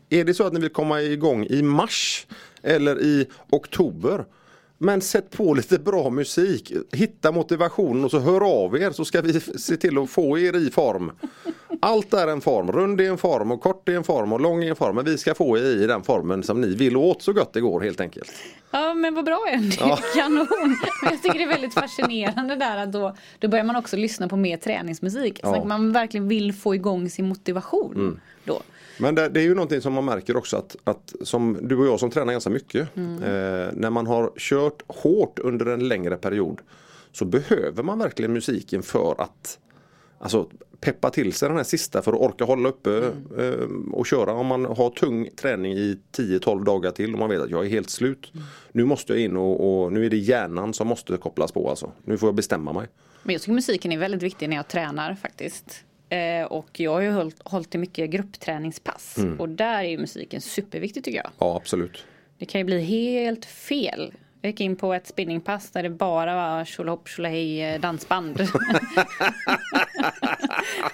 är 0.09 0.23
det 0.23 0.33
så 0.33 0.43
att 0.43 0.53
ni 0.53 0.59
vill 0.59 0.69
komma 0.69 1.01
igång 1.01 1.45
i 1.45 1.61
mars 1.61 2.27
eller 2.61 3.01
i 3.01 3.27
oktober 3.49 4.25
men 4.77 5.01
sätt 5.01 5.31
på 5.31 5.53
lite 5.53 5.79
bra 5.79 6.09
musik, 6.09 6.73
hitta 6.91 7.31
motivationen 7.31 8.03
och 8.03 8.11
så 8.11 8.19
hör 8.19 8.63
av 8.63 8.77
er 8.77 8.91
så 8.91 9.05
ska 9.05 9.21
vi 9.21 9.39
se 9.39 9.77
till 9.77 9.97
att 9.97 10.09
få 10.09 10.39
er 10.39 10.55
i 10.55 10.69
form. 10.71 11.11
Allt 11.81 12.13
är 12.13 12.27
en 12.27 12.41
form, 12.41 12.71
rund 12.71 13.01
är 13.01 13.09
en 13.09 13.17
form 13.17 13.51
och 13.51 13.61
kort 13.61 13.89
är 13.89 13.93
en 13.95 14.03
form 14.03 14.33
och 14.33 14.41
lång 14.41 14.63
är 14.63 14.69
en 14.69 14.75
form. 14.75 14.95
Men 14.95 15.05
vi 15.05 15.17
ska 15.17 15.35
få 15.35 15.57
er 15.57 15.61
i 15.63 15.87
den 15.87 16.03
formen 16.03 16.43
som 16.43 16.61
ni 16.61 16.75
vill 16.75 16.97
åt 16.97 17.21
så 17.21 17.33
gott 17.33 17.53
det 17.53 17.61
går 17.61 17.81
helt 17.81 18.01
enkelt. 18.01 18.31
Ja 18.71 18.93
men 18.93 19.13
vad 19.15 19.25
bra 19.25 19.45
är 19.51 19.57
det? 19.57 19.75
Ja. 19.79 19.99
Kanon! 20.15 20.47
Men 21.03 21.11
jag 21.11 21.21
tycker 21.23 21.37
det 21.37 21.43
är 21.43 21.47
väldigt 21.47 21.73
fascinerande 21.73 22.55
där 22.55 22.77
att 22.77 22.91
då, 22.91 23.15
då 23.39 23.47
börjar 23.47 23.65
man 23.65 23.75
också 23.75 23.95
lyssna 23.97 24.27
på 24.27 24.35
mer 24.37 24.57
träningsmusik. 24.57 25.39
Så 25.43 25.47
Ja. 25.49 25.57
att 25.57 25.67
man 25.67 25.91
verkligen 25.91 26.27
vill 26.27 26.53
få 26.53 26.75
igång 26.75 27.09
sin 27.09 27.27
motivation. 27.27 28.19
Då. 28.43 28.61
Men 28.99 29.15
det, 29.15 29.29
det 29.29 29.39
är 29.39 29.43
ju 29.43 29.55
någonting 29.55 29.81
som 29.81 29.93
man 29.93 30.05
märker 30.05 30.37
också 30.37 30.57
att, 30.57 30.75
att 30.83 31.15
som 31.21 31.57
du 31.61 31.77
och 31.77 31.87
jag 31.87 31.99
som 31.99 32.11
tränar 32.11 32.31
ganska 32.31 32.49
mycket. 32.49 32.97
Eh, 32.97 33.73
när 33.73 33.89
man 33.89 34.07
har 34.07 34.31
kört 34.37 34.83
hårt 34.87 35.39
under 35.39 35.65
en 35.65 35.87
längre 35.87 36.17
period 36.17 36.61
så 37.11 37.25
behöver 37.25 37.83
man 37.83 37.99
verkligen 37.99 38.33
musiken 38.33 38.83
för 38.83 39.15
att 39.21 39.59
Alltså 40.19 40.49
peppa 40.79 41.09
till 41.09 41.33
sig 41.33 41.49
den 41.49 41.57
här 41.57 41.63
sista 41.63 42.01
för 42.01 42.13
att 42.13 42.19
orka 42.19 42.43
hålla 42.43 42.69
uppe 42.69 43.11
eh, 43.37 43.67
och 43.91 44.05
köra. 44.05 44.33
Om 44.33 44.47
man 44.47 44.65
har 44.65 44.89
tung 44.89 45.29
träning 45.35 45.73
i 45.73 45.99
10-12 46.17 46.63
dagar 46.63 46.91
till 46.91 47.13
och 47.13 47.19
man 47.19 47.29
vet 47.29 47.41
att 47.41 47.49
jag 47.49 47.65
är 47.65 47.69
helt 47.69 47.89
slut. 47.89 48.31
Nu 48.71 48.85
måste 48.85 49.13
jag 49.13 49.21
in 49.21 49.37
och, 49.37 49.83
och 49.83 49.93
nu 49.93 50.05
är 50.05 50.09
det 50.09 50.17
hjärnan 50.17 50.73
som 50.73 50.87
måste 50.87 51.17
kopplas 51.17 51.51
på 51.51 51.69
alltså. 51.69 51.91
Nu 52.05 52.17
får 52.17 52.27
jag 52.27 52.35
bestämma 52.35 52.73
mig. 52.73 52.87
Men 53.23 53.33
jag 53.33 53.41
tycker 53.41 53.53
musiken 53.53 53.91
är 53.91 53.97
väldigt 53.97 54.23
viktig 54.23 54.49
när 54.49 54.55
jag 54.55 54.67
tränar 54.67 55.15
faktiskt. 55.15 55.83
Eh, 56.09 56.45
och 56.45 56.79
jag 56.79 56.91
har 56.91 57.01
ju 57.01 57.11
hållit, 57.11 57.35
hållit 57.43 57.75
i 57.75 57.77
mycket 57.77 58.09
gruppträningspass. 58.09 59.17
Och 59.39 59.49
där 59.49 59.83
är 59.83 59.89
ju 59.89 59.97
musiken 59.97 60.41
superviktig 60.41 61.03
tycker 61.03 61.17
jag. 61.17 61.31
Ja 61.39 61.55
absolut. 61.55 62.05
Det 62.37 62.45
kan 62.45 62.61
ju 62.61 62.65
bli 62.65 62.81
helt 62.81 63.45
fel. 63.45 64.13
Jag 64.41 64.49
gick 64.49 64.61
in 64.61 64.75
på 64.75 64.93
ett 64.93 65.07
spinningpass 65.07 65.71
där 65.71 65.83
det 65.83 65.89
bara 65.89 66.35
var 66.35 66.65
tjolahopp 66.65 67.09
tjolahej 67.09 67.61
eh, 67.63 67.79
dansband. 67.81 68.39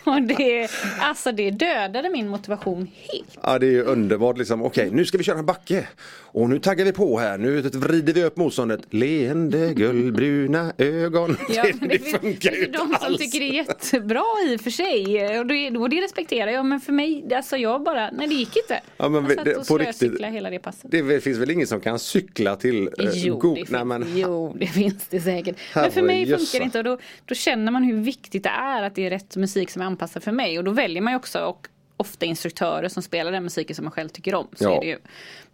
och 0.04 0.22
det, 0.22 0.70
alltså 1.00 1.32
det 1.32 1.52
dödade 1.52 2.10
min 2.10 2.28
motivation 2.28 2.88
helt. 3.14 3.38
Ja 3.44 3.60
det 3.60 3.66
är 3.66 3.72
ju 3.72 3.82
underbart 3.84 4.38
liksom. 4.38 4.64
Okej 4.64 4.90
nu 4.92 5.06
ska 5.06 5.18
vi 5.18 5.24
köra 5.24 5.40
en 5.40 5.46
backe. 5.46 5.88
Och 6.36 6.50
nu 6.50 6.60
taggar 6.60 6.86
vi 6.86 6.92
på 6.92 7.20
här. 7.20 7.38
Nu 7.38 7.62
vrider 7.62 8.14
vi 8.14 8.24
upp 8.24 8.38
motståndet. 8.38 8.82
Leende 8.90 9.74
guldbruna 9.74 10.74
ögon. 10.78 11.38
Ja, 11.50 11.64
det, 11.64 11.88
det 11.88 12.00
funkar 12.20 12.52
ju 12.52 12.58
det 12.58 12.62
är 12.62 12.66
inte 12.66 12.78
de 12.78 12.86
som 12.88 12.96
alls. 13.02 13.18
tycker 13.18 13.40
det 13.40 13.46
är 13.50 13.54
jättebra 13.54 14.24
i 14.48 14.56
och 14.56 14.62
för 14.62 14.70
sig. 14.70 15.40
Och 15.40 15.46
det, 15.46 15.78
och 15.78 15.90
det 15.90 16.02
respekterar 16.02 16.52
jag. 16.52 16.66
Men 16.66 16.80
för 16.80 16.94
mig, 16.94 17.34
alltså 17.36 17.58
jag 17.58 17.84
bara, 17.84 18.12
nej 18.12 18.28
det 18.28 18.34
gick 18.34 18.58
inte. 18.58 18.82
Ja, 18.98 19.10
men 19.10 19.24
jag 19.24 19.34
satt 19.36 19.46
det- 19.46 19.56
och 19.56 19.68
på 19.68 19.78
riktigt- 19.78 20.22
hela 20.26 20.50
det 20.50 20.60
passet. 20.60 20.92
Det 20.92 21.24
finns 21.24 21.38
väl 21.38 21.52
ingen 21.52 21.68
som 21.68 21.82
kan 21.82 22.00
cykla 22.00 22.56
till 22.56 22.90
eh, 23.00 23.06
Jo, 23.34 23.40
god... 23.40 23.56
det 23.56 23.66
finns, 23.66 23.84
men, 23.86 24.06
jo, 24.16 24.56
det 24.60 24.68
finns 24.68 25.08
det 25.08 25.20
säkert. 25.22 25.56
Men 25.76 25.92
för 25.92 26.02
mig 26.02 26.26
funkar 26.26 26.60
det 26.60 26.66
inte 26.66 26.78
och 26.78 26.84
då, 26.84 26.98
då 27.26 27.36
känner 27.36 27.72
man 27.72 27.84
hur 27.84 28.02
viktigt 28.02 28.44
det 28.44 28.50
är 28.50 28.84
att 28.84 28.96
det 28.96 29.06
är 29.06 29.10
rätt 29.10 29.36
musik 29.36 29.70
som 29.70 29.82
är 29.82 29.86
anpassad 29.86 30.24
för 30.24 30.32
mig. 30.32 30.58
Och 30.58 30.64
då 30.64 30.72
väljer 30.72 31.02
man 31.02 31.14
ju 31.14 31.18
också 31.18 31.40
och 31.40 31.68
ofta 31.98 32.26
instruktörer 32.26 32.88
som 32.90 33.04
spelar 33.04 33.32
den 33.32 33.44
musiken 33.44 33.76
som 33.76 33.86
man 33.86 33.92
själv 33.92 34.10
tycker 34.10 34.36
om. 34.36 34.48
Så 34.56 34.64
Ja. 34.64 34.76
är 34.76 34.80
det 34.82 34.88
ju. 34.88 34.98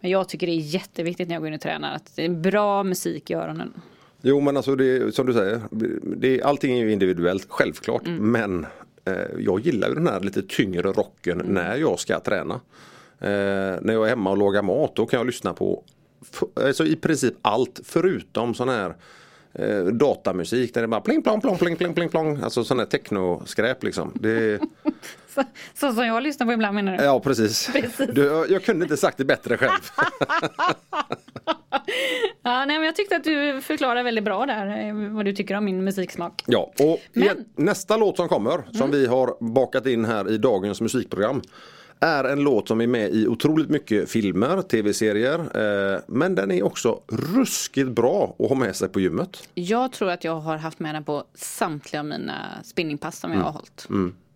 Men 0.00 0.10
jag 0.10 0.28
tycker 0.28 0.46
det 0.46 0.52
är 0.52 0.60
jätteviktigt 0.74 1.28
när 1.28 1.34
jag 1.34 1.42
går 1.42 1.48
in 1.48 1.54
och 1.54 1.60
tränar 1.60 1.94
att 1.94 2.16
det 2.16 2.24
är 2.24 2.28
bra 2.28 2.82
musik 2.82 3.30
i 3.30 3.34
öronen. 3.34 3.72
Jo 4.22 4.40
men 4.40 4.56
alltså 4.56 4.74
det 4.76 5.14
som 5.14 5.26
du 5.26 5.32
säger. 5.32 5.60
Det, 6.16 6.42
allting 6.42 6.78
är 6.78 6.84
ju 6.84 6.92
individuellt, 6.92 7.46
självklart. 7.48 8.06
Mm. 8.06 8.30
Men 8.32 8.66
eh, 9.04 9.14
jag 9.38 9.60
gillar 9.60 9.88
ju 9.88 9.94
den 9.94 10.06
här 10.06 10.20
lite 10.20 10.42
tyngre 10.42 10.82
rocken 10.92 11.40
Mm. 11.40 11.54
när 11.54 11.76
jag 11.76 11.98
ska 12.00 12.20
träna. 12.20 12.54
Eh, 13.20 13.28
när 13.80 13.92
jag 13.92 14.04
är 14.04 14.08
hemma 14.08 14.30
och 14.30 14.38
lagar 14.38 14.62
mat 14.62 14.96
då 14.96 15.06
kan 15.06 15.18
jag 15.18 15.26
lyssna 15.26 15.52
på 15.54 15.82
alltså 16.54 16.84
i 16.86 16.96
princip 16.96 17.34
allt 17.42 17.80
förutom 17.84 18.54
sån 18.54 18.68
här 18.68 18.94
eh, 19.52 19.84
datamusik 19.84 20.74
där 20.74 20.80
det 20.82 20.88
bara 20.88 21.00
pling 21.00 21.22
plong 21.22 21.40
plong 21.40 21.58
pling 21.58 21.76
pling 21.76 21.94
pling 21.94 22.08
plong. 22.08 22.40
Alltså 22.42 22.64
sån 22.64 22.78
här 22.78 22.86
technoskräp 22.86 23.82
liksom. 23.84 24.12
Det, 24.14 24.60
Så, 25.34 25.42
så 25.74 25.92
som 25.92 26.06
jag 26.06 26.22
lyssnar 26.22 26.46
på 26.46 26.52
ibland 26.52 26.74
menar 26.74 26.96
du? 26.96 27.04
ja 27.04 27.20
precis. 27.20 27.70
Du, 28.12 28.24
jag, 28.24 28.50
jag 28.50 28.64
kunde 28.64 28.84
inte 28.84 28.96
sagt 28.96 29.18
det 29.18 29.24
bättre 29.24 29.56
själv. 29.56 29.70
Ja, 32.42 32.64
nej, 32.64 32.76
men 32.78 32.82
jag 32.82 32.96
tyckte 32.96 33.16
att 33.16 33.24
du 33.24 33.60
förklarade 33.60 34.02
väldigt 34.02 34.24
bra 34.24 34.46
där 34.46 34.88
eh, 34.88 34.94
vad 35.14 35.24
du 35.24 35.32
tycker 35.32 35.54
om 35.56 35.64
min 35.64 35.84
musiksmak. 35.84 36.42
Ja, 36.46 36.72
och 36.80 37.00
Men- 37.12 37.44
nästa 37.56 37.96
låt 37.96 38.16
som 38.16 38.28
kommer, 38.28 38.62
som 38.72 38.90
vi 38.90 39.06
har 39.06 39.36
bakat 39.54 39.86
in 39.86 40.04
här 40.04 40.30
i 40.30 40.38
dagens 40.38 40.80
musikprogram, 40.80 41.42
är 42.00 42.24
en 42.24 42.40
låt 42.40 42.68
som 42.68 42.80
är 42.80 42.86
med 42.86 43.10
i 43.14 43.26
otroligt 43.26 43.68
mycket 43.68 44.10
filmer, 44.10 44.62
tv-serier, 44.62 45.38
eh, 45.94 46.00
men 46.06 46.34
den 46.34 46.50
är 46.50 46.62
också 46.62 47.00
ruskigt 47.08 47.88
bra 47.88 48.36
att 48.38 48.48
ha 48.48 48.54
med 48.56 48.76
sig 48.76 48.88
på 48.88 49.00
gymmet. 49.00 49.48
Jag 49.54 49.92
tror 49.92 50.10
att 50.10 50.24
jag 50.24 50.40
har 50.40 50.56
haft 50.56 50.78
med 50.78 50.94
den 50.94 51.04
på 51.04 51.24
samtliga 51.34 52.00
av 52.00 52.06
mina 52.06 52.34
spinningpass 52.64 53.18
som 53.18 53.30
Mm. 53.30 53.38
jag 53.40 53.46
har 53.46 53.52
hållit. 53.52 53.86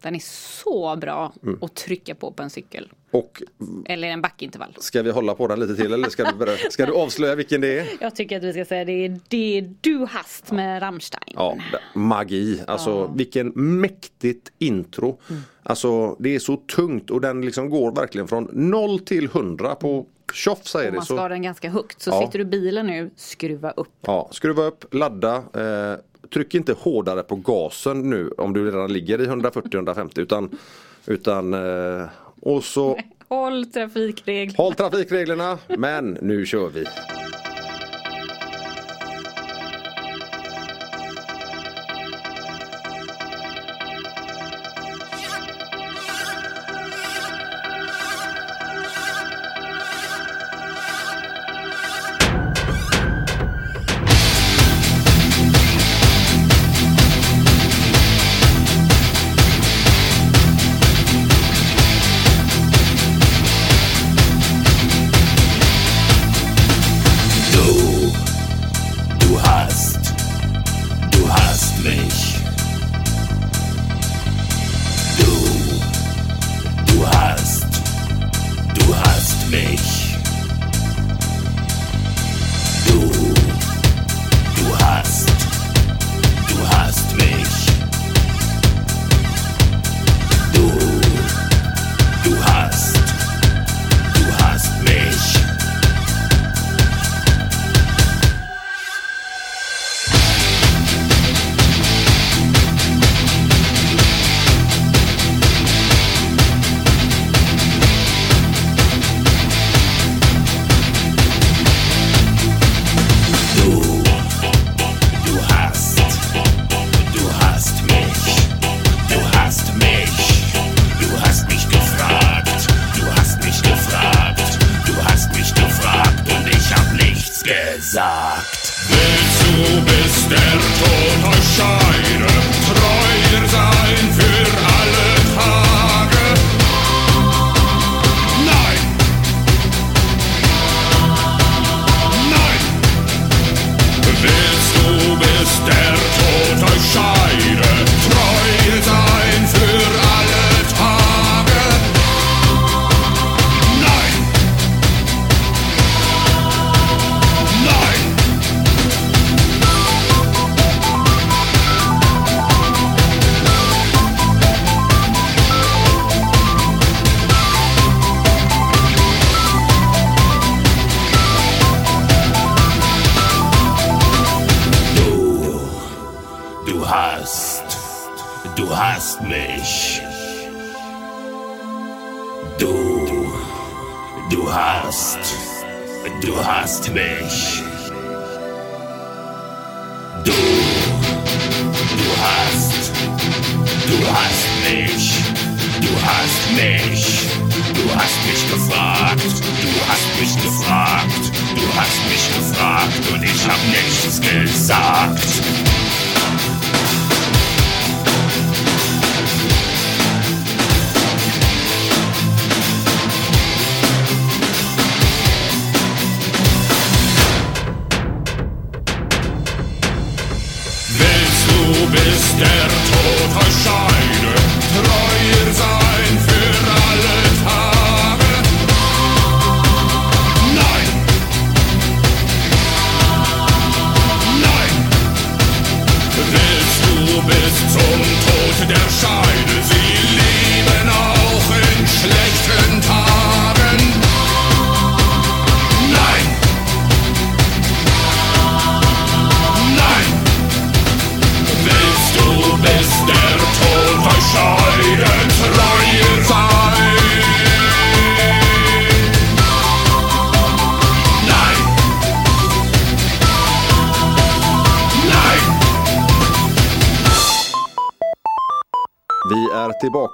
Den 0.05 0.14
är 0.14 0.22
så 0.64 0.96
bra 0.96 1.32
att 1.61 1.74
trycka 1.74 2.14
på 2.14 2.30
på 2.32 2.42
en 2.42 2.50
cykel. 2.50 2.92
Och 3.11 3.42
Eller 3.86 4.09
en 4.09 4.22
backintervall. 4.22 4.76
ska 4.78 5.02
vi 5.02 5.11
hålla 5.11 5.34
på 5.34 5.46
den 5.46 5.61
lite 5.61 5.76
till 5.76 5.92
eller 5.92 6.09
ska 6.09 6.24
du, 6.30 6.57
ska 6.70 6.86
du 6.86 6.92
avslöja 6.94 7.34
vilken 7.34 7.61
det 7.61 7.78
är? 7.78 7.86
Jag 8.00 8.16
tycker 8.16 8.36
att 8.36 8.42
vi 8.44 8.52
ska 8.52 8.64
säga 8.64 8.84
det 8.84 8.92
är 8.92 9.20
det 9.28 9.68
du 9.80 10.07
hast 10.11 10.52
med 10.52 10.82
Rammstein. 10.82 11.34
Ja, 11.36 11.57
det- 11.72 11.98
magi. 12.00 12.61
Alltså 12.66 13.12
vilken 13.16 13.48
mäktigt 13.55 14.52
intro. 14.59 15.18
Mm. 15.30 15.42
Alltså 15.62 16.16
det 16.18 16.34
är 16.34 16.38
så 16.38 16.57
tungt 16.57 17.11
och 17.11 17.20
den 17.20 17.40
liksom 17.42 17.70
går 17.70 17.92
verkligen 17.92 18.28
från 18.28 18.48
0 18.52 18.98
till 18.98 19.24
100 19.24 19.74
på 19.74 20.07
tjoff 20.32 20.66
säger 20.66 20.90
det. 20.90 20.96
man 20.96 21.05
ska 21.05 21.14
Så, 21.14 21.20
ha 21.20 21.28
den 21.28 21.42
ganska 21.42 21.70
högt. 21.70 22.02
Så 22.02 22.11
Ja. 22.11 22.20
sitter 22.26 22.38
du 22.38 22.42
i 22.42 22.48
bilen 22.48 22.86
nu, 22.86 23.11
skruva 23.16 23.70
upp. 23.70 23.88
ja, 24.00 24.28
skruva 24.32 24.62
upp, 24.62 24.94
ladda. 24.94 25.36
Eh, 25.36 25.98
tryck 26.33 26.55
inte 26.55 26.72
hårdare 26.72 27.22
på 27.22 27.37
gasen 27.37 28.11
nu 28.11 28.31
om 28.39 28.53
du 28.53 28.66
redan 28.66 28.93
ligger 28.93 29.20
i 29.20 29.27
140-150 29.27 30.20
utan, 30.20 30.59
utan 31.07 31.55
eh, 31.55 32.07
och 32.41 32.64
så 32.64 32.99
Håll 33.29 33.66
trafikregler. 33.66 34.57
håll 34.57 34.75
trafikreglerna 34.75 35.59
men 35.79 36.18
nu 36.20 36.47
kör 36.47 36.68
vi. 36.68 36.85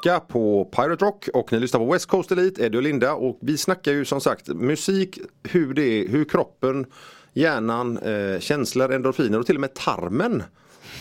Tillbaka 0.02 0.20
på 0.20 0.64
Pirate 0.64 1.04
Rock 1.04 1.28
och 1.34 1.52
ni 1.52 1.60
lyssnar 1.60 1.80
på 1.80 1.92
West 1.92 2.06
Coast 2.06 2.32
Elite, 2.32 2.64
Eddie 2.64 2.76
och 2.78 2.82
Linda 2.82 3.14
och 3.14 3.38
vi 3.40 3.56
snackar 3.58 3.92
ju 3.92 4.04
som 4.04 4.20
sagt 4.20 4.48
musik, 4.48 5.18
hur 5.42 5.74
det 5.74 5.82
är, 5.82 6.08
hur 6.08 6.24
kroppen, 6.24 6.86
hjärnan, 7.32 7.98
eh, 7.98 8.40
känslor, 8.40 8.92
endorfiner 8.92 9.38
och 9.38 9.46
till 9.46 9.54
och 9.54 9.60
med 9.60 9.74
tarmen 9.74 10.42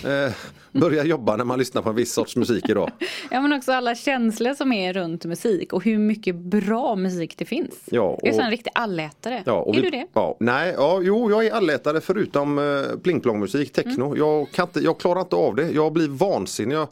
eh, 0.05 0.33
börjar 0.71 1.05
jobba 1.05 1.35
när 1.35 1.45
man 1.45 1.59
lyssnar 1.59 1.81
på 1.81 1.89
en 1.89 1.95
viss 1.95 2.13
sorts 2.13 2.35
musik 2.35 2.69
idag. 2.69 2.91
Ja 3.31 3.41
men 3.41 3.53
också 3.53 3.71
alla 3.71 3.95
känslor 3.95 4.53
som 4.53 4.73
är 4.73 4.93
runt 4.93 5.25
musik 5.25 5.73
och 5.73 5.83
hur 5.83 5.97
mycket 5.97 6.35
bra 6.35 6.95
musik 6.95 7.35
det 7.37 7.45
finns. 7.45 7.75
Ja, 7.85 8.19
Jag 8.21 8.33
är 8.33 8.37
och- 8.39 8.43
en 8.45 8.51
riktig 8.51 8.71
allätare. 8.75 9.43
Ja, 9.45 9.53
och 9.61 9.75
är 9.75 9.81
vi- 9.81 9.85
du 9.85 9.89
det? 9.97 10.05
Ja, 10.13 10.37
nej, 10.39 10.73
ja, 10.77 10.99
jo, 11.03 11.29
jag 11.31 11.45
är 11.45 11.51
allätare 11.51 12.01
förutom 12.01 12.59
eh, 12.59 12.97
pling-plong-musik, 13.03 13.73
techno. 13.73 14.05
Mm. 14.05 14.17
Jag, 14.17 14.51
kan 14.51 14.67
inte, 14.67 14.79
jag 14.79 14.99
klarar 14.99 15.21
inte 15.21 15.35
av 15.35 15.55
det. 15.55 15.71
Jag 15.71 15.93
blir 15.93 16.07
vansinnig. 16.07 16.75
Jag, 16.75 16.87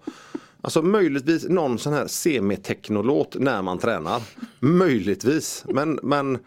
alltså 0.67 0.81
möjligtvis 0.81 1.49
någon 1.49 1.79
sån 1.79 1.93
här 1.93 2.07
semi-technolåt 2.07 3.35
när 3.39 3.61
man 3.61 3.77
tränar. 3.77 4.21
Möjligtvis. 4.59 5.65
Men, 5.73 5.99
men 6.03 6.37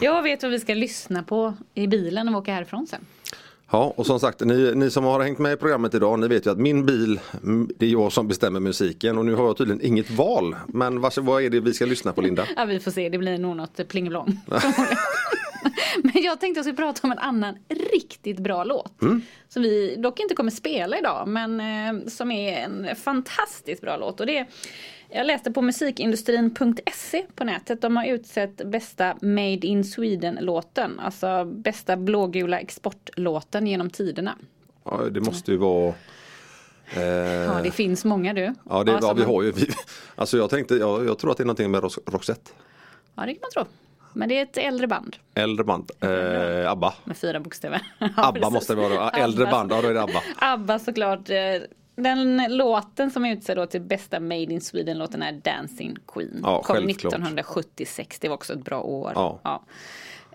Jag 0.00 0.22
vet 0.22 0.42
vad 0.42 0.52
vi 0.52 0.58
ska 0.60 0.74
lyssna 0.74 1.22
på 1.22 1.54
i 1.74 1.86
bilen 1.86 2.26
när 2.26 2.32
vi 2.32 2.38
åker 2.38 2.52
härifrån 2.52 2.86
sen. 2.86 3.00
ja, 3.70 3.92
och 3.96 4.06
som 4.06 4.20
sagt, 4.20 4.40
ni, 4.40 4.74
ni 4.74 4.90
som 4.90 5.04
har 5.04 5.20
hängt 5.20 5.38
med 5.38 5.52
i 5.52 5.56
programmet 5.56 5.94
idag, 5.94 6.18
ni 6.18 6.28
vet 6.28 6.46
ju 6.46 6.50
att 6.50 6.58
min 6.58 6.86
bil, 6.86 7.20
det 7.76 7.86
är 7.86 7.90
jag 7.90 8.12
som 8.12 8.28
bestämmer 8.28 8.60
musiken 8.60 9.18
och 9.18 9.24
nu 9.26 9.34
har 9.34 9.46
jag 9.46 9.56
tydligen 9.56 9.84
inget 9.86 10.10
val. 10.10 10.56
Men 10.66 11.00
vars, 11.00 11.18
vad 11.18 11.42
är 11.42 11.50
det 11.50 11.60
vi 11.60 11.74
ska 11.74 11.86
lyssna 11.86 12.12
på 12.12 12.20
Linda? 12.20 12.46
Ja 12.56 12.64
vi 12.64 12.80
får 12.80 12.90
se, 12.90 13.08
det 13.08 13.18
blir 13.18 13.38
nog 13.38 13.56
något 13.56 13.88
plingelång. 13.88 14.40
Men 16.02 16.22
jag 16.22 16.40
tänkte 16.40 16.58
jag 16.58 16.64
skulle 16.64 16.76
prata 16.76 17.00
om 17.02 17.12
en 17.12 17.18
annan 17.18 17.58
riktigt 17.68 18.38
bra 18.38 18.64
låt. 18.64 19.02
Mm. 19.02 19.22
Som 19.48 19.62
vi 19.62 19.96
dock 19.96 20.20
inte 20.20 20.34
kommer 20.34 20.50
spela 20.50 20.98
idag 20.98 21.28
men 21.28 21.60
eh, 21.60 22.08
som 22.08 22.30
är 22.30 22.58
en 22.58 22.96
fantastiskt 22.96 23.80
bra 23.80 23.96
låt. 23.96 24.20
Och 24.20 24.26
det 24.26 24.38
är, 24.38 24.46
jag 25.10 25.26
läste 25.26 25.50
på 25.50 25.62
musikindustrin.se 25.62 27.26
på 27.34 27.44
nätet. 27.44 27.80
De 27.80 27.96
har 27.96 28.04
utsett 28.04 28.56
bästa 28.66 29.16
Made 29.20 29.66
in 29.66 29.84
Sweden-låten. 29.84 31.00
Alltså 31.00 31.44
bästa 31.44 31.96
blågula 31.96 32.60
exportlåten 32.60 33.66
genom 33.66 33.90
tiderna. 33.90 34.36
Ja, 34.84 35.02
det 35.10 35.20
måste 35.20 35.50
ju 35.50 35.56
vara 35.56 35.94
eh, 36.94 37.02
Ja 37.02 37.60
det 37.62 37.70
finns 37.70 38.04
många 38.04 38.34
du. 38.34 38.54
Ja, 38.70 38.84
det, 38.84 38.92
ja, 38.92 39.00
som 39.00 39.16
vi 39.16 39.24
har 39.24 39.42
ju, 39.42 39.52
vi, 39.52 39.66
alltså 40.16 40.36
jag 40.36 40.50
tänkte, 40.50 40.74
jag, 40.74 41.06
jag 41.06 41.18
tror 41.18 41.30
att 41.30 41.36
det 41.36 41.42
är 41.42 41.46
någonting 41.46 41.70
med 41.70 41.82
Roxette. 42.06 42.50
Ja 43.14 43.26
det 43.26 43.34
kan 43.34 43.40
man 43.40 43.50
tro. 43.50 43.64
Men 44.18 44.28
det 44.28 44.38
är 44.38 44.42
ett 44.42 44.56
äldre 44.56 44.86
band 44.86 45.16
Äldre 45.34 45.64
band, 45.64 45.90
eh, 46.00 46.70
ABBA. 46.70 46.94
med 47.04 47.16
fyra 47.16 47.40
bokstäver. 47.40 47.80
Ja, 47.98 48.08
ABBA 48.16 48.32
precis. 48.40 48.52
måste 48.54 48.74
det 48.74 48.80
vara, 48.80 48.94
då. 49.10 49.18
äldre 49.18 49.42
Abba. 49.44 49.50
band, 49.52 49.72
ja 49.72 49.82
då 49.82 49.88
är 49.88 49.94
det 49.94 50.02
ABBA. 50.02 50.22
ABBA 50.36 50.78
såklart. 50.78 51.30
eh, 51.30 51.36
Den 51.96 52.56
låten 52.56 53.10
som 53.10 53.24
är 53.24 53.32
utsedd 53.32 53.56
då 53.56 53.66
till 53.66 53.80
bästa 53.80 54.20
Made 54.20 54.34
in 54.42 54.60
Sweden-låten 54.60 55.22
är 55.22 55.32
Dancing 55.32 55.96
Queen. 56.06 56.40
Ja, 56.42 56.62
Kom 56.62 56.76
självklart. 56.76 57.12
1976, 57.14 58.18
det 58.20 58.28
var 58.28 58.34
också 58.34 58.52
ett 58.52 58.64
bra 58.64 58.80
år. 58.82 59.12
Ja. 59.14 59.62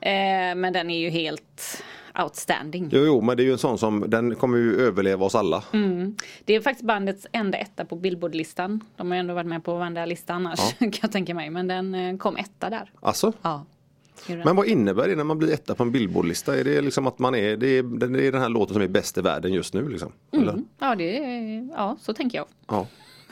Eh, 0.02 0.56
Men 0.56 0.74
den 0.74 0.90
är 0.90 1.00
ju 1.00 1.10
helt 1.10 1.84
outstanding. 2.24 2.90
Jo, 2.92 3.02
jo, 3.06 3.22
men 3.22 3.38
det 3.38 3.44
är 3.44 3.46
ju 3.46 3.52
en 3.52 3.58
sån 3.58 3.78
som, 3.78 4.04
den 4.08 4.36
kommer 4.36 4.58
ju 4.58 4.82
överleva 4.82 5.26
oss 5.26 5.36
alla. 5.36 5.64
Mm. 5.74 6.16
Det 6.46 6.56
är 6.56 6.62
faktiskt 6.62 6.86
bandets 6.88 7.28
enda 7.32 7.58
etta 7.58 7.86
på 7.86 7.96
Billboard-listan. 7.96 8.80
De 8.96 9.08
har 9.12 9.16
ju 9.16 9.20
ändå 9.20 9.34
varit 9.34 9.48
med 9.48 9.64
på 9.64 9.76
varenda 9.76 10.06
lista 10.06 10.34
annars 10.34 10.60
kan 10.80 10.92
jag 11.02 11.12
tänka 11.12 11.34
mig. 11.34 11.50
Men 11.50 11.68
den 11.68 11.96
eh, 11.96 12.18
kom 12.18 12.38
etta 12.38 12.70
där. 12.70 12.92
Alltså? 13.02 13.34
Ja. 13.42 13.66
Men 14.28 14.56
vad 14.56 14.68
innebär 14.68 15.08
det 15.08 15.16
när 15.16 15.24
man 15.24 15.38
blir 15.38 15.54
etta 15.54 15.76
på 15.76 15.84
en 15.84 15.92
Billboardlista? 15.92 16.60
Är 16.60 16.64
det 16.64 16.82
liksom 16.82 17.08
att 17.08 17.20
man 17.20 17.36
är, 17.36 17.58
det 17.58 17.68
är, 17.68 17.84
det 18.08 18.28
är 18.28 18.32
den 18.32 18.42
här 18.42 18.50
låten 18.50 18.74
som 18.74 18.82
är 18.84 18.88
bäst 18.88 19.18
i 19.18 19.22
världen 19.22 19.54
just 19.54 19.74
nu 19.74 19.90
liksom? 19.90 20.12
Eller? 20.32 20.56
Ja, 20.80 20.96
det 20.96 21.18
är, 21.18 21.68
ja, 21.76 21.98
så 22.02 22.14
tänker 22.14 22.38
jag. 22.38 22.46
Ja. 22.68 22.88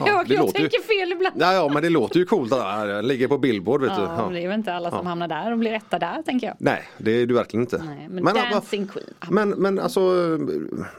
Ja, 0.07 0.23
det 0.27 0.33
jag 0.33 0.41
låter 0.45 0.59
ju, 0.59 0.69
tänker 0.69 0.87
fel 0.87 1.11
ibland. 1.11 1.35
ja, 1.39 1.53
ja, 1.53 1.69
men 1.73 1.83
det 1.83 1.89
låter 1.89 2.19
ju 2.19 2.25
coolt. 2.25 2.49
Den 2.51 3.07
ligger 3.07 3.27
på 3.27 3.37
Billboard 3.37 3.81
vet 3.81 3.95
du. 3.95 4.01
Ja, 4.01 4.23
men 4.25 4.33
det 4.33 4.43
är 4.43 4.47
väl 4.47 4.57
inte 4.57 4.73
alla 4.73 4.89
som 4.91 5.05
hamnar 5.05 5.27
där 5.27 5.51
och 5.51 5.57
blir 5.57 5.71
etta 5.73 5.99
där 5.99 6.21
tänker 6.21 6.47
jag. 6.47 6.55
Nej, 6.59 6.83
det 6.97 7.11
är 7.11 7.25
du 7.25 7.33
verkligen 7.33 7.61
inte. 7.61 7.83
Nej, 7.85 8.07
men, 8.09 8.23
Men, 8.23 8.35
Dancing 8.51 8.87
Queen. 8.87 9.07
Men, 9.29 9.49
men 9.49 9.79
alltså 9.79 10.01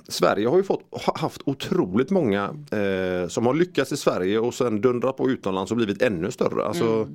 Sverige 0.08 0.48
har 0.48 0.56
ju 0.56 0.62
fått, 0.62 0.82
ha- 0.90 1.18
haft 1.18 1.40
otroligt 1.44 2.10
många 2.10 2.44
eh, 2.70 3.28
som 3.28 3.46
har 3.46 3.54
lyckats 3.54 3.92
i 3.92 3.96
Sverige 3.96 4.38
och 4.38 4.54
sen 4.54 4.80
dundrat 4.80 5.16
på 5.16 5.30
utomlands 5.30 5.70
och 5.70 5.76
blivit 5.76 6.02
ännu 6.02 6.30
större. 6.30 6.64
Alltså, 6.64 7.08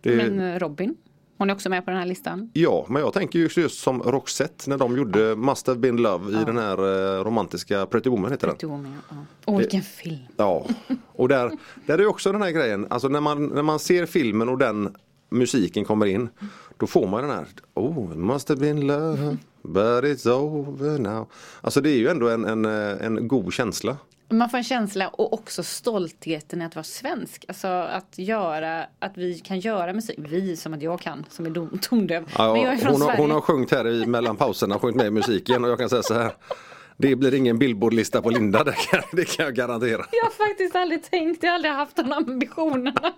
det, 0.00 0.16
Men 0.16 0.40
eh, 0.40 0.58
Robin, 0.58 0.96
hon 1.40 1.50
är 1.50 1.54
också 1.54 1.68
med 1.68 1.84
på 1.84 1.90
den 1.90 2.00
här 2.00 2.06
listan. 2.06 2.50
Ja, 2.52 2.86
men 2.88 3.02
jag 3.02 3.12
tänker 3.12 3.38
ju 3.38 3.48
just 3.56 3.80
som 3.80 4.02
Roxette 4.02 4.70
när 4.70 4.78
de 4.78 4.96
gjorde 4.96 5.36
Must 5.36 5.66
have 5.66 5.78
been 5.78 5.96
love 5.96 6.40
i 6.42 6.44
den 6.44 6.58
här 6.58 6.78
eh, 7.18 7.24
romantiska 7.24 7.86
Pretty 7.86 8.10
Woman 8.10 8.30
heter 8.30 8.46
den. 8.46 8.56
Pretty 8.56 8.66
Woman, 8.66 8.96
ja. 9.08 9.16
Åh, 9.44 9.58
vilken 9.58 9.82
film. 9.82 10.18
Ja, 10.36 10.66
och 11.12 11.28
där, 11.28 11.50
där 11.86 11.98
är 11.98 12.06
också 12.06 12.32
den 12.32 12.42
här 12.42 12.50
grejen, 12.50 12.86
alltså 12.90 13.08
när 13.08 13.20
man, 13.20 13.46
när 13.46 13.62
man 13.62 13.78
ser 13.78 14.06
filmen 14.06 14.48
och 14.48 14.58
den 14.58 14.96
musiken 15.30 15.84
kommer 15.84 16.06
in 16.06 16.28
Då 16.76 16.86
får 16.86 17.06
man 17.06 17.22
den 17.22 17.30
här 17.30 17.46
Oh, 17.74 18.12
it 18.12 18.18
must 18.18 18.48
have 18.48 18.60
been 18.60 18.86
love 18.86 19.36
But 19.62 20.04
it's 20.04 20.30
over 20.30 20.98
now 20.98 21.26
Alltså 21.60 21.80
det 21.80 21.90
är 21.90 21.98
ju 21.98 22.08
ändå 22.08 22.28
en, 22.28 22.44
en, 22.44 22.64
eh, 22.64 23.06
en 23.06 23.28
god 23.28 23.52
känsla 23.52 23.96
Man 24.30 24.50
får 24.50 24.58
en 24.58 24.64
känsla 24.64 25.08
och 25.08 25.32
också 25.32 25.62
stoltheten 25.62 26.62
i 26.62 26.64
att 26.64 26.76
vara 26.76 26.84
svensk. 26.84 27.44
Alltså 27.48 27.66
att 27.68 28.18
göra, 28.18 28.86
att 28.98 29.16
vi 29.16 29.38
kan 29.38 29.60
göra 29.60 29.92
musik. 29.92 30.18
Vi 30.18 30.56
som 30.56 30.74
att 30.74 30.82
jag 30.82 31.00
kan, 31.00 31.26
som 31.30 31.46
är 31.46 31.78
tondöv. 31.78 32.24
ja, 32.38 32.52
Men 32.52 32.62
jag 32.62 32.72
är 32.72 32.76
från 32.76 32.92
hon, 32.92 33.00
Sverige. 33.00 33.20
hon 33.20 33.30
har 33.30 33.40
sjungit 33.40 33.70
här 33.70 33.88
i, 33.88 34.06
mellan 34.06 34.36
pauserna, 34.36 34.78
sjungit 34.78 34.96
med 34.96 35.06
i 35.06 35.10
musiken 35.10 35.64
och 35.64 35.70
jag 35.70 35.78
kan 35.78 35.88
säga 35.88 36.02
så 36.02 36.14
här 36.14 36.32
Det 36.96 37.16
blir 37.16 37.34
ingen 37.34 37.58
Billboardlista 37.58 38.22
på 38.22 38.30
Linda, 38.30 38.64
det 38.64 38.72
kan, 38.72 39.02
det 39.12 39.24
kan 39.36 39.44
jag 39.44 39.54
garantera 39.54 40.06
Jag 40.12 40.24
har 40.24 40.48
faktiskt 40.48 40.76
aldrig 40.76 41.02
tänkt, 41.10 41.42
jag 41.42 41.50
har 41.50 41.54
aldrig 41.54 41.72
haft 41.72 41.96
de 41.96 42.12
ambitionerna. 42.12 43.12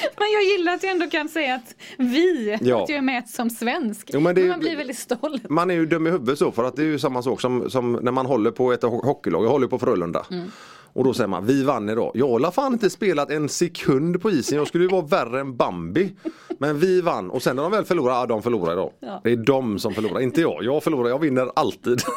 Men 0.18 0.32
jag 0.32 0.42
gillar 0.44 0.72
att 0.74 0.82
jag 0.82 0.92
ändå 0.92 1.06
kan 1.10 1.28
säga 1.28 1.54
att 1.54 1.74
vi, 1.98 2.58
Ja. 2.60 2.82
att 2.82 2.88
jag 2.88 2.98
är 2.98 3.02
med 3.02 3.28
som 3.28 3.50
svensk. 3.50 4.10
Jo, 4.12 4.20
men 4.20 4.34
det- 4.34 4.44
man 4.48 4.60
blir 4.60 4.76
väldigt 4.76 4.98
stolt. 4.98 5.48
Man 5.50 5.70
är 5.70 5.74
ju 5.74 5.86
dum 5.86 6.06
i 6.06 6.10
huvudet 6.10 6.38
så 6.38 6.52
för 6.52 6.64
att 6.64 6.76
det 6.76 6.82
är 6.82 6.86
ju 6.86 6.98
samma 6.98 7.22
sak 7.22 7.40
som, 7.40 7.70
som 7.70 7.92
när 7.92 8.12
man 8.12 8.26
håller 8.26 8.50
på 8.50 8.72
ett 8.72 8.82
ho- 8.82 9.04
hockeylag. 9.04 9.44
Jag 9.44 9.50
håller 9.50 9.66
på 9.66 9.78
Frölunda. 9.78 10.26
Mm. 10.30 10.50
Och 10.92 11.04
då 11.04 11.14
säger 11.14 11.28
man 11.28 11.46
vi 11.46 11.64
vann 11.64 11.88
idag. 11.88 12.12
Jag 12.14 12.38
har 12.38 12.50
fan 12.50 12.72
inte 12.72 12.90
spelat 12.90 13.30
en 13.30 13.48
sekund 13.48 14.22
på 14.22 14.30
isen. 14.30 14.58
Jag 14.58 14.68
skulle 14.68 14.84
ju 14.84 14.90
vara 14.90 15.02
värre 15.02 15.40
än 15.40 15.56
Bambi. 15.56 16.14
Men 16.58 16.78
vi 16.78 17.00
vann 17.00 17.30
och 17.30 17.42
sen 17.42 17.56
när 17.56 17.62
de 17.62 17.72
väl 17.72 17.84
förlorar, 17.84 18.14
ja 18.14 18.26
de 18.26 18.42
förlorar 18.42 18.72
idag. 18.72 18.92
Ja. 19.00 19.20
Det 19.24 19.32
är 19.32 19.36
de 19.36 19.78
som 19.78 19.94
förlorar, 19.94 20.20
inte 20.20 20.40
jag. 20.40 20.64
Jag 20.64 20.82
förlorar, 20.84 21.08
jag 21.08 21.18
vinner 21.18 21.50
alltid. 21.54 22.00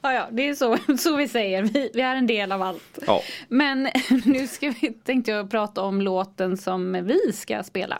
Ja, 0.00 0.12
ja, 0.12 0.28
det 0.30 0.48
är 0.48 0.54
så, 0.54 0.76
så 0.98 1.16
vi 1.16 1.28
säger. 1.28 1.62
Vi, 1.62 1.90
vi 1.94 2.00
är 2.00 2.16
en 2.16 2.26
del 2.26 2.52
av 2.52 2.62
allt. 2.62 2.98
Ja. 3.06 3.20
Men 3.48 3.88
nu 4.24 4.46
ska 4.46 4.72
vi, 4.80 4.92
tänkte 4.92 5.30
jag 5.30 5.50
prata 5.50 5.82
om 5.82 6.00
låten 6.00 6.56
som 6.56 6.92
vi 6.92 7.32
ska 7.32 7.62
spela. 7.62 7.98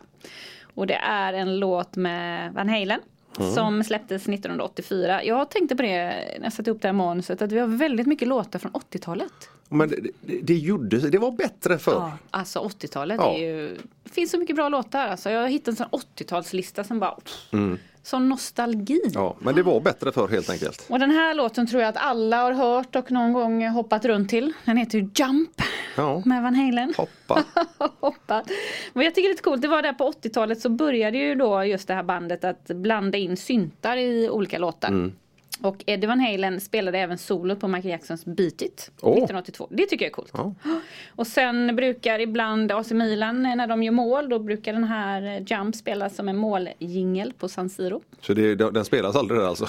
Och 0.75 0.87
det 0.87 0.95
är 0.95 1.33
en 1.33 1.59
låt 1.59 1.97
med 1.97 2.53
Van 2.53 2.69
Halen. 2.69 3.01
Som 3.55 3.85
släpptes 3.85 4.29
1984. 4.29 5.25
Jag 5.25 5.51
tänkte 5.51 5.77
på 5.77 5.83
det 5.83 5.89
när 5.89 6.41
jag 6.43 6.53
satte 6.53 6.71
upp 6.71 6.83
det 6.83 6.89
här 6.89 6.93
manuset 6.93 7.43
att 7.43 7.53
vi 7.53 7.59
har 7.59 7.67
väldigt 7.67 8.07
mycket 8.07 8.29
låtar 8.29 8.59
från 8.59 8.73
80-talet. 8.73 9.33
Men 9.69 9.89
det, 9.89 9.97
det, 10.21 10.41
det 10.43 10.55
gjorde 10.55 11.11
det 11.11 11.19
var 11.19 11.31
bättre 11.33 11.79
förr. 11.79 11.93
Ja, 11.93 12.13
alltså 12.31 12.59
80-talet 12.61 13.17
Ja. 13.21 13.35
är 13.35 13.39
ju... 13.39 13.77
Det 14.05 14.11
finns 14.11 14.31
så 14.31 14.39
mycket 14.39 14.57
bra 14.57 14.69
låtar. 14.69 15.07
Alltså, 15.09 15.31
jag 15.31 15.41
har 15.41 15.49
hittat 15.49 15.69
en 15.69 15.77
sån 15.77 16.01
80-talslista 16.17 16.83
som 16.85 16.99
bara... 17.01 17.17
Sån 18.09 18.29
nostalgi. 18.29 19.01
Ja, 19.15 19.37
men 19.39 19.55
det 19.55 19.63
var 19.63 19.81
bättre 19.81 20.13
förr 20.13 20.29
helt 20.29 20.51
enkelt. 20.51 20.87
Och 20.89 20.99
den 20.99 21.11
här 21.11 21.35
låten 21.35 21.67
tror 21.67 21.83
jag 21.83 21.89
att 21.89 21.97
alla 21.97 22.43
har 22.43 22.53
hört 22.53 22.97
och 22.97 23.11
någon 23.13 23.33
gång 23.33 23.69
hoppat 23.69 24.05
runt 24.05 24.31
till. 24.31 24.53
Den 24.65 24.77
heter 24.77 24.99
ju 24.99 25.11
Jump 25.15 25.63
Ja, 25.97 26.23
med 26.25 26.43
Van 26.43 26.55
Halen. 26.55 26.95
hoppa. 26.97 27.45
hoppat. 28.01 28.51
Men 28.93 29.05
jag 29.05 29.15
tycker 29.15 29.29
det 29.29 29.31
är 29.31 29.33
lite 29.33 29.43
coolt, 29.43 29.63
det 29.63 29.69
var 29.69 29.83
där 29.83 29.93
på 29.93 30.13
80-talet 30.13 30.61
så 30.61 30.69
började 30.69 31.19
ju 31.19 31.35
då 31.35 31.65
just 31.65 31.89
det 31.89 31.95
här 31.95 32.03
bandet 32.03 32.45
att 32.45 32.67
blanda 32.67 33.19
in 33.19 33.37
syntar 33.37 33.97
i 33.97 34.29
olika 34.31 34.59
låtar. 34.59 34.89
Mm. 34.89 35.13
Och 35.63 35.85
Eddie 35.87 36.07
Van 36.07 36.21
Halen 36.21 36.61
spelade 36.61 36.99
även 36.99 37.19
solo 37.19 37.57
på 37.57 37.69
Michael 37.69 37.91
Jacksons 37.91 38.25
Beat 38.25 38.63
It 38.63 38.91
Åh. 39.01 39.13
1982. 39.13 39.69
Det 39.71 39.87
tycker 39.87 40.05
jag 40.05 40.11
är 40.11 40.15
coolt. 40.15 40.31
Ja. 40.33 40.55
Och 41.09 41.27
sen 41.27 41.77
brukar 41.77 42.19
ibland 42.19 42.73
AC 42.73 42.91
Milan 42.91 43.43
när 43.43 43.67
de 43.67 43.83
gör 43.83 43.93
mål 43.93 44.29
då 44.29 44.39
brukar 44.39 44.73
den 44.73 44.85
här 44.85 45.45
Jump 45.47 45.75
spelas 45.77 46.17
som 46.17 46.29
en 46.29 46.37
måljingel 46.37 47.33
på 47.33 47.49
San 47.49 47.71
Siro. 47.71 48.03
Så 48.21 48.35
det, 48.35 48.55
den 48.55 48.85
spelas 48.85 49.17
aldrig 49.17 49.41
där 49.41 49.47
alltså. 49.47 49.67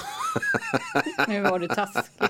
Nu 1.27 1.41
var 1.41 1.59
du 1.59 1.67
taskig 1.67 2.27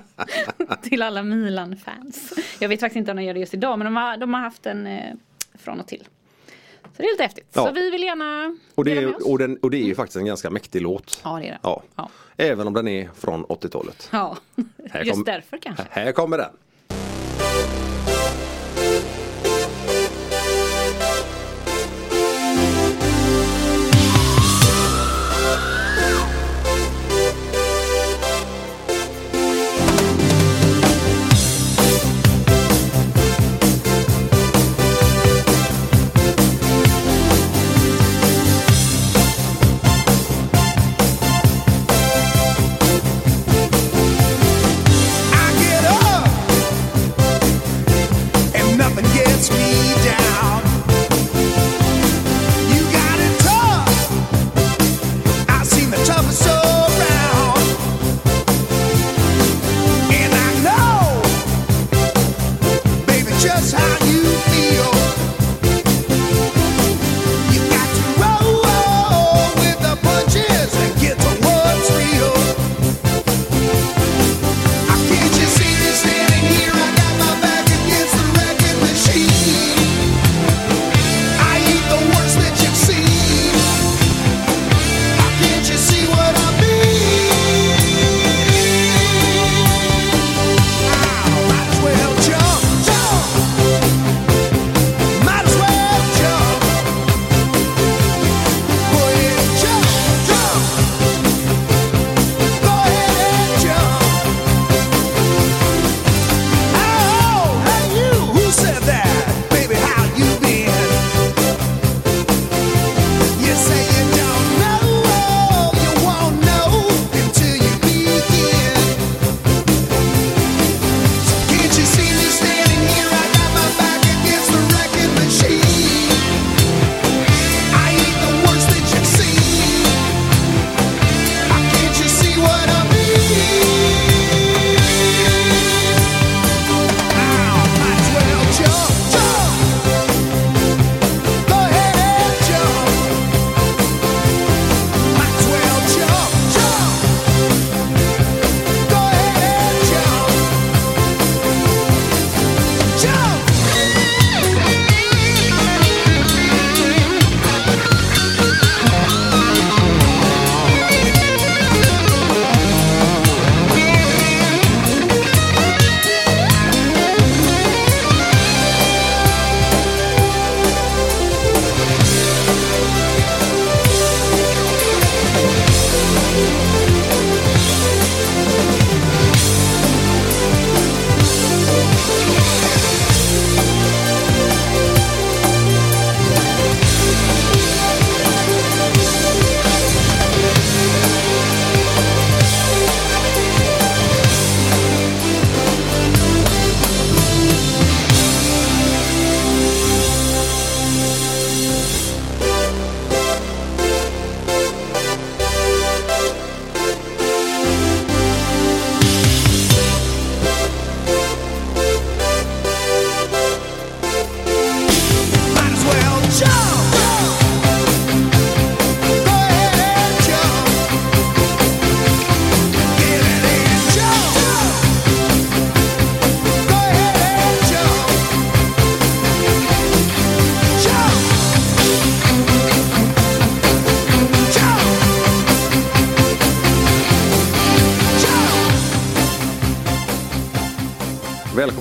till 0.81 1.01
alla 1.01 1.23
Milan-fans. 1.23 2.33
Jag 2.59 2.69
vet 2.69 2.79
faktiskt 2.79 2.97
inte 2.97 3.11
om 3.11 3.17
de 3.17 3.23
gör 3.23 3.33
det 3.33 3.39
just 3.39 3.53
idag 3.53 3.79
men 3.79 3.85
de 3.85 3.95
har, 3.95 4.17
de 4.17 4.33
har 4.33 4.41
haft 4.41 4.63
den 4.63 4.87
eh, 4.87 5.13
från 5.53 5.79
och 5.79 5.87
till. 5.87 6.07
Så 6.99 7.03
det 7.03 7.07
är 7.09 7.11
lite 7.11 7.23
häftigt. 7.23 7.47
Ja. 7.53 7.65
Så 7.67 7.71
vi 7.73 7.89
vill 7.91 8.03
gärna 8.03 8.57
Och 8.75 8.85
det, 8.85 8.89
dela 8.95 9.01
med 9.01 9.09
är, 9.11 9.17
oss. 9.17 9.23
och, 9.25 9.37
den, 9.39 9.57
och 9.57 9.71
det 9.71 9.77
är 9.77 9.85
ju 9.85 9.95
faktiskt 9.95 10.15
en 10.17 10.25
ganska 10.25 10.49
mäktig 10.49 10.81
låt. 10.81 11.21
Ja 11.23 11.39
det 11.41 11.47
är 11.47 11.51
det. 11.51 11.59
Ja. 11.63 11.83
Ja. 11.95 12.09
Även 12.37 12.67
om 12.67 12.73
den 12.73 12.87
är 12.87 13.09
från 13.15 13.45
80-talet. 13.45 14.09
Ja, 14.11 14.37
just 14.95 15.11
kom- 15.11 15.23
därför 15.23 15.57
kanske. 15.57 15.85
Här 15.89 16.11
kommer 16.11 16.37
den. 16.37 16.51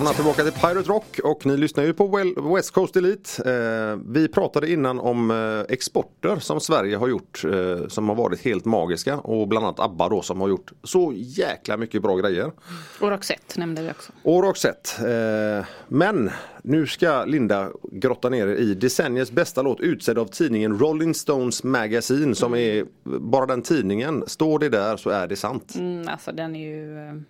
Välkomna 0.09 0.33
tillbaka 0.33 0.53
till 0.53 0.69
Pirate 0.69 0.89
Rock 0.89 1.21
och 1.25 1.47
ni 1.47 1.57
lyssnar 1.57 1.85
ju 1.85 1.95
på 1.95 2.07
West 2.55 2.71
Coast 2.71 2.97
Elite. 2.97 3.51
Eh, 3.51 3.99
vi 4.07 4.29
pratade 4.29 4.73
innan 4.73 5.01
om 5.01 5.31
eh, 5.31 5.75
exporter 5.75 6.37
som 6.37 6.61
Sverige 6.61 6.97
har 6.97 7.09
gjort 7.09 7.45
eh, 7.45 7.89
som 7.89 8.09
har 8.09 8.17
varit 8.17 8.45
helt 8.45 8.65
magiska 8.65 9.19
och 9.19 9.49
bland 9.49 9.67
annat 9.67 9.81
ABBA 9.81 10.09
då 10.09 10.23
som 10.23 10.41
har 10.41 10.49
gjort 10.49 10.73
så 10.83 11.13
jäkla 11.17 11.77
mycket 11.77 12.03
bra 12.03 12.17
grejer. 12.17 12.53
Och 13.01 13.11
Roxette 13.11 13.61
nämnde 13.61 13.83
vi 13.83 13.91
också. 13.91 14.13
Och 14.23 14.43
Roxette. 14.43 15.67
Men 15.89 16.31
nu 16.63 16.87
ska 16.87 17.25
Linda 17.25 17.71
grotta 17.93 18.29
ner 18.29 18.47
i 18.47 18.75
decenniets 18.75 19.31
bästa 19.31 19.63
låt 19.63 19.81
utsedd 19.81 20.19
av 20.19 20.27
tidningen 20.27 20.79
Rolling 20.79 21.15
Stones 21.15 21.65
Magazine 21.65 22.35
som 22.35 22.55
är 22.55 22.85
bara 23.05 23.47
den 23.47 23.63
tidningen. 23.63 24.25
Står 24.27 24.59
det 24.59 24.69
där 24.69 24.97
så 24.97 25.11
är 25.11 25.27
det 25.27 25.37
sant. 25.37 25.75
Mm, 25.79 26.09
alltså 26.09 26.33
den 26.33 26.57
är 26.57 26.69
ju 26.69 27.23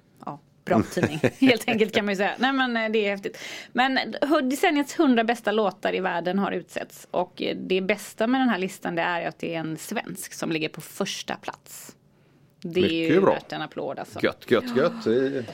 bra 0.69 0.83
tidning. 0.83 1.21
Helt 1.39 1.69
enkelt 1.69 1.95
kan 1.95 2.05
man 2.05 2.13
ju 2.13 2.17
säga. 2.17 2.35
Nej 2.39 2.53
men 2.53 2.77
eh, 2.77 2.89
det 2.91 3.07
är 3.07 3.11
häftigt. 3.11 3.39
Men 3.73 3.99
decenniets 4.43 4.99
100 4.99 5.25
bästa 5.25 5.53
låtar 5.53 5.95
i 5.95 6.01
världen 6.01 6.39
har 6.39 6.53
utsetts. 6.53 7.09
Och 7.11 7.43
eh, 7.43 7.57
det 7.57 7.81
bästa 7.81 8.27
med 8.27 8.41
den 8.41 8.49
här 8.49 8.59
listan 8.59 8.95
det 8.95 9.03
är 9.03 9.29
att 9.29 9.39
det 9.39 9.55
är 9.55 9.59
en 9.59 9.79
svensk 9.79 10.33
som 10.33 10.53
ligger 10.53 10.69
på 10.69 10.81
första 10.81 11.35
plats. 11.37 11.95
Det 12.61 12.81
är 12.81 12.83
Mycket 12.83 13.17
ju 13.17 13.21
bra. 13.21 13.33
värt 13.35 13.53
en 13.53 13.63
applåd 13.63 13.99
alltså. 13.99 14.19
Gött, 14.23 14.51
gött, 14.51 14.77
gött. 14.77 15.07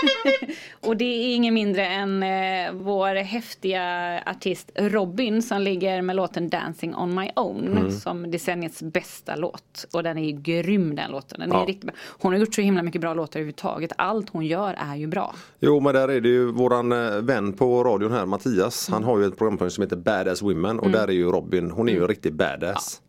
Och 0.80 0.96
det 0.96 1.04
är 1.04 1.34
ingen 1.36 1.54
mindre 1.54 1.86
än 1.86 2.22
eh, 2.22 2.72
vår 2.72 3.14
häftiga 3.14 3.82
artist 4.26 4.70
Robin 4.74 5.42
som 5.42 5.62
ligger 5.62 6.02
med 6.02 6.16
låten 6.16 6.48
Dancing 6.48 6.94
on 6.96 7.14
my 7.14 7.30
own 7.36 7.66
Mm. 7.66 7.90
som 7.90 8.30
decenniets 8.30 8.82
bästa 8.82 9.36
låt. 9.36 9.86
Och 9.92 10.02
den 10.02 10.18
är 10.18 10.24
ju 10.24 10.32
grym 10.32 10.96
den 10.96 11.10
låten. 11.10 11.40
Den 11.40 11.52
är 11.52 11.56
Ja. 11.56 11.64
riktigt 11.68 11.84
bra. 11.84 11.94
Hon 12.20 12.32
har 12.32 12.40
gjort 12.40 12.54
så 12.54 12.60
himla 12.60 12.82
mycket 12.82 13.00
bra 13.00 13.14
låtar 13.14 13.40
överhuvudtaget. 13.40 13.92
Allt 13.98 14.30
hon 14.30 14.46
gör 14.46 14.74
är 14.78 14.96
ju 14.96 15.06
bra. 15.06 15.34
Jo 15.60 15.80
men 15.80 15.94
där 15.94 16.08
är 16.08 16.20
det 16.20 16.28
ju 16.28 16.52
våran 16.52 16.92
eh, 16.92 17.10
vän 17.20 17.52
på 17.52 17.84
radion 17.84 18.12
här 18.12 18.26
Mattias. 18.26 18.88
Han 18.88 19.04
har 19.04 19.18
ju 19.18 19.26
ett 19.26 19.38
programpunkt 19.38 19.74
som 19.74 19.82
heter 19.82 19.96
Badass 19.96 20.42
Women 20.42 20.78
och 20.78 20.90
där 20.90 21.08
är 21.08 21.12
ju 21.12 21.24
Robin, 21.30 21.70
hon 21.70 21.88
är 21.88 21.92
ju 21.92 22.00
en 22.02 22.08
riktig 22.08 22.34
badass. 22.34 23.00
Ja. 23.00 23.05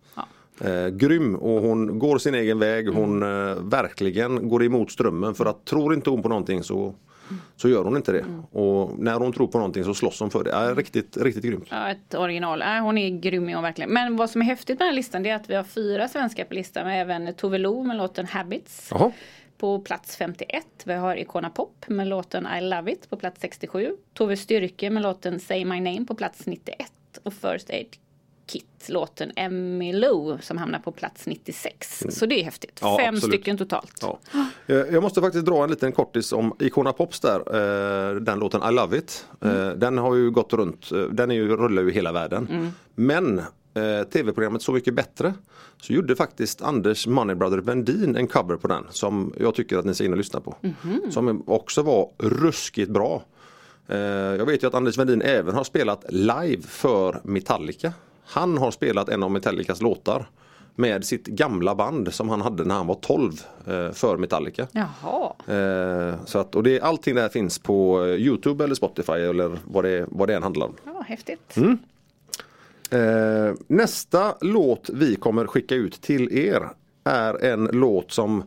Eh, 0.62 0.88
grym 0.88 1.36
och 1.36 1.62
hon 1.62 2.00
går 2.00 2.18
sin 2.18 2.36
egen 2.36 2.60
väg. 2.60 2.90
Hon 2.90 3.24
eh, 3.24 3.56
verkligen 3.56 4.50
går 4.50 4.64
emot 4.64 4.92
strömmen 4.92 5.36
för 5.36 5.46
att 5.46 5.66
tror 5.66 5.94
inte 5.94 6.10
hon 6.10 6.24
på 6.24 6.30
någonting 6.30 6.64
så, 6.64 6.94
så 7.56 7.70
gör 7.70 7.84
hon 7.84 7.96
inte 7.98 8.12
det. 8.12 8.26
Och 8.52 9.00
när 9.00 9.14
hon 9.20 9.34
tror 9.34 9.48
på 9.48 9.58
någonting 9.58 9.84
så 9.84 9.94
slåss 9.94 10.20
hon 10.20 10.32
för 10.32 10.44
det. 10.44 10.50
Ja, 10.50 10.74
riktigt, 10.76 11.18
riktigt 11.18 11.44
grymt. 11.44 11.68
Ja, 11.70 11.90
ett 11.92 12.16
original. 12.16 12.60
Ja, 12.60 12.80
hon 12.80 12.98
är 12.98 13.10
grym 13.10 13.50
är 13.50 13.54
hon 13.54 13.64
verkligen. 13.64 13.94
Men 13.94 14.16
vad 14.16 14.30
som 14.30 14.42
är 14.42 14.46
häftigt 14.46 14.80
med 14.80 14.86
den 14.86 14.88
här 14.88 14.96
listan 14.96 15.24
det 15.24 15.30
är 15.30 15.36
att 15.36 15.50
vi 15.50 15.56
har 15.56 15.64
fyra 15.64 16.08
svenskar 16.08 16.46
på 16.46 16.54
listan. 16.54 16.88
Men 16.88 16.96
även 16.96 17.34
Tove 17.34 17.58
Lo 17.58 17.84
med 17.84 17.98
låten 17.98 18.26
Habits. 18.26 18.90
Jaha. 18.92 19.12
På 19.58 19.80
plats 19.80 20.16
51. 20.16 20.66
Vi 20.84 20.94
har 20.94 21.16
Icona 21.16 21.50
Pop 21.50 21.86
med 21.88 22.08
låten 22.08 22.48
I 22.58 22.62
Love 22.62 22.92
It 22.92 23.10
på 23.10 23.18
plats 23.18 23.42
67. 23.42 23.96
Tove 24.14 24.38
Styrke 24.38 24.90
med 24.90 25.04
låten 25.04 25.40
Say 25.40 25.66
My 25.66 25.82
Name 25.82 26.06
på 26.06 26.16
plats 26.16 26.46
91. 26.46 26.92
Och 27.24 27.34
First 27.34 27.70
Aid 27.70 27.98
Kit 28.48 28.66
låten 28.90 29.32
Emmy 29.36 29.94
Lou 29.94 30.38
som 30.42 30.58
hamnar 30.58 30.80
på 30.80 30.92
plats 30.92 31.26
96. 31.28 32.04
Så 32.10 32.26
det 32.26 32.40
är 32.40 32.44
häftigt. 32.44 32.80
Ja, 32.82 32.98
Fem 33.00 33.16
absolut. 33.16 33.34
stycken 33.36 33.58
totalt. 33.58 33.94
Ja. 34.02 34.20
Eh, 34.68 34.76
Jag 34.76 35.04
måste 35.04 35.22
faktiskt 35.22 35.46
dra 35.46 35.64
en 35.64 35.70
liten 35.70 35.92
kortis 35.92 36.34
om 36.34 36.56
Icona 36.60 36.94
Pops 36.94 37.20
där. 37.20 37.40
eh, 38.10 38.16
Den 38.16 38.40
låten 38.40 38.62
I 38.70 38.74
Love 38.74 38.98
It. 38.98 39.26
Eh, 39.42 39.70
Den 39.70 39.98
har 39.98 40.16
ju 40.16 40.32
gått 40.32 40.54
runt, 40.54 40.90
den 41.12 41.32
är 41.32 41.36
ju, 41.36 41.56
rullar 41.58 41.82
ju 41.82 41.90
i 41.90 41.94
hela 41.94 42.12
världen. 42.12 42.72
Men 42.96 43.40
eh, 43.40 44.04
tv-programmet 44.14 44.62
Så 44.62 44.72
mycket 44.72 44.94
bättre 44.94 45.34
så 45.82 45.94
gjorde 45.94 46.16
faktiskt 46.16 46.62
Anders 46.62 47.08
Money 47.08 47.36
Brother 47.36 47.58
Vendin 47.58 48.16
en 48.16 48.28
cover 48.28 48.56
på 48.56 48.68
den 48.68 48.84
som 48.90 49.34
jag 49.40 49.56
tycker 49.56 49.78
att 49.78 49.86
ni 49.86 49.94
ska 49.96 50.04
in 50.06 50.12
och 50.12 50.18
lyssna 50.18 50.42
på. 50.42 50.56
Som 51.10 51.44
också 51.48 51.82
var 51.82 52.10
ruskigt 52.18 52.90
bra. 52.92 53.24
Jag 54.38 54.46
vet 54.46 54.64
ju 54.64 54.68
att 54.68 54.74
Anders 54.74 54.98
Vendin 54.98 55.22
även 55.22 55.56
har 55.56 55.64
spelat 55.64 56.06
live 56.10 56.62
för 56.62 57.22
Metallica. 57.24 57.94
Han 58.28 58.58
har 58.58 58.72
spelat 58.72 59.10
en 59.10 59.24
av 59.24 59.32
Metallicas 59.32 59.82
låtar 59.82 60.30
med 60.76 61.06
sitt 61.06 61.28
gamla 61.28 61.76
band 61.76 62.14
som 62.14 62.30
han 62.30 62.42
hade 62.42 62.64
när 62.66 62.76
han 62.76 62.88
var 62.88 62.96
12 62.96 63.32
eh, 63.68 63.92
för 63.92 64.18
Metallica. 64.18 64.68
Jaha. 64.72 65.34
Eh, 65.58 66.16
Så 66.26 66.40
att, 66.40 66.56
och 66.56 66.64
det, 66.64 66.82
allting 66.82 67.16
där 67.16 67.30
finns 67.30 67.60
på 67.60 68.06
eh, 68.06 68.10
Youtube 68.10 68.64
eller 68.64 68.76
Spotify 68.76 69.12
eller 69.14 69.58
vad 69.66 69.84
det, 69.84 70.06
vad 70.10 70.28
det 70.28 70.36
än 70.36 70.44
handlar 70.44 70.66
om. 70.66 70.76
Ja, 70.86 71.04
häftigt. 71.08 71.58
Mm. 71.58 71.78
Nästa 73.68 74.36
låt 74.42 74.90
vi 74.94 75.16
kommer 75.16 75.48
skicka 75.48 75.76
ut 75.76 76.02
till 76.02 76.38
er 76.38 76.70
är 77.04 77.46
en 77.46 77.66
låt 77.66 78.12
som 78.12 78.44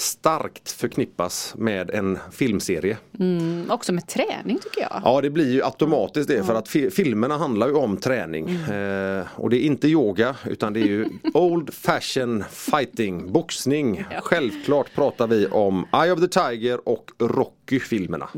starkt 0.00 0.70
förknippas 0.70 1.54
med 1.58 1.90
en 1.90 2.18
filmserie. 2.30 2.98
Mm, 3.18 3.70
också 3.70 3.92
med 3.92 4.06
träning 4.06 4.58
tycker 4.58 4.80
jag. 4.80 5.00
Ja 5.04 5.20
det 5.20 5.30
blir 5.30 5.52
ju 5.52 5.64
automatiskt 5.64 6.28
det 6.28 6.44
för 6.44 6.54
att 6.54 6.68
fi- 6.68 6.90
filmerna 6.90 7.38
handlar 7.38 7.68
ju 7.68 7.74
om 7.74 7.96
träning. 7.96 8.48
Eh, 8.50 9.24
och 9.36 9.50
det 9.50 9.56
är 9.56 9.60
inte 9.66 9.88
yoga 9.88 10.36
utan 10.46 10.72
det 10.72 10.80
är 10.80 10.86
ju 10.86 11.06
old 11.34 11.74
fashion 11.74 12.44
fighting, 12.50 13.32
boxning. 13.32 14.04
Självklart 14.22 14.94
pratar 14.94 15.26
vi 15.26 15.46
om 15.46 15.86
Eye 15.92 16.12
of 16.12 16.20
the 16.20 16.28
Tiger 16.28 16.88
och 16.88 17.10
Rocky-filmerna. 17.18 18.28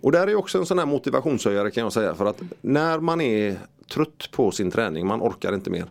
Och 0.00 0.12
där 0.12 0.26
är 0.26 0.34
också 0.34 0.58
en 0.58 0.66
sån 0.66 0.78
här 0.78 0.86
motivationshöjare 0.86 1.70
kan 1.70 1.82
jag 1.82 1.92
säga 1.92 2.14
för 2.14 2.26
att 2.26 2.40
när 2.60 2.98
man 3.00 3.20
är 3.20 3.56
trött 3.92 4.28
på 4.32 4.50
sin 4.50 4.70
träning, 4.70 5.06
man 5.06 5.20
orkar 5.22 5.54
inte 5.54 5.70
mer 5.70 5.84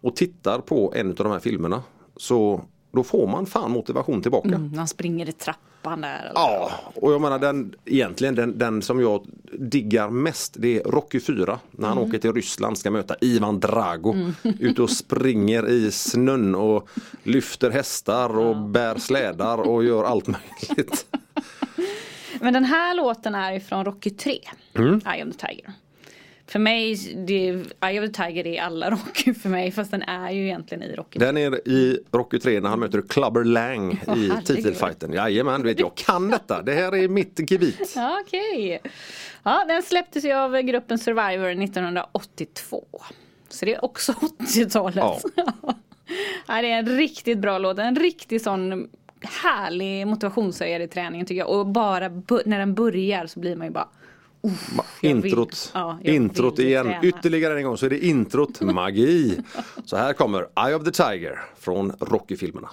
och 0.00 0.16
tittar 0.16 0.58
på 0.58 0.92
en 0.96 1.08
av 1.08 1.14
de 1.14 1.32
här 1.32 1.40
filmerna 1.40 1.82
så 2.16 2.60
då 2.98 3.04
får 3.04 3.26
man 3.26 3.46
fan 3.46 3.70
motivation 3.70 4.22
tillbaka. 4.22 4.48
Mm, 4.48 4.74
han 4.78 4.88
springer 4.88 5.28
i 5.28 5.32
trappan 5.32 6.00
där. 6.00 6.20
eller- 6.20 6.32
Ja, 6.34 6.70
och 6.94 7.12
jag 7.12 7.20
menar 7.20 7.38
den 7.38 7.74
egentligen 7.84 8.34
den, 8.34 8.58
den 8.58 8.82
som 8.82 9.00
jag 9.00 9.26
diggar 9.58 10.10
mest 10.10 10.56
det 10.58 10.76
är 10.80 10.82
Rocky 10.84 11.20
4 11.20 11.58
när 11.70 11.88
han 11.88 11.98
åker 11.98 12.18
till 12.18 12.32
Ryssland 12.32 12.78
ska 12.78 12.90
möta 12.90 13.14
Ivan 13.20 13.60
Drago. 13.60 14.14
Ute 14.42 14.82
och 14.82 14.90
springer 14.90 15.68
i 15.68 15.90
snön 15.90 16.54
och 16.54 16.88
lyfter 17.22 17.70
hästar 17.70 18.38
och 18.38 18.56
bär 18.56 18.98
slädar 18.98 19.58
och 19.58 19.84
gör 19.84 20.04
allt 20.04 20.26
möjligt. 20.26 21.06
Men 22.40 22.52
den 22.52 22.64
här 22.64 22.94
låten 22.94 23.34
är 23.34 23.52
ifrån 23.52 23.84
Rocky 23.84 24.10
3. 24.10 24.38
Mm. 24.74 25.00
Eye 25.14 25.24
of 25.28 25.36
the 25.36 25.46
Tiger. 25.46 25.72
För 26.48 26.58
mig, 26.58 26.94
det, 27.26 27.34
Eye 27.88 28.00
of 28.00 28.12
the 28.12 28.24
Tiger 28.24 28.46
är 28.46 28.62
alla 28.62 28.90
Rocky 28.90 29.34
för 29.34 29.48
mig 29.48 29.70
fast 29.70 29.90
den 29.90 30.02
är 30.02 30.30
ju 30.30 30.44
egentligen 30.44 30.82
i 30.82 30.94
Rocky. 30.94 31.18
Den 31.18 31.36
är 31.36 31.68
i 31.68 32.00
Rocky 32.12 32.38
3 32.38 32.60
när 32.60 32.68
han 32.68 32.80
möter 32.80 33.02
Clubber 33.08 33.44
Lang 33.44 33.92
i 33.92 33.98
herregud. 34.06 34.44
titelfighten. 34.46 35.12
Jajamän, 35.12 35.62
du 35.62 35.68
vet 35.68 35.80
jag 35.80 35.94
kan 35.94 36.28
detta. 36.30 36.62
Det 36.62 36.72
här 36.74 36.94
är 36.96 37.08
mitt 37.08 37.50
gebit. 37.50 37.94
Okej. 38.26 38.80
Ja, 39.42 39.64
den 39.68 39.82
släpptes 39.82 40.24
ju 40.24 40.32
av 40.32 40.60
gruppen 40.60 40.98
Survivor 40.98 41.62
1982. 41.62 42.84
Så 43.48 43.64
det 43.64 43.74
är 43.74 43.84
också 43.84 44.12
80-talet. 44.56 44.96
Ja. 44.96 45.20
Ja. 46.46 46.62
det 46.62 46.70
är 46.70 46.78
en 46.78 46.86
riktigt 46.96 47.38
bra 47.38 47.58
låt. 47.58 47.78
En 47.78 47.96
riktig 47.96 48.40
sån 48.40 48.88
härlig 49.42 50.06
motivationshöjare 50.06 50.82
i 50.82 50.88
träningen 50.88 51.26
tycker 51.26 51.38
jag. 51.38 51.50
Och 51.50 51.66
bara 51.66 52.08
när 52.44 52.58
den 52.58 52.74
börjar 52.74 53.26
så 53.26 53.40
blir 53.40 53.56
man 53.56 53.66
ju 53.66 53.72
bara 53.72 53.88
Vill- 54.42 55.10
Introt, 55.10 55.70
ja, 55.74 55.98
introt 56.02 56.58
igen. 56.58 56.84
träna. 56.86 57.02
Ytterligare 57.02 57.58
en 57.58 57.64
gång 57.64 57.76
så 57.76 57.86
är 57.86 57.90
det 57.90 58.04
introt 58.06 58.60
magi. 58.60 59.38
Så 59.84 59.96
här 59.96 60.12
kommer 60.12 60.46
Eye 60.66 60.74
of 60.76 60.84
the 60.84 60.90
Tiger 60.90 61.38
från 61.58 61.92
Rocky-filmerna. 62.00 62.68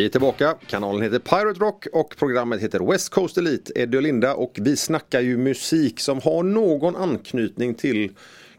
Vi 0.00 0.06
är 0.06 0.08
tillbaka. 0.10 0.54
Kanalen 0.66 1.02
heter 1.02 1.18
Pirate 1.18 1.60
Rock 1.60 1.86
och 1.92 2.14
programmet 2.18 2.60
heter 2.62 2.90
West 2.92 3.08
Coast 3.08 3.38
Elite. 3.38 3.72
Eddie 3.76 3.96
och 3.96 4.02
Linda 4.02 4.34
och 4.34 4.58
vi 4.60 4.76
snackar 4.76 5.20
ju 5.20 5.36
musik 5.36 6.00
som 6.00 6.20
har 6.20 6.42
någon 6.42 6.96
anknytning 6.96 7.74
till 7.74 8.10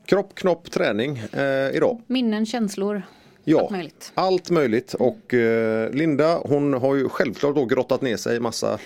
kropp, 0.05 0.35
knopp, 0.35 0.71
träning 0.71 1.17
eh, 1.17 1.75
idag. 1.75 2.01
Minnen, 2.07 2.45
känslor. 2.45 3.01
Ja, 3.43 3.59
Allt 3.59 3.71
möjligt. 3.71 4.11
allt 4.13 4.49
möjligt. 4.49 4.93
Och 4.93 5.33
eh, 5.33 5.91
Linda 5.91 6.37
hon 6.37 6.73
har 6.73 6.95
ju 6.95 7.09
självklart 7.09 7.55
då 7.55 7.65
grottat 7.65 8.01
ner 8.01 8.17
sig 8.17 8.35
i 8.35 8.39
massa 8.39 8.79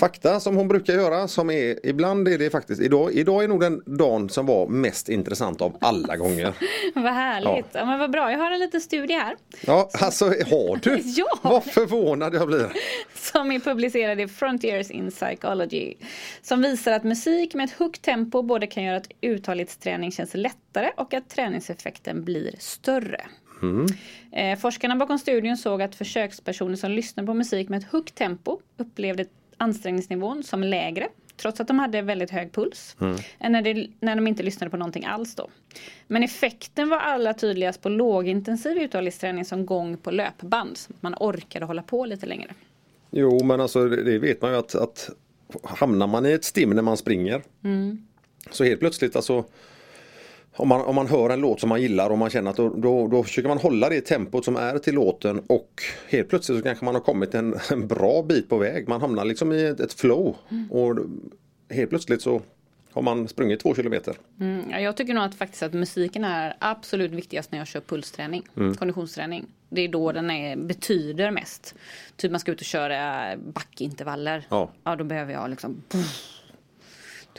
fakta 0.00 0.40
som 0.40 0.56
hon 0.56 0.68
brukar 0.68 0.94
göra. 0.94 1.28
Som 1.28 1.50
är, 1.50 1.86
ibland 1.86 2.28
är 2.28 2.38
det 2.38 2.50
faktiskt, 2.50 2.82
idag, 2.82 3.12
idag 3.12 3.44
är 3.44 3.48
nog 3.48 3.60
den 3.60 3.82
dagen 3.86 4.28
som 4.28 4.46
var 4.46 4.66
mest 4.68 5.08
intressant 5.08 5.60
av 5.60 5.76
alla 5.80 6.16
gånger. 6.16 6.52
Vad 6.94 7.12
härligt. 7.12 7.66
Ja. 7.72 7.84
men 7.84 7.98
vad 7.98 8.10
bra. 8.10 8.30
Jag 8.32 8.38
har 8.38 8.50
en 8.50 8.60
liten 8.60 8.80
studie 8.80 9.14
här 9.14 9.36
Ja, 9.66 9.90
alltså 9.92 10.24
har 10.24 10.82
du? 10.82 11.00
Ja. 11.04 11.38
Vad 11.42 11.64
förvånad 11.64 12.34
jag 12.34 12.46
blir. 12.48 12.72
som 13.14 13.52
är 13.52 13.60
publicerad 13.60 14.20
i 14.20 14.28
Frontiers 14.28 14.90
in 14.90 15.10
Psychology. 15.10 15.94
Som 16.42 16.62
visar 16.62 16.92
att 16.92 17.04
musik 17.04 17.54
med 17.54 17.64
ett 17.64 17.70
högt 17.78 18.02
tempo 18.02 18.42
både 18.42 18.66
kan 18.66 18.84
göra 18.84 18.96
att 18.96 19.08
uthållighetsträning 19.20 20.12
känns 20.12 20.34
lättare 20.34 20.90
och 20.96 21.14
att 21.14 21.30
träningseffekten 21.30 22.24
blir 22.24 22.54
större. 22.58 23.20
Eh, 24.32 24.58
forskarna 24.58 24.96
bakom 24.96 25.18
studien 25.18 25.56
såg 25.56 25.82
att 25.82 25.94
försökspersoner 25.94 26.76
som 26.76 26.90
lyssnade 26.90 27.26
på 27.26 27.34
musik 27.34 27.68
med 27.68 27.78
ett 27.78 27.92
högt 27.92 28.14
tempo 28.14 28.58
upplevde 28.78 29.24
ansträngningsnivån 29.56 30.42
som 30.42 30.62
lägre 30.62 31.08
trots 31.36 31.60
att 31.60 31.68
de 31.68 31.78
hade 31.78 32.02
väldigt 32.02 32.30
hög 32.30 32.52
puls 32.52 32.96
än 33.38 33.52
när, 33.52 33.62
det, 33.62 33.88
när 34.00 34.16
de 34.16 34.26
inte 34.26 34.42
lyssnade 34.42 34.70
på 34.70 34.76
någonting 34.76 35.04
alls 35.04 35.34
då. 35.34 35.48
Men 36.06 36.22
effekten 36.22 36.88
var 36.88 36.98
allra 36.98 37.34
tydligast 37.34 37.82
på 37.82 37.88
lågintensiv 37.88 38.78
uthållighetsträning 38.78 39.44
som 39.44 39.66
gång 39.66 39.96
på 39.96 40.10
löpband. 40.10 40.76
Så 40.76 40.92
att 40.92 41.02
man 41.02 41.14
orkade 41.20 41.66
hålla 41.66 41.82
på 41.82 42.06
lite 42.06 42.26
längre. 42.26 42.54
Jo 43.10 43.44
men 43.44 43.60
alltså 43.60 43.88
det 43.88 44.18
vet 44.18 44.42
man 44.42 44.50
ju 44.50 44.56
att, 44.56 44.74
att 44.74 45.10
hamnar 45.64 46.06
man 46.06 46.26
i 46.26 46.32
ett 46.32 46.44
stim 46.44 46.70
när 46.70 46.82
man 46.82 46.96
springer 46.96 47.42
så 48.50 48.64
helt 48.64 48.80
plötsligt 48.80 49.16
alltså 49.16 49.44
om 50.56 50.68
man, 50.68 50.80
om 50.80 50.94
man 50.94 51.06
hör 51.06 51.30
en 51.30 51.40
låt 51.40 51.60
som 51.60 51.68
man 51.68 51.82
gillar 51.82 52.10
och 52.10 52.18
man 52.18 52.30
känner 52.30 52.50
att 52.50 52.56
då, 52.56 52.68
då, 52.68 53.08
då 53.08 53.22
försöker 53.22 53.48
man 53.48 53.58
hålla 53.58 53.88
det 53.88 54.00
tempot 54.00 54.44
som 54.44 54.56
är 54.56 54.78
till 54.78 54.94
låten 54.94 55.42
och 55.46 55.82
helt 56.08 56.28
plötsligt 56.28 56.58
så 56.58 56.64
kanske 56.64 56.84
man 56.84 56.94
har 56.94 57.02
kommit 57.02 57.34
en, 57.34 57.54
en 57.70 57.86
bra 57.86 58.22
bit 58.22 58.48
på 58.48 58.58
väg. 58.58 58.88
Man 58.88 59.00
hamnar 59.00 59.24
liksom 59.24 59.52
i 59.52 59.64
ett, 59.64 59.80
ett 59.80 59.92
flow 59.92 60.36
och 60.70 60.96
helt 61.70 61.90
plötsligt 61.90 62.22
så 62.22 62.42
har 62.92 63.02
man 63.02 63.28
sprungit 63.28 63.60
två 63.60 63.74
kilometer. 63.74 64.14
Mm, 64.40 64.70
ja, 64.70 64.80
jag 64.80 64.96
tycker 64.96 65.14
nog 65.14 65.24
att 65.24 65.34
faktiskt 65.34 65.62
att 65.62 65.72
musiken 65.72 66.24
är 66.24 66.56
absolut 66.58 67.12
viktigast 67.12 67.52
när 67.52 67.58
jag 67.58 67.66
kör 67.66 67.80
pulsträning, 67.80 68.42
konditionsträning. 68.78 69.46
Det 69.68 69.80
är 69.80 69.88
då 69.88 70.12
den 70.12 70.30
är, 70.30 70.56
betyder 70.56 71.30
mest. 71.30 71.74
Typ 72.16 72.30
man 72.30 72.40
ska 72.40 72.52
ut 72.52 72.60
och 72.60 72.66
köra 72.66 73.36
backintervaller. 73.36 74.46
Ja. 74.48 74.70
ja 74.84 74.96
då 74.96 75.04
behöver 75.04 75.32
jag 75.32 75.50
liksom 75.50 75.82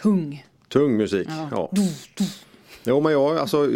tung. 0.01 0.45
Tung 0.69 0.97
musik. 0.97 1.27
Ja. 1.51 1.71
Jo 2.87 3.01
men 3.01 3.11
jag 3.11 3.37
alltså 3.37 3.69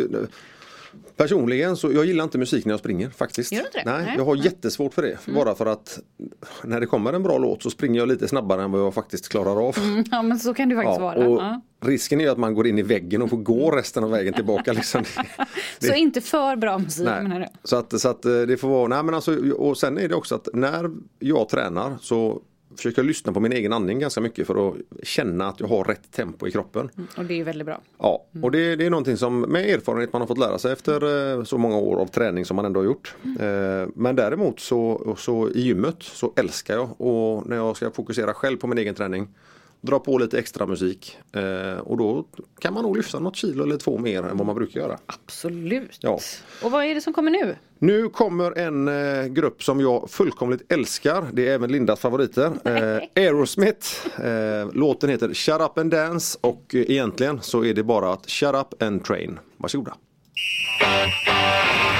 Personligen 1.17 1.77
så 1.77 1.91
jag 1.91 2.05
gillar 2.05 2.23
inte 2.23 2.37
musik 2.37 2.65
när 2.65 2.73
jag 2.73 2.79
springer 2.79 3.09
faktiskt. 3.09 3.51
Gör 3.51 3.59
du 3.61 3.65
inte 3.65 3.77
det? 3.83 3.97
Nej, 3.97 4.13
jag 4.17 4.25
har 4.25 4.35
jättesvårt 4.35 4.93
för 4.93 5.01
det. 5.01 5.17
Bara 5.35 5.55
för 5.55 5.65
att 5.65 5.99
när 6.63 6.79
det 6.79 6.85
kommer 6.85 7.13
en 7.13 7.23
bra 7.23 7.37
låt 7.37 7.63
så 7.63 7.69
springer 7.69 7.99
jag 7.99 8.07
lite 8.07 8.27
snabbare 8.27 8.63
än 8.63 8.71
vad 8.71 8.81
jag 8.81 8.93
faktiskt 8.93 9.29
klarar 9.29 9.67
av. 9.67 9.75
Ja 10.11 10.21
men 10.21 10.39
så 10.39 10.53
kan 10.53 10.69
det 10.69 10.75
faktiskt 10.75 10.99
Ja, 10.99 11.03
vara. 11.05 11.27
och 11.27 11.41
Ja. 11.41 11.61
Risken 11.85 12.19
är 12.21 12.25
ju 12.25 12.31
att 12.31 12.37
man 12.37 12.53
går 12.53 12.67
in 12.67 12.79
i 12.79 12.81
väggen 12.81 13.21
och 13.21 13.29
får 13.29 13.37
gå 13.37 13.71
resten 13.71 14.03
av 14.03 14.11
vägen 14.11 14.33
tillbaka. 14.33 14.73
Liksom. 14.73 15.03
Så 15.79 15.93
inte 15.93 16.21
för 16.21 16.55
bra 16.55 16.77
musik 16.77 17.05
menar 17.05 17.39
Nej. 17.39 17.49
du? 17.53 17.59
Så, 17.69 17.75
att, 17.75 18.01
så 18.01 18.09
att 18.09 18.25
eh, 18.25 18.31
det 18.41 18.57
får 18.57 18.67
vara, 18.69 18.87
nej 18.87 19.03
men 19.03 19.15
alltså, 19.15 19.51
och 19.51 19.77
sen 19.77 19.97
är 19.97 20.07
det 20.09 20.15
också 20.15 20.35
att 20.35 20.47
när 20.53 20.91
jag 21.19 21.49
tränar 21.49 21.97
så 22.01 22.41
försöker 22.75 23.03
lyssna 23.03 23.33
på 23.33 23.39
min 23.39 23.53
egen 23.53 23.73
andning 23.73 23.99
ganska 23.99 24.21
mycket 24.21 24.47
för 24.47 24.69
att 24.69 24.75
känna 25.03 25.47
att 25.47 25.59
jag 25.59 25.67
har 25.67 25.83
rätt 25.83 26.11
tempo 26.11 26.47
i 26.47 26.51
kroppen. 26.51 26.89
Och 27.17 27.25
det 27.25 27.39
är 27.39 27.43
väldigt 27.43 27.65
bra. 27.65 27.81
Ja, 27.97 28.25
och 28.41 28.51
det, 28.51 28.75
det 28.75 28.85
är 28.85 28.89
någonting 28.89 29.17
som 29.17 29.41
med 29.41 29.69
erfarenhet 29.69 30.13
man 30.13 30.21
har 30.21 30.27
fått 30.27 30.37
lära 30.37 30.57
sig 30.57 30.73
efter 30.73 31.35
eh, 31.37 31.43
så 31.43 31.57
många 31.57 31.77
år 31.77 32.01
av 32.01 32.05
träning 32.05 32.45
som 32.45 32.55
man 32.55 32.65
ändå 32.65 32.79
har 32.79 32.85
gjort. 32.85 33.15
Eh, 33.39 33.89
men 33.95 34.15
däremot 34.15 34.59
så, 34.59 35.15
så 35.19 35.49
i 35.49 35.61
gymmet 35.61 36.03
så 36.03 36.33
älskar 36.35 36.73
jag 36.73 37.01
och 37.01 37.47
när 37.47 37.55
jag 37.55 37.77
ska 37.77 37.91
fokusera 37.91 38.33
själv 38.33 38.57
på 38.57 38.67
min 38.67 38.77
egen 38.77 38.95
träning 38.95 39.27
dra 39.81 39.99
på 39.99 40.17
lite 40.17 40.39
extra 40.39 40.65
musik 40.65 41.17
eh, 41.33 41.77
och 41.77 41.97
då 41.97 42.25
kan 42.59 42.73
man 42.73 42.83
nog 42.83 42.97
lyfta 42.97 43.19
något 43.19 43.35
kilo 43.35 43.63
eller 43.63 43.77
två 43.77 43.97
mer 43.97 44.23
än 44.23 44.37
vad 44.37 44.47
man 44.47 44.55
brukar 44.55 44.79
göra. 44.79 44.97
Absolut. 45.05 45.97
Ja. 46.01 46.19
Och 46.63 46.71
vad 46.71 46.85
är 46.85 46.95
det 46.95 47.01
som 47.01 47.13
kommer 47.13 47.31
nu? 47.31 47.55
Nu 47.79 48.09
kommer 48.09 48.57
en 48.57 48.87
eh, 48.87 49.25
grupp 49.25 49.63
som 49.63 49.81
jag 49.81 50.09
fullkomligt 50.09 50.71
älskar. 50.71 51.25
Det 51.33 51.47
är 51.47 51.53
även 51.53 51.71
Lindas 51.71 51.99
favoriter. 51.99 52.51
Eh, 52.71 52.99
Aerosmith. 53.15 53.87
Eh, 54.25 54.71
låten 54.73 55.09
heter 55.09 55.33
Shut 55.33 55.61
Up 55.61 55.77
and 55.77 55.91
Dance 55.91 56.37
och 56.41 56.75
eh, 56.75 56.81
egentligen 56.81 57.41
så 57.41 57.65
är 57.65 57.73
det 57.73 57.83
bara 57.83 58.13
att 58.13 58.29
Shut 58.29 58.55
Up 58.55 58.83
and 58.83 59.05
Train. 59.05 59.39
Varsågoda. 59.57 59.95
Tear 60.79 61.90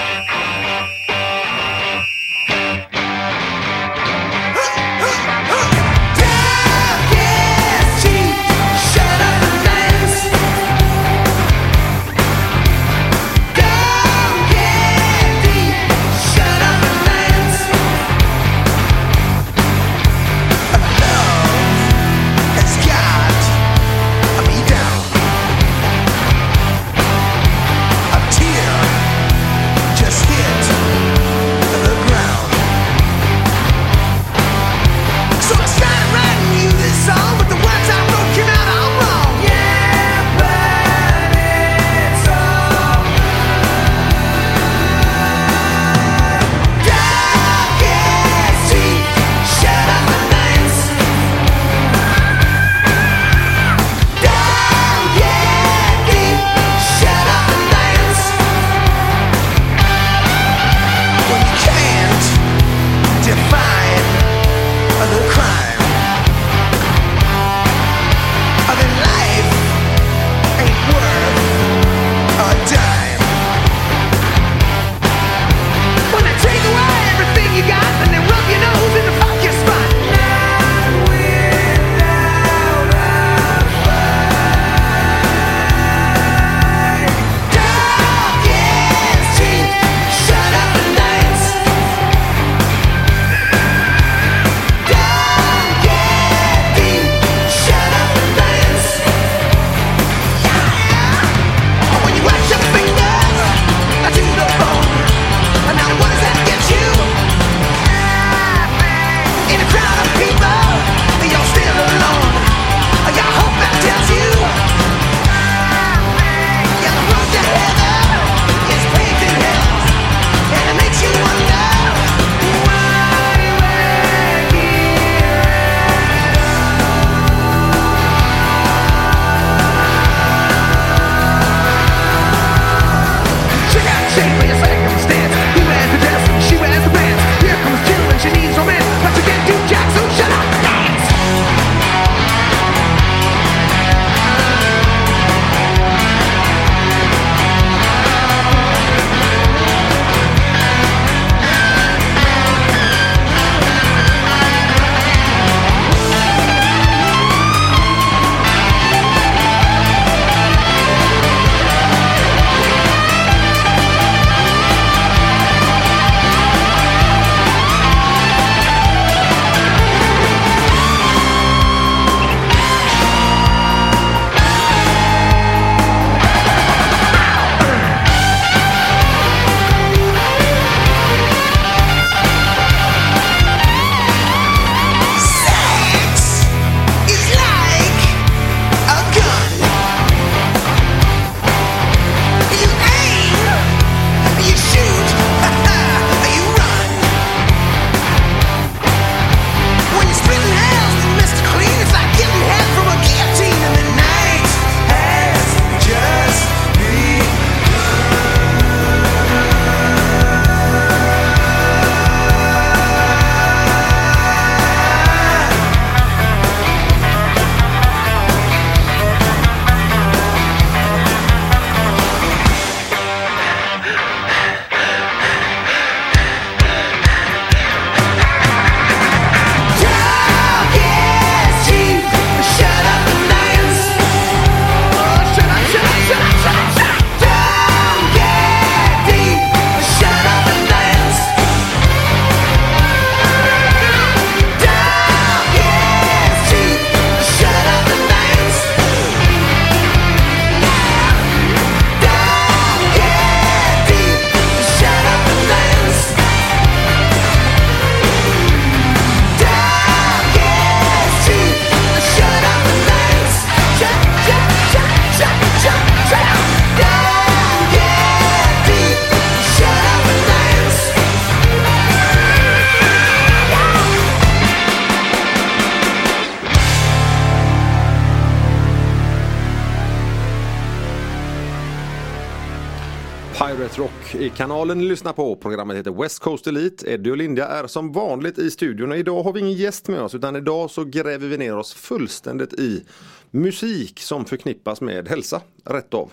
kanalen 284.42 284.78
ni 284.78 284.86
lyssnar 284.86 285.14
på. 285.14 285.36
Programmet 285.36 285.78
heter 285.78 285.92
West 285.92 286.20
Coast 286.20 286.48
Elite. 286.48 286.92
Eddie 286.92 287.12
och 287.12 287.18
Linda 287.18 287.48
är 287.48 287.68
som 287.68 287.92
vanligt 287.92 288.38
i 288.38 288.52
studion 288.52 288.92
och 288.92 288.98
idag 288.98 289.24
har 289.24 289.34
vi 289.34 289.40
ingen 289.40 289.54
gäst 289.54 289.88
med 289.88 290.02
oss 290.02 290.16
utan 290.16 290.36
idag 290.36 290.72
så 290.72 290.84
gräver 290.84 291.28
vi 291.28 291.38
ner 291.38 291.58
oss 291.58 291.74
fullständigt 291.74 292.54
i 292.54 292.84
musik 293.32 294.00
som 294.00 294.26
förknippas 294.26 294.82
med 294.82 295.08
hälsa, 295.08 295.42
rätt 295.66 295.94
av. 295.94 296.12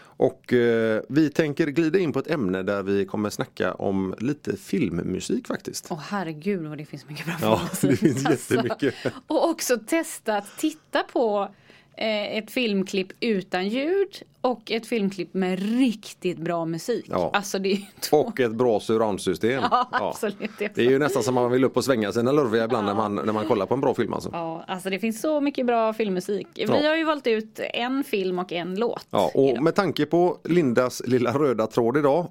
Och 0.00 0.52
eh, 0.52 1.02
vi 1.08 1.30
tänker 1.30 1.66
glida 1.66 1.98
in 1.98 2.12
på 2.12 2.18
ett 2.18 2.30
ämne 2.30 2.62
där 2.62 2.82
vi 2.82 3.04
kommer 3.04 3.30
snacka 3.30 3.74
om 3.74 4.14
lite 4.18 4.56
filmmusik 4.56 5.46
faktiskt. 5.46 5.86
Åh 5.90 6.00
herregud 6.08 6.66
vad 6.66 6.78
det 6.78 6.84
finns 6.84 7.08
mycket 7.08 7.26
bra 7.26 7.36
Ja, 7.40 7.60
det 7.88 7.96
finns 7.96 8.26
alltså. 8.26 8.54
jättemycket. 8.54 8.94
Och 9.26 9.50
också 9.50 9.78
testa 9.86 10.36
att 10.36 10.58
titta 10.58 11.02
på 11.02 11.48
eh, 11.96 12.36
ett 12.38 12.50
filmklipp 12.50 13.08
utan 13.20 13.68
ljud 13.68 14.22
och 14.40 14.70
ett 14.70 14.86
filmklipp 14.86 15.34
med 15.34 15.78
riktigt 15.78 16.38
bra 16.38 16.64
musik. 16.64 17.06
Ja. 17.08 17.30
Alltså 17.34 17.58
det 17.58 17.72
är. 17.72 17.78
Och 18.12 18.40
ett 18.40 18.52
bra 18.54 18.80
surroundsystem. 18.80 19.62
Ja, 19.70 19.88
absolut. 19.90 20.50
Det 20.58 20.78
är 20.78 20.90
ju 20.90 20.98
nästan 20.98 21.22
som 21.22 21.34
man 21.34 21.50
vill 21.50 21.64
upp 21.64 21.76
och 21.76 21.84
svänga 21.84 22.12
sina 22.12 22.32
lurviga 22.32 22.64
ibland 22.64 22.86
när, 22.86 22.94
man, 22.94 23.14
när 23.14 23.32
man 23.32 23.46
kollar 23.46 23.66
på 23.66 23.74
en 23.74 23.80
bra 23.80 23.94
film 23.94 24.12
alltså. 24.12 24.30
Ja, 24.32 24.64
alltså 24.66 24.90
det 24.90 24.98
finns 24.98 25.20
så 25.20 25.40
mycket 25.40 25.66
bra 25.66 25.92
filmmusik. 25.92 26.46
Vi 26.54 26.62
Ja. 26.64 26.88
har 26.88 26.96
ju 26.96 27.04
valt 27.04 27.26
ut 27.26 27.60
en 27.74 28.04
film 28.04 28.38
och 28.38 28.52
en 28.52 28.74
låt. 28.74 29.06
Ja, 29.10 29.30
och 29.34 29.48
idag. 29.48 29.62
med 29.62 29.74
tanke 29.74 30.06
på 30.06 30.38
Lindas 30.44 31.02
lilla 31.06 31.32
röda 31.38 31.66
tråd 31.66 31.96
idag, 31.96 32.26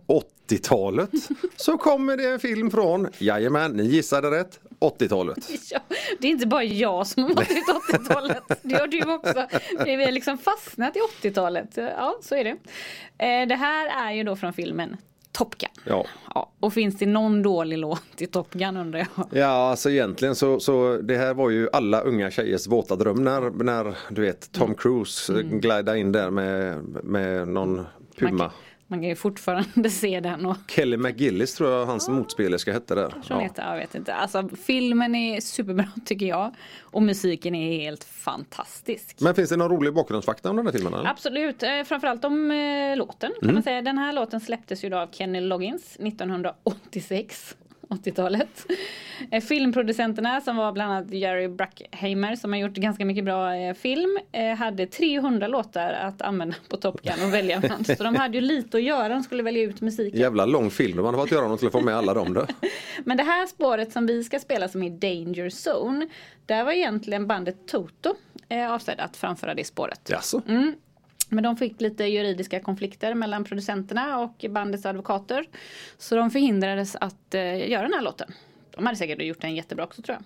80-talet, 0.49 1.09
så 1.55 1.77
kommer 1.77 2.17
det 2.17 2.25
en 2.29 2.39
film 2.39 2.71
från, 2.71 3.07
jajamän, 3.17 3.71
ni 3.71 3.83
gissade 3.83 4.31
rätt, 4.31 4.59
80-talet. 4.79 5.37
Ja, 5.71 5.79
det 6.19 6.27
är 6.27 6.31
inte 6.31 6.47
bara 6.47 6.63
jag 6.63 7.07
som 7.07 7.23
har 7.23 7.33
varit 7.33 7.51
i 7.51 7.61
80-talet. 7.93 8.43
Det 8.61 8.75
har 8.75 8.87
du 8.87 9.13
också. 9.13 9.47
Vi 9.85 10.03
har 10.05 10.11
liksom 10.11 10.37
fastnat 10.37 10.95
i 10.95 10.99
80-talet. 11.27 11.77
Ja, 11.97 12.17
så 12.21 12.35
är 12.35 12.43
det. 12.43 12.49
Eh, 13.25 13.47
Det 13.47 13.55
här 13.55 14.07
är 14.07 14.13
ju 14.13 14.23
då 14.23 14.35
från 14.35 14.53
filmen 14.53 14.97
Top 15.31 15.57
Gun. 15.57 15.69
Ja. 15.83 16.05
Ja, 16.35 16.51
och 16.59 16.73
finns 16.73 16.97
det 16.97 17.05
någon 17.05 17.43
dålig 17.43 17.77
låt 17.77 18.21
i 18.21 18.27
Top 18.27 18.53
Gun 18.53 18.77
undrar 18.77 18.99
jag. 18.99 19.27
Ja, 19.31 19.69
alltså 19.69 19.89
egentligen 19.89 20.35
så, 20.35 20.59
så 20.59 20.97
det 20.97 21.17
här 21.17 21.33
var 21.33 21.49
ju 21.49 21.69
alla 21.73 22.01
unga 22.01 22.31
tjejers 22.31 22.67
våta 22.67 22.95
dröm 22.95 23.23
när, 23.23 23.63
när 23.63 23.95
du 24.09 24.21
vet 24.21 24.51
Tom 24.51 24.75
Cruise 24.75 25.33
mm. 25.33 25.59
glida 25.59 25.97
in 25.97 26.11
där 26.11 26.29
med, 26.29 26.83
med 27.03 27.47
någon 27.47 27.85
Puma. 28.17 28.31
Man, 28.31 28.49
man 28.87 28.99
kan 28.99 29.09
ju 29.09 29.15
fortfarande 29.15 29.89
se 29.89 30.19
den 30.19 30.45
och 30.45 30.57
Kelly 30.67 30.97
McGillis 30.97 31.55
tror 31.55 31.71
jag 31.71 31.85
hans 31.85 32.09
motspelerska 32.09 32.73
hette 32.73 32.95
där. 32.95 33.13
ja. 33.29 33.39
heter, 33.39 33.63
jag 33.71 33.77
vet 33.77 33.95
inte. 33.95 34.13
Alltså 34.13 34.49
filmen 34.63 35.15
är 35.15 35.41
superbra 35.41 35.87
tycker 36.05 36.25
jag. 36.25 36.55
Och 36.81 37.01
musiken 37.01 37.55
är 37.55 37.79
helt 37.79 38.03
fantastisk. 38.03 39.15
Men 39.19 39.35
finns 39.35 39.49
det 39.49 39.57
någon 39.57 39.71
rolig 39.71 39.93
bakgrundsfakta 39.93 40.49
om 40.49 40.55
den 40.55 40.65
här 40.65 40.73
filmen? 40.73 40.93
Eller? 40.93 41.09
Absolut, 41.09 41.63
eh, 41.63 41.83
framförallt 41.85 42.25
om 42.25 42.51
eh, 42.51 42.97
låten 42.97 43.31
kan 43.41 43.53
man 43.53 43.63
säga. 43.63 43.81
Den 43.81 43.97
här 43.97 44.13
låten 44.13 44.39
släpptes 44.39 44.83
ju 44.83 44.89
då 44.89 44.97
av 44.97 45.07
Kenny 45.11 45.41
Loggins 45.41 45.95
1986. 45.99 47.55
80-talet. 47.89 48.65
Eh, 49.31 49.41
Filmproducenterna 49.41 50.41
som 50.41 50.55
var 50.55 50.71
bland 50.71 50.91
annat 50.91 51.11
Jerry 51.11 51.47
Bruckheimer 51.47 52.35
som 52.35 52.53
har 52.53 52.59
gjort 52.59 52.73
ganska 52.73 53.05
mycket 53.05 53.25
bra 53.25 53.55
eh, 53.55 53.73
film 53.73 54.19
eh, 54.31 54.55
hade 54.55 54.87
300 54.87 55.47
låtar 55.47 55.93
att 55.93 56.21
använda 56.21 56.55
på 56.69 56.77
Top 56.77 57.01
Gun 57.01 57.25
och 57.27 57.33
välja 57.33 57.59
bland. 57.59 57.87
Så 57.87 58.03
de 58.03 58.15
hade 58.15 58.37
ju 58.37 58.41
lite 58.41 58.77
att 58.77 58.83
göra, 58.83 59.09
de 59.09 59.23
skulle 59.23 59.43
välja 59.43 59.63
ut 59.63 59.81
musiken. 59.81 60.19
Jävla 60.19 60.45
lång 60.45 60.69
film, 60.69 61.01
man 61.01 61.13
har 61.13 61.21
fått 61.21 61.31
göra 61.31 61.47
något 61.47 61.59
till 61.59 61.67
att 61.67 61.71
få 61.71 61.81
med 61.81 61.95
alla 61.95 62.13
dem 62.13 62.33
där. 62.33 62.47
Men 63.05 63.17
det 63.17 63.23
här 63.23 63.45
spåret 63.47 63.91
som 63.91 64.05
vi 64.05 64.23
ska 64.23 64.39
spela 64.39 64.67
som 64.67 64.83
är 64.83 64.89
Danger 64.89 65.49
Zone, 65.49 66.07
där 66.45 66.63
var 66.63 66.71
egentligen 66.71 67.27
bandet 67.27 67.67
Toto 67.67 68.15
eh, 68.49 68.71
avsedda 68.71 69.03
att 69.03 69.17
framföra 69.17 69.53
det 69.53 69.63
spåret. 69.63 70.09
Jaså? 70.09 70.41
Men 71.29 71.43
de 71.43 71.57
fick 71.57 71.81
lite 71.81 72.03
juridiska 72.03 72.59
konflikter 72.59 73.13
mellan 73.13 73.43
producenterna 73.43 74.19
och 74.19 74.45
bandets 74.49 74.85
advokater. 74.85 75.45
Så 75.97 76.15
de 76.15 76.31
förhindrades 76.31 76.95
att 76.95 77.33
eh, 77.33 77.69
göra 77.69 77.81
den 77.83 77.93
här 77.93 78.01
låten. 78.01 78.31
De 78.75 78.85
hade 78.85 78.97
säkert 78.97 79.21
gjort 79.21 79.41
den 79.41 79.55
jättebra 79.55 79.83
också 79.85 80.01
tror 80.01 80.17
jag. 80.19 80.23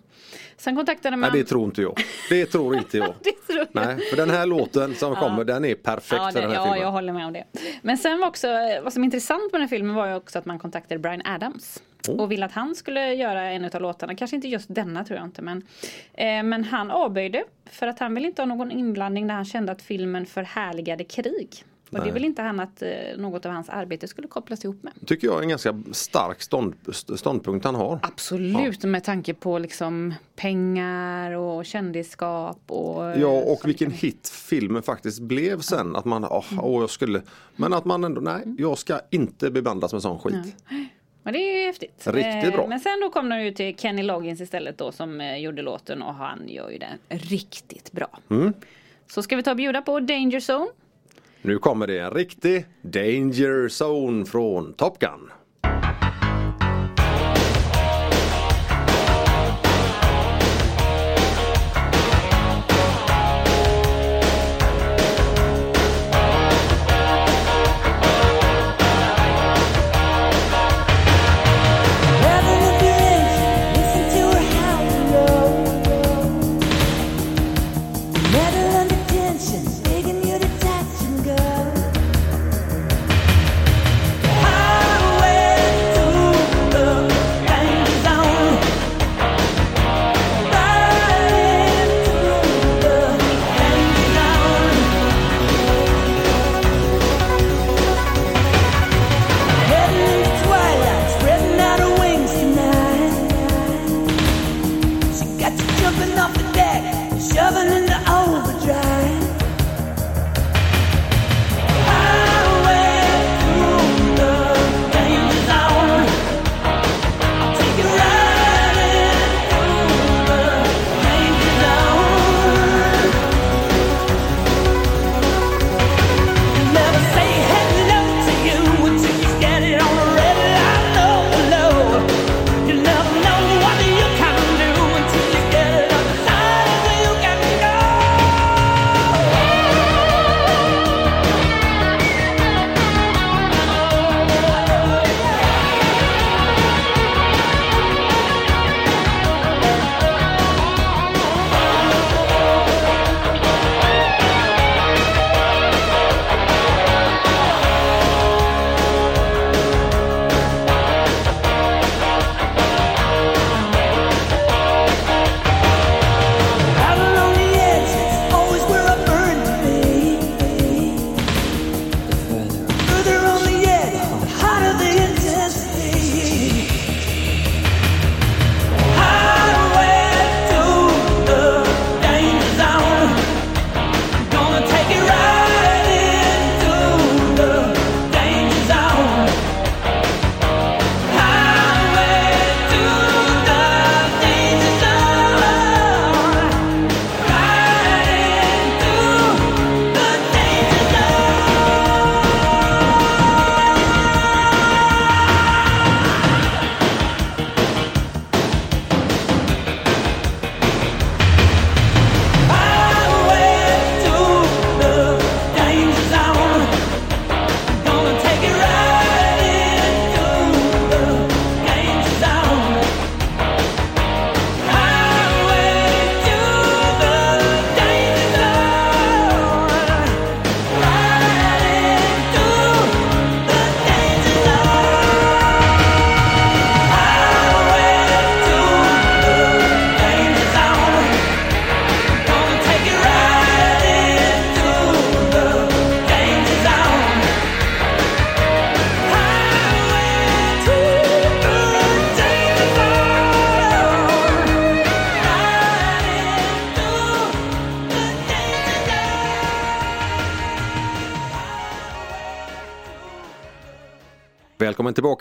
Sen 0.58 0.76
kontaktade 0.76 1.18
man... 1.18 1.32
Nej 1.32 1.42
det 1.42 1.48
tror 1.50 1.66
inte 1.66 1.82
jag. 1.82 2.00
Det 2.30 2.46
tror 2.46 2.76
inte 2.78 2.98
jag. 2.98 3.14
Tror. 3.52 3.68
Nej, 3.72 4.00
för 4.10 4.18
den 4.18 4.30
här 4.30 4.46
låten 4.46 4.96
som 4.96 5.16
kommer 5.16 5.44
den 5.44 5.66
är 5.66 5.76
perfekt 5.76 6.22
Ja, 6.22 6.32
för 6.32 6.42
den 6.42 6.50
här 6.50 6.58
ja 6.58 6.64
filmen. 6.64 6.82
jag 6.82 6.92
håller 6.92 7.14
med 7.14 7.26
om 7.26 7.34
det. 7.34 7.44
Men 7.82 7.98
sen 7.98 8.20
var 8.20 8.28
också, 8.28 8.48
vad 8.84 8.94
som 8.94 9.04
är 9.04 9.06
intressant 9.06 9.42
med 9.52 9.52
den 9.52 9.62
här 9.62 9.68
filmen 9.68 9.96
var 9.96 10.08
ju 10.08 10.16
också 10.16 10.40
att 10.40 10.46
man 10.46 10.60
kontaktade 10.60 11.00
Brian 11.00 11.22
Adams. 11.26 11.82
Oh. 12.08 12.20
Och 12.20 12.32
ville 12.32 12.46
att 12.46 12.52
han 12.52 12.76
skulle 12.76 13.14
göra 13.14 13.52
en 13.52 13.66
av 13.66 13.82
låtarna, 13.82 14.16
kanske 14.16 14.36
inte 14.36 14.48
just 14.48 14.76
denna 14.76 15.04
tror 15.04 15.18
jag 15.18 15.28
inte 15.28 15.42
men. 15.42 15.58
Eh, 16.14 16.44
men 16.44 16.64
han 16.64 16.92
avböjde 16.92 17.44
för 17.66 17.88
att 17.88 18.00
han 18.00 18.16
ville 18.16 18.28
inte 18.28 18.42
ha 18.42 18.48
någon 18.48 18.72
inblandning 18.72 19.28
när 19.28 19.36
han 19.36 19.46
kände 19.46 19.72
att 19.72 19.82
filmen 19.82 20.26
förhärligade 20.26 21.04
krig. 21.04 21.64
Och 21.92 21.98
det 21.98 22.04
Nej. 22.04 22.14
vill 22.14 22.26
inte 22.26 22.42
han 22.42 22.60
att 22.60 22.82
eh, 22.82 22.90
något 23.18 23.46
av 23.46 23.52
hans 23.52 23.70
arbete 23.70 24.08
skulle 24.08 24.28
kopplas 24.28 24.66
ihop 24.66 24.84
med. 24.84 24.94
Tycker 25.06 25.28
jag 25.28 25.38
är 25.38 25.42
en 25.42 25.50
ganska 25.50 25.84
stark 25.92 26.42
stånd, 26.42 26.76
ståndpunkt 27.16 27.66
han 27.66 27.76
har. 27.76 28.00
Absolut 28.04 28.84
med 28.84 29.04
tanke 29.04 29.34
på 29.34 29.60
liksom 29.60 30.14
pengar 30.36 31.32
och 31.32 31.66
kändisskap 31.66 32.62
och 32.68 33.10
eh, 33.10 33.22
Ja 33.22 33.28
och 33.28 33.68
vilken 33.68 33.92
hit 33.92 34.30
filmen 34.30 34.84
faktiskt 34.84 35.20
blev 35.20 35.60
sen. 35.62 35.96
Att 35.96 36.06
man, 36.06 36.26
åh, 36.26 36.46
åh, 36.60 36.82
jag 36.82 36.90
skulle, 36.90 37.22
men 37.56 37.74
att 37.74 37.86
man 37.86 38.04
ändå, 38.04 38.22
nej 38.22 38.44
jag 38.58 38.78
ska 38.78 39.00
inte 39.10 39.52
beblandas 39.52 39.94
med 39.94 40.02
sån 40.02 40.20
skit. 40.20 40.56
Men 41.24 41.34
det 41.34 41.40
är 41.40 41.60
ju 41.60 41.66
häftigt. 41.66 42.08
Riktigt 42.08 42.54
bra. 42.54 42.68
Men 42.68 42.80
sen 42.80 43.00
då 43.02 43.10
kom 43.10 43.30
de 43.30 43.42
ju 43.44 43.52
till 43.52 43.78
Kenny 43.78 44.04
Loggins 44.04 44.42
istället 44.42 44.78
då 44.78 44.92
som 44.92 45.22
eh, 45.22 45.38
gjorde 45.38 45.62
låten 45.62 46.02
och 46.02 46.14
han 46.14 46.48
gör 46.48 46.70
ju 46.70 46.78
den 46.78 46.98
riktigt 47.10 47.92
bra. 47.92 48.20
Mm. 48.30 48.54
Så 49.08 49.24
ska 49.24 49.36
vi 49.36 49.44
ta 49.44 49.52
och 49.52 49.58
bjuda 49.58 49.82
på 49.82 50.00
Danger 50.00 50.40
Zone. 50.40 50.72
Nu 51.42 51.58
kommer 51.58 51.88
det 51.88 52.00
en 52.00 52.12
riktig 52.12 52.66
Danger 52.82 53.84
Zone 53.84 54.26
från 54.26 54.74
Top 54.74 55.00
Gun. 55.00 55.32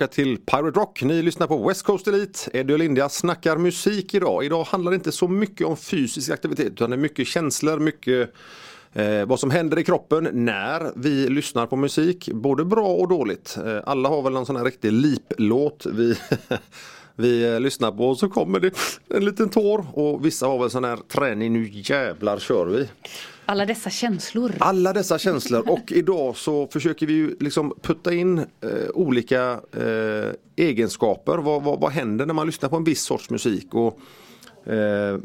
Tillbaka 0.01 0.15
till 0.15 0.39
Pirate 0.39 0.81
Rock. 0.81 1.03
Ni 1.03 1.23
lyssnar 1.23 1.47
på 1.47 1.69
West 1.69 1.83
Coast 1.83 2.09
Elite. 2.09 2.51
Eddie 2.53 2.73
och 2.73 2.79
Linda 2.79 3.09
snackar 3.09 3.57
musik 3.57 4.15
idag. 4.15 4.45
Idag 4.45 4.65
handlar 4.65 4.91
det 4.91 4.95
inte 4.95 5.13
så 5.13 5.29
mycket 5.29 5.67
om 5.67 5.77
fysisk 5.77 6.31
aktivitet 6.31 6.67
utan 6.67 6.91
det 6.91 6.97
är 6.97 6.99
mycket 6.99 7.27
känslor, 7.27 7.79
mycket 7.79 8.33
eh, 8.93 9.25
vad 9.27 9.41
som 9.41 9.51
händer 9.51 9.79
i 9.79 9.85
kroppen 9.85 10.29
när 10.33 10.93
vi 10.97 11.29
lyssnar 11.29 11.67
på 11.67 11.77
musik. 11.77 12.29
Både 12.33 12.65
bra 12.65 12.87
och 12.87 13.09
dåligt. 13.09 13.59
Eh, 13.67 13.79
alla 13.85 14.09
har 14.09 14.23
väl 14.23 14.33
någon 14.33 14.47
sån 14.47 14.57
här 14.57 14.65
riktig 14.65 14.93
liplåt 14.93 15.87
vi, 15.93 16.15
vi 17.17 17.55
eh, 17.55 17.61
lyssnar 17.61 17.93
på 17.93 18.09
och 18.09 18.19
så 18.19 18.29
kommer 18.29 18.61
det 18.61 18.77
en 19.09 19.25
liten 19.25 19.49
tår 19.49 19.87
och 19.93 20.27
vissa 20.27 20.47
har 20.47 20.59
väl 20.59 20.71
sån 20.71 20.85
här 20.85 20.97
träning, 20.97 21.53
nu 21.53 21.71
jävlar 21.73 22.39
kör 22.39 22.67
vi. 22.67 22.89
Alla 23.51 23.67
dessa 23.67 23.91
känslor. 23.91 24.55
Alla 24.61 24.93
dessa 24.93 25.19
känslor 25.19 25.71
och 25.71 25.93
idag 25.93 26.37
så 26.37 26.67
försöker 26.67 27.07
vi 27.07 27.13
ju 27.13 27.37
liksom 27.41 27.75
putta 27.83 28.15
in 28.15 28.39
eh, 28.39 28.45
olika 28.95 29.61
eh, 29.73 30.33
egenskaper. 30.57 31.39
Vad, 31.39 31.63
vad, 31.63 31.81
vad 31.81 31.93
händer 31.93 32.27
när 32.27 32.35
man 32.35 32.47
lyssnar 32.47 32.69
på 32.69 32.77
en 32.77 32.85
viss 32.85 33.03
sorts 33.03 33.31
musik? 33.31 33.75
Och, 33.75 33.99
eh, 34.73 35.19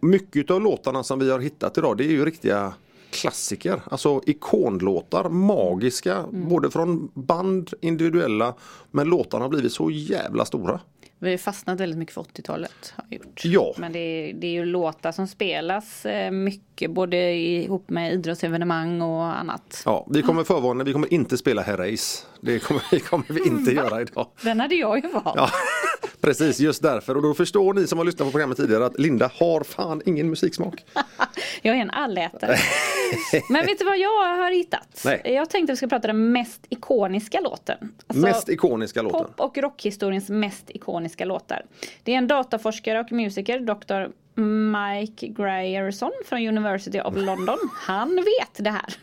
mycket 0.00 0.50
av 0.50 0.60
låtarna 0.60 1.02
som 1.02 1.18
vi 1.18 1.30
har 1.30 1.38
hittat 1.38 1.78
idag 1.78 1.96
det 1.96 2.04
är 2.04 2.10
ju 2.10 2.24
riktiga 2.24 2.74
klassiker. 3.10 3.82
Alltså 3.90 4.20
ikonlåtar, 4.26 5.28
magiska. 5.28 6.24
Både 6.32 6.70
från 6.70 7.10
band, 7.14 7.70
individuella. 7.80 8.54
Men 8.90 9.08
låtarna 9.08 9.44
har 9.44 9.50
blivit 9.50 9.72
så 9.72 9.90
jävla 9.90 10.44
stora. 10.44 10.80
Vi 11.22 11.30
har 11.30 11.38
fastnat 11.38 11.80
väldigt 11.80 11.98
mycket 11.98 12.14
för 12.14 12.22
80-talet. 12.22 12.94
Har 12.96 13.04
gjort. 13.10 13.44
Ja. 13.44 13.74
Men 13.78 13.92
det 13.92 13.98
är, 13.98 14.34
det 14.34 14.46
är 14.46 14.50
ju 14.52 14.64
låtar 14.64 15.12
som 15.12 15.26
spelas 15.28 16.06
eh, 16.06 16.30
mycket 16.30 16.90
både 16.90 17.32
ihop 17.32 17.90
med 17.90 18.12
idrottsevenemang 18.12 19.02
och 19.02 19.38
annat. 19.38 19.82
Ja, 19.84 20.06
vi 20.10 20.22
kommer 20.22 20.44
förvarna, 20.44 20.84
vi 20.84 20.92
kommer 20.92 21.12
inte 21.12 21.36
spela 21.36 21.62
Herreys. 21.62 22.26
Det 22.40 22.58
kommer, 22.58 22.82
det 22.90 23.00
kommer 23.00 23.24
vi 23.28 23.46
inte 23.46 23.72
göra 23.72 24.00
idag. 24.00 24.26
Den 24.42 24.60
hade 24.60 24.74
jag 24.74 25.04
ju 25.04 25.10
valt. 25.10 25.24
Ja, 25.36 25.50
precis, 26.20 26.60
just 26.60 26.82
därför. 26.82 27.16
Och 27.16 27.22
då 27.22 27.34
förstår 27.34 27.74
ni 27.74 27.86
som 27.86 27.98
har 27.98 28.04
lyssnat 28.04 28.28
på 28.28 28.30
programmet 28.30 28.56
tidigare 28.56 28.86
att 28.86 28.98
Linda 28.98 29.30
har 29.34 29.64
fan 29.64 30.02
ingen 30.06 30.30
musiksmak. 30.30 30.84
Jag 31.62 31.76
är 31.76 31.80
en 31.80 31.90
allätare. 31.90 32.56
Men 33.48 33.66
vet 33.66 33.78
du 33.78 33.84
vad 33.84 33.98
jag 33.98 34.36
har 34.36 34.50
hittat? 34.50 35.02
Nej. 35.04 35.22
Jag 35.24 35.50
tänkte 35.50 35.72
att 35.72 35.74
vi 35.74 35.76
ska 35.76 35.86
prata 35.88 36.06
den 36.06 36.32
mest 36.32 36.66
ikoniska 36.68 37.40
låten. 37.40 37.76
Alltså, 38.06 38.26
Mest 38.26 38.48
ikoniska 38.48 39.02
låten. 39.02 39.20
Pop 39.20 39.40
och 39.40 39.58
rockhistoriens 39.58 40.28
mest 40.28 40.70
ikoniska 40.70 41.24
låtar. 41.24 41.62
Det 42.02 42.12
är 42.14 42.18
en 42.18 42.26
dataforskare 42.26 43.00
och 43.00 43.12
musiker, 43.12 43.60
Dr. 43.60 44.12
Mike 44.40 45.26
Grierson 45.26 46.10
från 46.26 46.48
University 46.48 47.00
of 47.00 47.14
London. 47.16 47.58
Han 47.74 48.16
vet 48.16 48.64
det 48.64 48.70
här. 48.70 48.94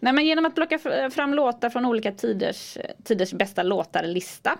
Nej, 0.00 0.12
men 0.12 0.24
genom 0.26 0.46
att 0.46 0.54
plocka 0.54 0.78
fram 1.10 1.34
låtar 1.34 1.70
från 1.70 1.84
olika 1.86 2.12
tiders, 2.12 2.78
tiders 3.04 3.32
bästa 3.32 3.62
låtar-lista 3.62 4.58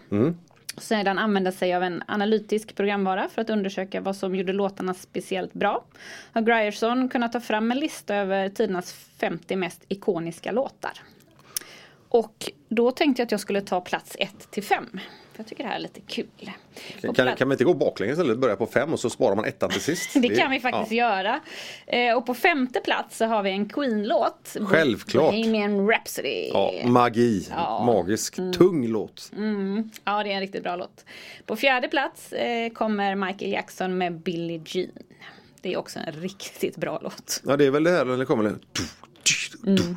sedan 0.77 1.19
använda 1.19 1.53
sig 1.53 1.75
av 1.75 1.83
en 1.83 2.03
analytisk 2.07 2.75
programvara 2.75 3.29
för 3.29 3.43
att 3.43 3.51
undersöka 3.51 4.01
vad 4.01 4.17
som 4.17 4.35
gjorde 4.35 4.53
låtarna 4.53 4.95
speciellt 4.95 5.53
bra. 5.53 5.85
Har 6.33 6.43
Grierson 6.43 7.09
kunnat 7.09 7.33
ta 7.33 7.41
fram 7.41 7.73
en 7.73 7.79
lista 7.79 8.15
över 8.15 8.49
tidernas 8.49 8.93
50 8.93 9.57
mest 9.57 9.85
ikoniska 9.89 10.53
låtar. 10.53 10.93
Och 12.09 12.51
då 12.69 12.91
tänkte 12.91 13.21
jag 13.23 13.27
att 13.27 13.33
jag 13.33 13.41
skulle 13.41 13.61
ta 13.61 13.81
plats 13.81 14.17
1 14.19 14.51
till 14.51 14.63
5. 14.63 15.01
Jag 15.37 15.47
tycker 15.47 15.65
det 15.65 15.69
här 15.71 15.77
är 15.77 15.81
lite 15.81 16.01
kul. 16.01 16.27
Kan, 17.01 17.15
plats- 17.15 17.39
kan 17.39 17.49
vi 17.49 17.53
inte 17.55 17.65
gå 17.65 17.75
baklänges 17.75 18.13
istället? 18.19 18.39
Börja 18.39 18.57
på 18.57 18.67
fem 18.67 18.93
och 18.93 19.01
så 19.01 19.11
sparar 19.11 19.37
man 19.37 19.45
ettan 19.45 19.71
till 19.71 19.81
sist. 19.81 20.11
det 20.15 20.29
kan 20.29 20.51
vi 20.51 20.61
faktiskt 20.61 20.93
göra. 20.93 21.41
Eh, 21.87 22.17
och 22.17 22.27
på 22.27 22.35
femte 22.35 22.81
plats 22.81 23.17
så 23.17 23.25
har 23.25 23.43
vi 23.43 23.51
en 23.51 23.69
Queen-låt. 23.69 24.57
Självklart. 24.67 25.31
Bohemian 25.31 25.89
Rhapsody. 25.91 26.49
Ja, 26.53 26.73
magi, 26.85 27.49
Ja. 27.51 27.77
Mm. 27.83 27.87
magisk, 27.97 28.35
tung 28.37 28.87
låt. 28.87 29.31
Ja, 30.05 30.23
det 30.23 30.31
är 30.31 30.35
en 30.35 30.41
riktigt 30.41 30.63
bra 30.63 30.77
låt. 30.77 31.05
På 31.47 31.57
fjärde 31.57 31.89
plats 31.89 32.33
eh, 32.33 32.73
kommer 32.73 33.15
Michael 33.15 33.53
Jackson 33.53 33.99
med 33.99 34.13
Billie 34.21 34.63
Jean. 34.67 34.91
Det 35.61 35.73
är 35.73 35.77
också 35.77 35.99
en 36.07 36.13
riktigt 36.13 36.77
bra 36.77 36.99
låt. 37.03 37.43
Ja, 37.47 37.57
det 37.57 37.65
är 37.67 37.71
väl 37.71 37.85
det 37.85 37.91
här 37.91 38.05
när 38.05 38.17
det 38.17 38.25
kommer 38.27 38.55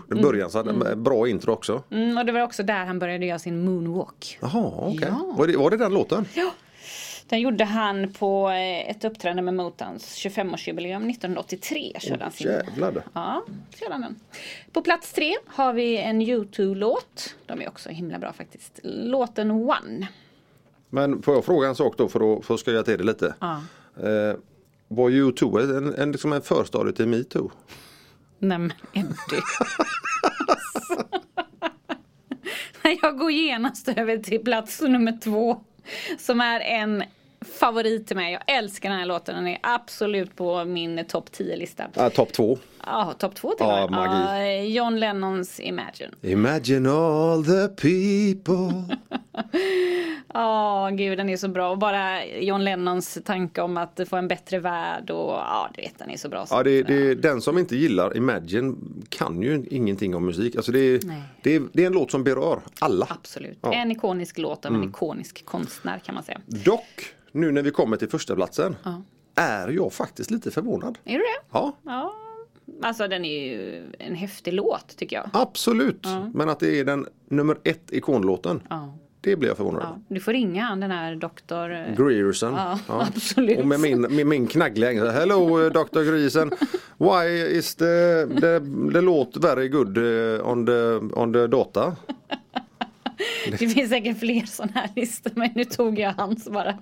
den 0.07 0.21
början 0.21 0.51
så 0.51 0.63
den 0.63 1.03
bra 1.03 1.27
intro 1.27 1.51
också. 1.51 1.83
Mm, 1.91 2.17
och 2.17 2.25
det 2.25 2.31
var 2.31 2.41
också 2.41 2.63
där 2.63 2.85
han 2.85 2.99
började 2.99 3.25
göra 3.25 3.39
sin 3.39 3.65
moonwalk. 3.65 4.37
Jaha, 4.41 4.73
okej. 4.77 5.07
Ja. 5.09 5.33
Var, 5.37 5.47
det, 5.47 5.57
var 5.57 5.69
det 5.69 5.77
den 5.77 5.93
låten? 5.93 6.25
Den 7.29 7.41
gjorde 7.41 7.63
han 7.63 8.13
på 8.13 8.49
eh, 8.49 8.89
ett 8.89 9.05
uppträdande 9.05 9.41
med 9.41 9.53
Motowns 9.53 10.25
25-årsjubileum 10.25 11.09
1983. 11.09 11.93
Körde 11.99 12.23
han 12.23 12.31
sin... 12.31 12.47
Jävlar. 12.47 13.03
Ja, 13.13 13.45
han 13.89 14.01
den. 14.01 14.15
På 14.71 14.81
plats 14.81 15.13
tre 15.13 15.35
har 15.45 15.73
vi 15.73 15.97
en 15.97 16.21
U2-låt. 16.21 17.35
De 17.45 17.61
är 17.61 17.67
också 17.67 17.89
himla 17.89 18.19
bra 18.19 18.33
faktiskt. 18.33 18.79
Låten 18.83 19.51
One. 19.51 20.07
Men 20.89 21.21
får 21.21 21.33
jag 21.33 21.45
fråga 21.45 21.67
en 21.67 21.75
sak 21.75 21.97
då 21.97 22.07
för 22.07 22.37
att, 22.37 22.45
för 22.45 22.53
att 22.53 22.59
skoja 22.59 22.83
till 22.83 22.97
det 22.97 23.03
lite? 23.03 23.35
Ja. 23.39 23.61
Eh, 24.03 24.35
var 24.87 25.09
U2 25.09 25.77
en, 25.77 25.95
en, 25.95 26.11
liksom 26.11 26.33
en 26.33 26.41
förstadie 26.41 26.93
till 26.93 27.07
metoo? 27.07 27.51
Nej 28.39 28.57
men 28.57 28.73
Eddie. 28.93 29.41
Jag 33.01 33.17
går 33.17 33.31
genast 33.31 33.87
över 33.87 34.17
till 34.17 34.43
plats 34.43 34.81
nummer 34.81 35.19
två. 35.23 35.63
Som 36.17 36.41
är 36.41 36.59
en 36.59 37.03
favorit 37.59 38.07
till 38.07 38.15
mig. 38.15 38.33
Jag 38.33 38.57
älskar 38.57 38.89
den 38.89 38.97
här 38.99 39.05
låten. 39.05 39.35
Den 39.35 39.47
är 39.47 39.59
absolut 39.61 40.35
på 40.35 40.65
min 40.65 41.05
topp 41.05 41.29
10-lista. 41.37 41.83
Ah, 41.95 42.09
Topp 42.09 42.33
två. 42.33 42.57
Ja, 42.85 43.13
topp 43.19 43.35
två 43.35 43.49
till 43.49 43.65
Ja, 43.65 43.87
magi. 43.87 44.57
Ja, 44.57 44.83
John 44.83 44.99
Lennons 44.99 45.59
Imagine. 45.59 46.11
Imagine 46.21 46.87
all 46.89 47.45
the 47.45 47.67
people. 47.67 48.97
Ja, 50.33 50.89
gud 50.93 51.17
den 51.17 51.29
är 51.29 51.37
så 51.37 51.47
bra. 51.47 51.69
Och 51.71 51.77
bara 51.77 52.25
John 52.25 52.63
Lennons 52.63 53.17
tanke 53.25 53.61
om 53.61 53.77
att 53.77 53.99
få 54.09 54.15
en 54.15 54.27
bättre 54.27 54.59
värld 54.59 55.09
och 55.09 55.31
ja, 55.31 55.69
du 55.75 55.81
vet 55.81 55.99
den 55.99 56.09
är 56.09 56.17
så 56.17 56.29
bra. 56.29 56.45
Ja, 56.49 56.63
det, 56.63 56.83
det, 56.83 57.15
den 57.15 57.41
som 57.41 57.57
inte 57.57 57.75
gillar 57.75 58.17
Imagine 58.17 58.75
kan 59.09 59.41
ju 59.41 59.65
ingenting 59.71 60.15
om 60.15 60.25
musik. 60.25 60.55
Alltså 60.55 60.71
det, 60.71 60.97
det, 61.43 61.61
det 61.73 61.83
är 61.83 61.87
en 61.87 61.93
låt 61.93 62.11
som 62.11 62.23
berör 62.23 62.59
alla. 62.79 63.07
Absolut. 63.09 63.59
Ja. 63.61 63.73
En 63.73 63.91
ikonisk 63.91 64.37
låt 64.37 64.65
av 64.65 64.73
en 64.75 64.83
ikonisk 64.83 65.45
konstnär 65.45 65.99
kan 65.99 66.15
man 66.15 66.23
säga. 66.23 66.39
Dock, 66.45 67.05
nu 67.37 67.51
när 67.51 67.61
vi 67.61 67.71
kommer 67.71 67.97
till 67.97 68.09
första 68.09 68.35
platsen 68.35 68.75
är 69.35 69.67
jag 69.67 69.93
faktiskt 69.93 70.31
lite 70.31 70.51
förvånad. 70.51 70.97
Är 71.03 71.11
du 71.13 71.17
det? 71.19 71.45
Ja, 71.51 71.77
Ja. 71.85 72.13
Alltså 72.83 73.07
den 73.07 73.25
är 73.25 73.45
ju 73.45 73.83
en 73.99 74.15
häftig 74.15 74.53
låt 74.53 74.97
tycker 74.97 75.15
jag. 75.15 75.29
absolut. 75.33 76.07
Men 76.33 76.49
att 76.49 76.59
det 76.59 76.79
är 76.79 76.85
den 76.85 77.07
nummer 77.29 77.57
ett 77.63 77.91
ikonlåten. 77.93 78.61
Ja. 78.69 78.97
Det 79.21 79.35
blir 79.35 79.49
jag 79.49 79.57
förvånad 79.57 79.81
Ja. 79.83 79.99
Du 80.07 80.19
får 80.19 80.31
ringa 80.33 80.63
han 80.63 80.79
den 80.79 80.91
här 80.91 81.15
doktor... 81.15 81.71
eh, 81.73 81.95
Grierson. 81.97 82.53
Ja, 82.53 82.79
absolut. 82.87 83.59
Och 83.59 83.67
med 83.67 83.79
min, 83.79 84.01
med 84.01 84.27
min 84.27 84.47
knaggliga 84.47 84.89
engelska. 84.91 85.11
Hello 85.11 85.59
uh, 85.59 85.71
Dr. 85.71 86.01
Grierson. 86.11 86.51
Why 86.97 87.27
is 87.57 87.75
the, 87.75 88.25
the, 88.27 88.59
the 88.93 89.01
låt 89.01 89.37
very 89.37 89.67
good 89.69 89.97
uh, 89.97 90.47
on, 90.51 90.65
the, 90.65 90.95
on 91.13 91.33
the 91.33 91.47
data? 91.47 91.95
Det 93.51 93.57
finns 93.57 93.89
säkert 93.89 94.19
fler 94.19 94.45
sådana 94.45 94.71
här 94.73 94.89
listor 94.95 95.31
men 95.35 95.49
nu 95.55 95.63
tog 95.65 95.99
jag 95.99 96.13
hans 96.13 96.49
bara. 96.49 96.77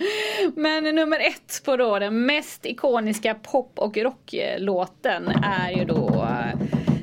Men 0.55 0.83
nummer 0.95 1.19
ett 1.19 1.61
på 1.65 1.77
då 1.77 1.99
den 1.99 2.25
mest 2.25 2.65
ikoniska 2.65 3.33
pop 3.33 3.71
och 3.79 3.97
rocklåten 3.97 5.27
är 5.43 5.71
ju 5.71 5.85
då 5.85 6.07
eh, 6.29 6.59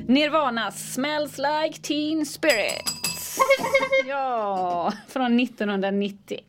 Nirvanas 0.07 0.93
Smells 0.93 1.37
Like 1.37 1.81
Teen 1.81 2.25
Spirit. 2.25 2.83
Ja, 4.07 4.93
från 5.07 5.39
1991. 5.39 6.39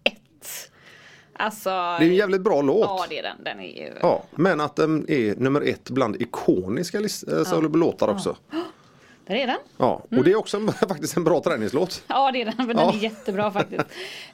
Alltså. 1.36 1.70
Det 1.70 1.74
är 1.74 2.01
en 2.02 2.15
jävligt 2.15 2.40
bra 2.40 2.62
låt. 2.62 2.81
Ja 2.81 3.06
det 3.09 3.19
är 3.19 3.23
den. 3.23 3.44
Den 3.44 3.61
är 3.61 3.77
ju. 3.82 3.93
Ja, 4.01 4.24
men 4.31 4.61
att 4.61 4.77
den 4.77 5.11
är 5.11 5.35
nummer 5.36 5.61
ett 5.61 5.90
bland 5.90 6.23
ikoniska 6.23 7.01
list- 7.01 7.28
alltså, 7.32 7.61
låtar 7.61 8.09
också. 8.09 8.36
Där 9.26 9.34
är 9.34 9.46
den. 9.46 9.56
Ja, 9.76 10.02
och 10.10 10.24
det 10.24 10.30
är 10.32 10.36
också 10.36 10.56
en, 10.56 10.72
faktiskt 10.88 11.16
en 11.16 11.24
bra 11.24 11.40
träningslåt. 11.42 12.02
Ja 12.06 12.30
det 12.32 12.42
är 12.42 12.44
den, 12.44 12.55
men 12.66 12.76
Ja. 12.76 12.86
den 12.86 12.94
är 12.94 13.02
jättebra 13.02 13.51
faktiskt. 13.60 13.84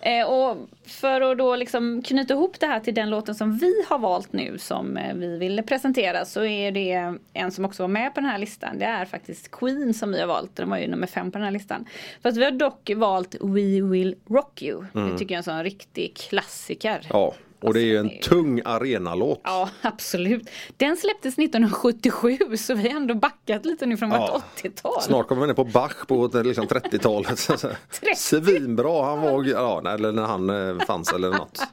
Eh, 0.00 0.26
och 0.30 0.56
för 0.86 1.20
att 1.20 1.38
då 1.38 1.56
liksom 1.56 2.02
knyta 2.02 2.34
ihop 2.34 2.60
det 2.60 2.66
här 2.66 2.80
till 2.80 2.94
den 2.94 3.10
låten 3.10 3.34
som 3.34 3.56
vi 3.58 3.72
har 3.88 3.98
valt 3.98 4.32
nu 4.32 4.58
som 4.58 4.96
eh, 4.96 5.14
vi 5.14 5.36
ville 5.38 5.62
presentera 5.62 6.24
så 6.24 6.44
är 6.44 6.72
det 6.72 7.14
en 7.32 7.52
som 7.52 7.64
också 7.64 7.82
var 7.82 7.88
med 7.88 8.14
på 8.14 8.20
den 8.20 8.30
här 8.30 8.38
listan. 8.38 8.78
Det 8.78 8.84
är 8.84 9.04
faktiskt 9.04 9.50
Queen 9.50 9.94
som 9.94 10.12
vi 10.12 10.20
har 10.20 10.26
valt. 10.26 10.56
Den 10.56 10.70
var 10.70 10.78
ju 10.78 10.88
nummer 10.88 11.06
fem 11.06 11.30
på 11.32 11.38
den 11.38 11.44
här 11.44 11.52
listan. 11.52 11.84
Fast 12.22 12.36
vi 12.38 12.44
har 12.44 12.50
dock 12.50 12.90
valt 12.96 13.34
We 13.40 13.80
Will 13.82 14.14
Rock 14.30 14.62
You. 14.62 14.84
Det 14.92 15.18
tycker 15.18 15.34
jag 15.34 15.36
är 15.36 15.36
en 15.36 15.42
sån 15.42 15.62
riktig 15.64 16.16
klassiker. 16.16 16.90
Mm. 16.90 17.06
Ja, 17.10 17.34
och 17.62 17.74
det 17.74 17.80
är 17.82 17.98
en 17.98 18.06
Alltså, 18.06 18.30
tung 18.30 18.60
arenalåt. 18.64 19.40
Ja, 19.44 19.68
absolut. 19.82 20.50
Den 20.76 20.96
släpptes 20.96 21.38
1977 21.38 22.38
så 22.58 22.74
vi 22.74 22.88
har 22.88 22.96
ändå 22.96 23.14
backat 23.14 23.64
lite 23.66 23.86
nu 23.86 23.96
från 23.96 24.10
Ja. 24.10 24.32
vårt 24.32 24.62
80-tal. 24.64 25.02
Snart 25.02 25.28
kommer 25.28 25.40
vi 25.42 25.46
ner 25.46 25.54
på 25.54 25.64
Bach 25.64 26.06
på 26.06 26.30
liksom 26.44 26.66
30-talet. 26.66 27.38
Svinbra 28.16 29.04
han 29.04 29.20
var, 29.20 29.44
ja, 29.44 29.92
eller 29.94 30.12
när 30.12 30.22
han 30.26 30.50
eh, 30.78 30.84
fanns 30.86 31.12
eller 31.12 31.30
något. 31.30 31.60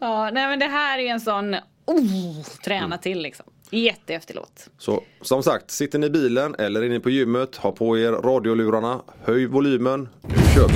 Ja, 0.00 0.30
nej 0.32 0.46
men 0.48 0.58
det 0.58 0.66
här 0.66 0.98
är 0.98 1.02
ju 1.02 1.08
en 1.08 1.20
sån 1.20 1.54
oh, 1.86 2.42
träna 2.64 2.84
Mm. 2.86 2.98
till 2.98 3.22
liksom. 3.22 3.46
Jättehäftig 3.70 4.34
låt. 4.36 4.68
Så 4.78 5.02
som 5.20 5.42
sagt, 5.42 5.70
sitter 5.70 5.98
ni 5.98 6.06
i 6.06 6.10
bilen 6.10 6.54
eller 6.58 6.82
inne 6.82 7.00
på 7.00 7.10
gymmet, 7.10 7.56
ha 7.56 7.72
på 7.72 7.98
er 7.98 8.12
radiolurarna, 8.12 9.00
höj 9.24 9.46
volymen, 9.46 10.08
nu 10.22 10.34
kör 10.54 10.68
vi. 10.68 10.74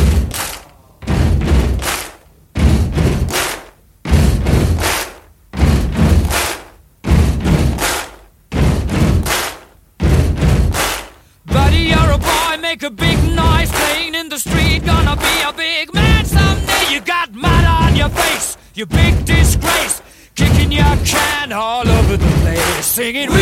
Make 12.77 12.82
a 12.82 12.90
big 12.90 13.19
noise 13.35 13.70
playing 13.70 14.15
in 14.15 14.28
the 14.28 14.39
street. 14.39 14.85
Gonna 14.85 15.16
be 15.16 15.35
a 15.48 15.53
big 15.53 15.94
man 15.94 16.27
someday. 16.27 16.93
You 16.93 17.01
got 17.01 17.32
mud 17.32 17.65
on 17.65 17.97
your 17.97 18.11
face, 18.11 18.59
you 18.74 18.85
big 18.85 19.24
disgrace. 19.24 20.03
Kicking 20.35 20.73
your 20.73 20.97
can 21.05 21.53
all 21.53 21.89
over 21.89 22.16
the 22.19 22.32
place, 22.43 22.86
singing, 22.86 23.31
We 23.31 23.36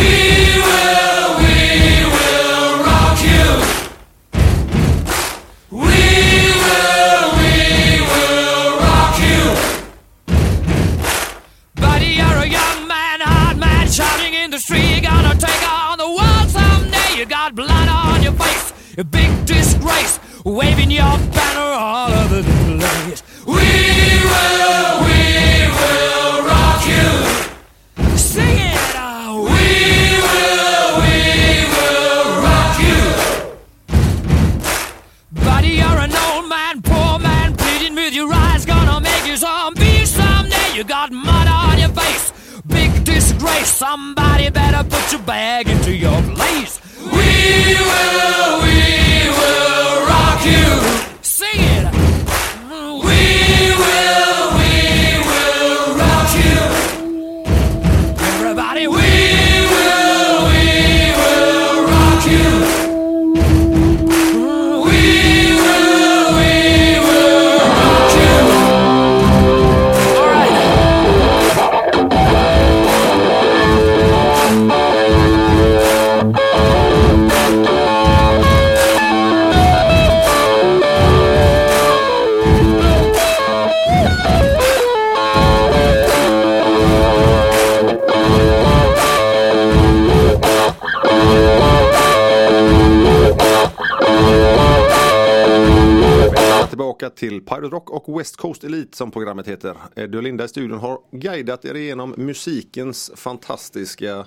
will, 0.69 1.29
we 1.43 1.55
will 2.15 2.71
rock 2.89 3.19
you. 3.31 3.49
We 5.83 6.05
will, 6.63 7.25
we 7.41 7.55
will 8.11 8.69
rock 8.87 9.15
you. 9.29 9.43
Buddy, 11.81 12.11
you're 12.19 12.39
a 12.45 12.49
young 12.59 12.87
man, 12.87 13.19
hard 13.19 13.57
man, 13.57 13.91
shouting 13.91 14.33
in 14.33 14.51
the 14.51 14.59
street. 14.59 15.03
Gonna 15.03 15.35
take 15.35 15.63
on 15.69 15.97
the 15.97 16.07
world 16.07 16.49
someday. 16.49 17.19
You 17.19 17.25
got 17.25 17.53
blood 17.53 17.74
a 18.97 19.03
big 19.03 19.45
disgrace, 19.45 20.19
waving 20.45 20.89
your 20.89 21.17
banner 21.35 21.59
all 21.59 22.09
over 22.11 22.41
the 22.41 22.77
place. 22.79 23.23
We 23.45 23.53
will, 23.53 25.03
we 25.03 25.67
will 25.77 26.45
rock 26.47 26.81
you. 26.87 28.17
Sing 28.17 28.57
it 28.57 28.95
out. 28.95 29.43
We 29.43 29.49
will, 30.25 30.89
we 31.03 31.17
will 31.75 32.27
rock 32.47 32.75
you. 32.87 33.01
Buddy, 35.43 35.71
you're 35.81 35.99
an 36.07 36.15
old 36.15 36.47
man, 36.47 36.81
poor 36.81 37.19
man, 37.19 37.55
pleading 37.57 37.95
with 37.95 38.13
your 38.13 38.31
eyes, 38.31 38.65
gonna 38.65 39.01
make 39.01 39.27
you 39.27 39.35
zombie 39.35 40.05
someday. 40.05 40.73
You 40.73 40.85
got 40.85 41.11
mud 41.11 41.47
on 41.47 41.79
your 41.79 41.89
face, 41.89 42.31
big 42.67 43.03
disgrace. 43.03 43.67
Somebody 43.73 44.49
better 44.51 44.87
put 44.87 45.11
your 45.11 45.21
bag 45.23 45.67
into 45.67 45.93
your 45.93 46.21
place. 46.33 46.79
We 47.01 47.75
will, 47.75 48.14
till 97.15 97.45
Pirate 97.45 97.67
Rock 97.67 97.89
och 97.89 98.19
West 98.19 98.37
Coast 98.37 98.63
Elite 98.63 98.97
som 98.97 99.11
programmet 99.11 99.47
heter. 99.47 99.77
Eh, 99.95 100.03
Eddie 100.03 100.17
och 100.17 100.23
Linda 100.23 100.43
i 100.43 100.47
studion 100.47 100.79
har 100.79 100.99
guidat 101.11 101.65
er 101.65 101.75
igenom 101.75 102.13
musikens 102.17 103.11
fantastiska 103.15 104.25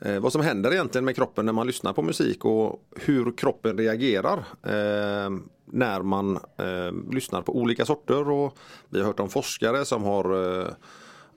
eh, 0.00 0.20
vad 0.20 0.32
som 0.32 0.40
händer 0.40 0.72
egentligen 0.72 1.04
med 1.04 1.16
kroppen 1.16 1.46
när 1.46 1.52
man 1.52 1.66
lyssnar 1.66 1.92
på 1.92 2.02
musik 2.02 2.44
och 2.44 2.88
hur 2.96 3.36
kroppen 3.36 3.78
reagerar 3.78 4.38
eh, 4.62 5.30
när 5.64 6.02
man 6.02 6.36
eh, 6.36 7.12
lyssnar 7.12 7.42
på 7.42 7.56
olika 7.56 7.86
sorter. 7.86 8.30
Och 8.30 8.58
vi 8.88 8.98
har 8.98 9.06
hört 9.06 9.20
om 9.20 9.28
forskare 9.28 9.84
som 9.84 10.04
har 10.04 10.60
eh, 10.60 10.68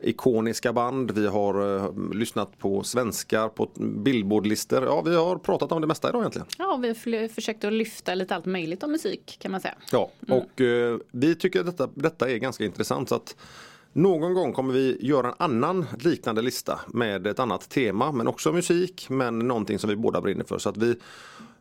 ikoniska 0.01 0.73
band. 0.73 1.11
Vi 1.11 1.27
har 1.27 1.77
eh, 1.77 2.13
lyssnat 2.13 2.59
på 2.59 2.83
svenskar 2.83 3.49
på 3.49 3.69
billboardlistor. 3.79 4.83
Ja, 4.83 5.01
vi 5.01 5.15
har 5.15 5.37
pratat 5.37 5.71
om 5.71 5.81
det 5.81 5.87
mesta 5.87 6.09
idag 6.09 6.21
egentligen. 6.21 6.47
Ja, 6.57 6.79
vi 6.81 6.87
har 6.87 7.27
försökt 7.27 7.63
att 7.63 7.73
lyfta 7.73 8.15
lite 8.15 8.35
allt 8.35 8.45
möjligt 8.45 8.83
om 8.83 8.91
musik 8.91 9.37
kan 9.39 9.51
man 9.51 9.61
säga. 9.61 9.75
Ja, 9.91 10.09
och 10.29 10.61
eh, 10.61 10.97
vi 11.11 11.35
tycker 11.35 11.59
att 11.59 11.65
detta, 11.65 11.89
detta 11.93 12.29
är 12.29 12.37
ganska 12.37 12.65
intressant. 12.65 13.09
Så 13.09 13.15
att 13.15 13.35
någon 13.93 14.33
gång 14.33 14.53
kommer 14.53 14.73
vi 14.73 14.97
göra 15.01 15.27
en 15.27 15.33
annan 15.37 15.85
liknande 15.99 16.41
lista 16.41 16.79
med 16.87 17.27
ett 17.27 17.39
annat 17.39 17.69
tema 17.69 18.11
men 18.11 18.27
också 18.27 18.53
musik 18.53 19.09
men 19.09 19.39
någonting 19.39 19.79
som 19.79 19.89
vi 19.89 19.95
båda 19.95 20.21
brinner 20.21 20.43
för. 20.43 20.57
Så 20.57 20.69
att 20.69 20.77
vi 20.77 20.89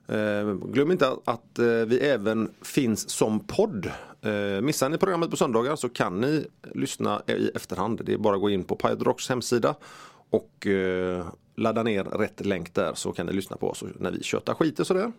eh, 0.08 0.54
Glöm 0.54 0.90
inte 0.92 1.08
att, 1.08 1.18
att 1.24 1.58
eh, 1.58 1.66
vi 1.66 1.98
även 1.98 2.50
finns 2.62 3.10
som 3.10 3.40
podd. 3.40 3.90
Eh, 4.26 4.60
missar 4.60 4.88
ni 4.88 4.98
programmet 4.98 5.30
på 5.30 5.36
söndagar 5.36 5.76
så 5.76 5.88
kan 5.88 6.20
ni 6.20 6.46
lyssna 6.74 7.22
i 7.26 7.50
efterhand. 7.54 8.00
Det 8.04 8.12
är 8.12 8.18
bara 8.18 8.34
att 8.34 8.40
gå 8.40 8.50
in 8.50 8.64
på 8.64 8.76
Pirate 8.76 9.04
Rocks 9.04 9.28
hemsida 9.28 9.74
och 10.30 10.66
eh, 10.66 11.26
ladda 11.56 11.82
ner 11.82 12.04
rätt 12.04 12.46
länk 12.46 12.74
där 12.74 12.94
så 12.94 13.12
kan 13.12 13.26
ni 13.26 13.32
lyssna 13.32 13.56
på 13.56 13.70
oss 13.70 13.84
när 13.98 14.10
vi 14.10 14.22
tjötar 14.22 14.54
skit 14.54 14.80
och 14.80 14.86
sådär. 14.86 15.12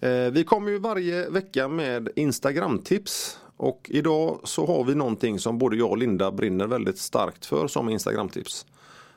Eh, 0.00 0.30
vi 0.32 0.44
kommer 0.44 0.70
ju 0.70 0.78
varje 0.78 1.30
vecka 1.30 1.68
med 1.68 2.08
Instagram-tips 2.16 3.38
och 3.56 3.90
idag 3.92 4.40
så 4.44 4.66
har 4.66 4.84
vi 4.84 4.94
någonting 4.94 5.38
som 5.38 5.58
både 5.58 5.76
jag 5.76 5.90
och 5.90 5.98
Linda 5.98 6.30
brinner 6.30 6.66
väldigt 6.66 6.98
starkt 6.98 7.46
för 7.46 7.68
som 7.68 7.88
Instagram-tips. 7.88 8.66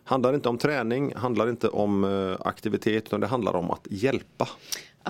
Handlar 0.04 0.34
inte 0.34 0.50
om 0.50 0.58
träning, 0.58 1.16
handlar 1.16 1.50
inte 1.50 1.68
om 1.68 2.04
eh, 2.04 2.48
aktivitet 2.48 3.06
utan 3.06 3.20
det 3.20 3.28
handlar 3.28 3.56
om 3.56 3.72
att 3.72 3.88
hjälpa. 3.90 4.48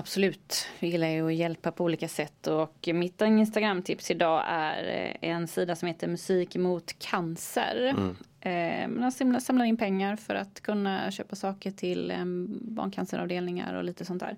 Absolut, 0.00 0.66
vi 0.78 0.88
gillar 0.88 1.08
ju 1.08 1.26
att 1.26 1.34
hjälpa 1.34 1.72
på 1.72 1.84
olika 1.84 2.08
sätt 2.08 2.46
och 2.46 2.88
mitt 2.94 3.20
Instagramtips 3.20 4.10
idag 4.10 4.44
är 4.46 4.84
eh, 5.22 5.30
en 5.30 5.48
sida 5.48 5.76
som 5.76 5.88
heter 5.88 6.08
Musik 6.08 6.56
mot 6.56 6.98
cancer. 6.98 7.94
Eh, 8.40 8.88
Man 8.88 9.12
samlar, 9.40 9.64
in 9.64 9.76
pengar 9.76 10.16
för 10.16 10.34
att 10.34 10.60
kunna 10.60 11.10
köpa 11.10 11.36
saker 11.36 11.70
till 11.70 12.10
eh, 12.10 12.24
barncanceravdelningar 12.60 13.74
och 13.74 13.84
lite 13.84 14.04
sånt 14.04 14.22
där. 14.22 14.36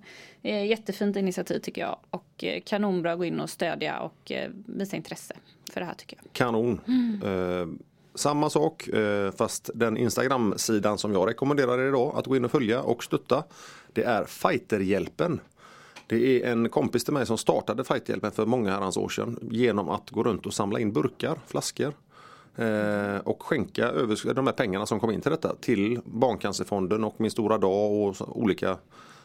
Jättefint 0.65 1.17
initiativ 1.17 1.59
tycker 1.59 1.81
jag 1.81 1.99
och 2.11 2.45
kanonbra 2.65 3.13
att 3.13 3.19
gå 3.19 3.25
in 3.25 3.41
och 3.41 3.51
stödja 3.51 4.01
och 4.01 4.33
visa 4.67 4.97
intresse 4.97 5.35
för 5.73 5.81
det 5.81 5.87
här 5.87 5.95
tycker 5.95 6.17
jag. 6.17 6.33
Kanon! 6.33 6.81
Eh, 7.25 7.85
samma 8.15 8.51
sak 8.51 8.89
fast 9.37 9.71
den 9.75 9.97
Instagram-sidan 9.97 10.99
som 10.99 11.13
jag 11.13 11.29
rekommenderar 11.29 11.79
er 11.79 11.89
idag 11.89 12.15
att 12.17 12.27
gå 12.27 12.37
in 12.37 12.45
och 12.45 12.51
följa 12.51 12.83
och 12.83 13.05
stötta 13.05 13.45
Det 13.93 14.03
är 14.03 14.25
Fighterhjälpen. 14.25 15.41
Det 16.13 16.43
är 16.43 16.53
en 16.53 16.69
kompis 16.69 17.05
till 17.05 17.13
mig 17.13 17.27
som 17.27 17.39
startade 17.39 17.85
Fighthjälpen 17.85 18.33
för 18.33 18.47
många 18.47 18.71
herrans 18.71 18.97
år 18.97 19.09
sedan 19.09 19.39
genom 19.51 19.89
att 19.89 20.11
gå 20.11 20.23
runt 20.23 20.47
och 20.47 20.55
samla 20.55 20.81
in 20.81 20.93
burkar, 20.93 21.39
flaskor 21.47 21.95
eh, 22.57 23.17
och 23.25 23.43
skänka 23.43 23.85
över 23.85 24.35
de 24.35 24.47
här 24.47 24.55
pengarna 24.55 24.87
som 24.87 25.01
kom 25.01 25.11
in 25.11 25.21
till 25.21 25.31
detta 25.31 25.55
till 25.61 26.01
Barncancerfonden 26.05 27.05
och 27.05 27.15
Min 27.17 27.31
stora 27.31 27.59
dag 27.59 27.93
och 27.93 28.39
olika 28.41 28.79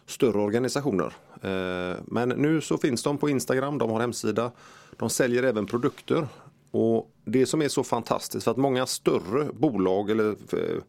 större 0.05 0.37
organisationer. 0.37 1.13
Eh, 1.41 1.97
men 2.05 2.29
nu 2.29 2.61
så 2.61 2.77
finns 2.77 3.03
de 3.03 3.17
på 3.17 3.29
Instagram, 3.29 3.77
de 3.77 3.89
har 3.89 3.99
hemsida. 3.99 4.51
De 4.97 5.09
säljer 5.09 5.43
även 5.43 5.65
produkter. 5.65 6.27
Och 6.71 7.11
det 7.25 7.45
som 7.45 7.61
är 7.61 7.67
så 7.67 7.83
fantastiskt 7.83 8.43
för 8.43 8.51
att 8.51 8.57
många 8.57 8.85
större 8.85 9.47
bolag 9.53 10.09
eller 10.09 10.29
eh, 10.29 10.81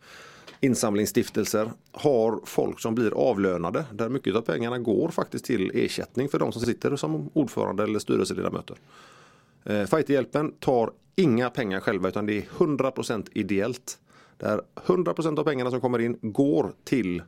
insamlingsstiftelser 0.61 1.71
har 1.93 2.41
folk 2.45 2.81
som 2.81 2.95
blir 2.95 3.15
avlönade 3.15 3.85
där 3.93 4.09
mycket 4.09 4.37
av 4.37 4.41
pengarna 4.41 4.79
går 4.79 5.09
faktiskt 5.09 5.45
till 5.45 5.71
ersättning 5.75 6.29
för 6.29 6.39
de 6.39 6.53
som 6.53 6.63
sitter 6.63 6.97
som 6.97 7.31
ordförande 7.33 7.83
eller 7.83 7.99
styrelseledamöter. 7.99 8.77
Eh, 9.65 9.87
Fighterhjälpen 9.87 10.53
tar 10.53 10.91
inga 11.17 11.51
pengar 11.51 11.81
själva 11.81 12.09
utan 12.09 12.27
det 12.27 12.39
är 12.39 12.43
100% 12.43 13.29
ideellt. 13.33 13.99
Där 14.37 14.63
100% 14.87 15.39
av 15.39 15.45
pengarna 15.45 15.71
som 15.71 15.81
kommer 15.81 15.99
in 15.99 16.19
går 16.23 16.73
till 16.85 17.23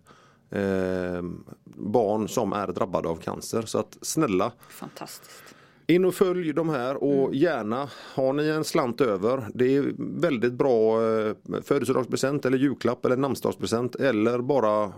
eh, 0.51 1.23
barn 1.65 2.29
som 2.29 2.53
är 2.53 2.67
drabbade 2.67 3.09
av 3.09 3.17
cancer. 3.17 3.63
Så 3.63 3.79
att 3.79 3.99
snälla 4.03 4.53
Fantastiskt 4.69 5.55
in 5.91 6.05
och 6.05 6.15
följ 6.15 6.53
de 6.53 6.69
här 6.69 6.97
och 7.05 7.35
gärna 7.35 7.89
har 8.15 8.33
ni 8.33 8.49
en 8.49 8.65
slant 8.65 9.01
över. 9.01 9.49
Det 9.55 9.77
är 9.77 9.93
väldigt 10.21 10.53
bra 10.53 11.03
eh, 11.19 11.35
födelsedagspresent 11.63 12.45
eller 12.47 12.59
julklapp 12.59 13.05
eller 13.05 13.17
namnsdagspresent 13.17 13.95
eller 13.95 14.39
bara 14.39 14.93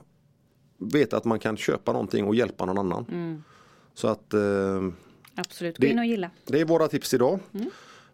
veta 0.78 1.16
att 1.16 1.24
man 1.24 1.38
kan 1.38 1.56
köpa 1.56 1.92
någonting 1.92 2.24
och 2.26 2.34
hjälpa 2.34 2.64
någon 2.64 2.78
annan. 2.78 3.42
Så 3.94 4.08
att 4.08 4.34
eh, 4.34 4.40
Absolut, 5.34 5.76
gå 5.76 5.80
Det- 5.80 5.88
in 5.88 5.98
och 5.98 6.06
gilla. 6.06 6.30
det 6.46 6.60
är 6.60 6.64
våra 6.64 6.88
tips 6.88 7.14
idag. 7.14 7.38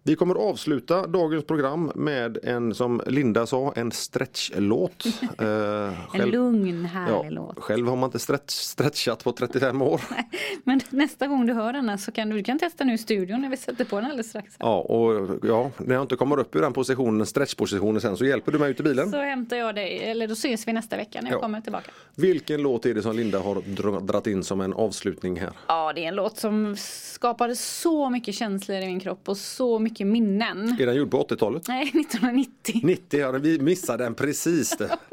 Vi 0.09 0.17
kommer 0.17 0.35
avsluta 0.35 1.07
dagens 1.07 1.45
program 1.45 1.93
med 1.95 2.39
en, 2.45 2.75
som 2.75 3.03
Linda 3.07 3.47
sa, 3.47 3.73
en 3.77 3.93
stretchlåt. 3.93 5.05
Eh, 5.39 5.47
En 5.47 5.97
själv, 6.09 6.33
lugn, 6.33 6.85
härlig 6.85 7.15
ja, 7.15 7.31
låt. 7.31 7.59
själv 7.59 7.89
har 7.89 7.97
man 7.97 8.07
inte 8.09 8.19
stretch, 8.19 8.51
stretchat 8.53 9.25
på 9.25 9.33
35 9.33 9.83
år. 9.83 10.01
Men 10.65 10.81
nästa 10.91 11.27
gång 11.27 11.47
du 11.47 11.53
hör 11.53 11.73
denna 11.73 11.99
så 11.99 12.13
kan 12.13 12.29
du, 12.29 12.37
du 12.37 12.43
kan 12.45 12.59
testa 12.59 12.85
nu 12.85 12.93
i 12.95 12.99
studion 12.99 13.41
när 13.41 13.49
vi 13.49 13.57
sätter 13.57 13.85
på 13.85 13.97
den 13.97 14.05
alldeles 14.05 14.29
strax. 14.29 14.55
Ja, 14.59 14.79
och 14.81 15.39
ja, 15.43 15.71
när 15.79 15.95
jag 15.95 16.05
inte 16.05 16.17
kommer 16.17 16.39
upp 16.39 16.57
ur 16.57 16.61
den 16.61 16.73
positionen, 16.73 17.27
stretchpositionen 17.27 18.01
sen 18.01 18.17
så 18.17 18.25
hjälper 18.25 18.53
du 18.53 18.59
mig 18.59 18.71
ut 18.71 18.81
i 18.81 18.83
bilen. 18.83 19.11
Så 19.11 19.17
hämtar 19.21 19.57
jag 19.57 19.75
dig, 19.75 19.99
eller 20.11 20.27
då 20.29 20.33
ses 20.33 20.69
vi 20.69 20.73
nästa 20.73 20.97
vecka 20.97 21.21
när 21.21 21.31
jag 21.31 21.37
Ja. 21.39 21.43
kommer 21.43 21.61
tillbaka. 21.61 21.91
Vilken 22.15 22.63
låt 22.63 22.87
är 22.87 22.95
det 22.95 23.03
som 23.03 23.17
Linda 23.17 23.39
har 23.39 23.55
dra- 23.55 24.01
dratt 24.01 24.27
in 24.27 24.45
som 24.45 24.61
en 24.61 24.73
avslutning 24.73 25.41
här? 25.41 25.51
Ja, 25.67 25.93
det 25.93 26.05
är 26.05 26.09
en 26.09 26.15
låt 26.17 26.39
som 26.39 26.77
skapade 26.79 27.57
så 27.57 28.11
mycket 28.11 28.35
känslor 28.35 28.79
i 28.79 28.87
min 28.87 29.01
kropp 29.01 29.29
och 29.29 29.37
så 29.37 29.79
mycket 29.79 29.98
minnen. 30.07 30.77
Är 30.81 30.87
den 30.87 30.95
gjord 30.95 31.11
på 31.11 31.23
80-talet? 31.23 31.69
Nej, 31.69 31.83
1990. 31.95 32.81
90, 32.85 33.21
ja, 33.21 33.31
vi 33.33 33.59
missade 33.59 34.05
den 34.05 34.15
precis 34.15 34.77
det. 34.77 34.99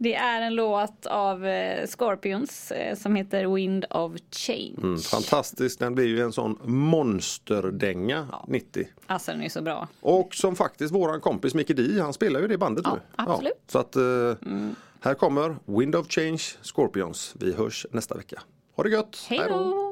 Det 0.00 0.14
är 0.14 0.42
en 0.42 0.54
låt 0.54 1.06
av 1.06 1.46
eh, 1.46 1.86
Scorpions 1.86 2.70
eh, 2.70 2.96
som 2.96 3.14
heter 3.16 3.54
Wind 3.54 3.84
of 3.90 4.12
Change. 4.30 4.74
Mm, 4.82 4.98
fantastiskt, 4.98 5.78
den 5.78 5.94
blir 5.94 6.04
ju 6.06 6.20
en 6.20 6.32
sån 6.32 6.58
monsterdänga 6.64 8.26
90. 8.48 8.88
Alltså 9.06 9.30
den 9.32 9.42
är 9.42 9.48
så 9.48 9.62
bra. 9.62 9.88
Och 10.00 10.34
som 10.34 10.56
faktiskt 10.56 10.94
våran 10.94 11.20
kompis 11.20 11.54
Mickey 11.54 11.74
D, 11.74 12.00
han 12.00 12.12
spelar 12.12 12.40
ju 12.40 12.46
i 12.46 12.48
det 12.48 12.58
bandet 12.58 12.84
Ja, 12.86 12.94
nu. 12.94 13.00
absolut. 13.16 13.52
Mm. 13.52 13.54
så 13.66 13.78
att 13.78 13.96
eh, 13.96 14.02
här 15.00 15.14
kommer 15.14 15.56
Wind 15.78 15.94
of 15.96 16.06
Change 16.10 16.42
Scorpions. 16.62 17.34
Vi 17.40 17.52
hörs 17.52 17.86
nästa 17.90 18.14
vecka. 18.16 18.42
Ha 18.76 18.82
det 18.84 18.90
gött! 18.90 19.26
Hej 19.28 19.40
då! 19.48 19.87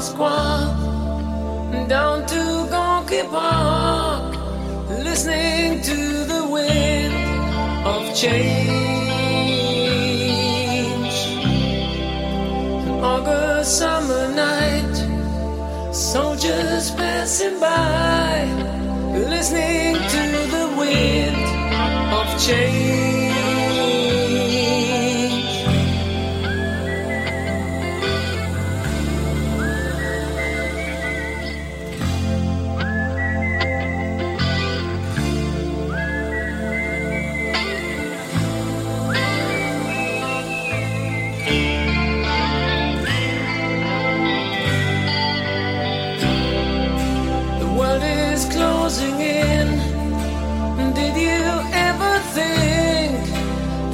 Moskva 0.00 1.86
down 1.86 2.24
to 2.26 2.42
Gonky 2.72 3.22
Park, 3.28 4.34
listening 4.88 5.82
to 5.82 6.24
the 6.24 6.48
wind 6.48 7.14
of 7.84 8.14
change. 8.16 8.70
An 12.86 13.04
August 13.12 13.76
summer 13.76 14.32
night, 14.32 14.96
soldiers 15.92 16.90
passing 16.92 17.60
by, 17.60 18.48
listening 19.12 19.96
to 20.14 20.22
the 20.56 20.66
wind 20.78 21.44
of 22.18 22.26
change. 22.40 23.29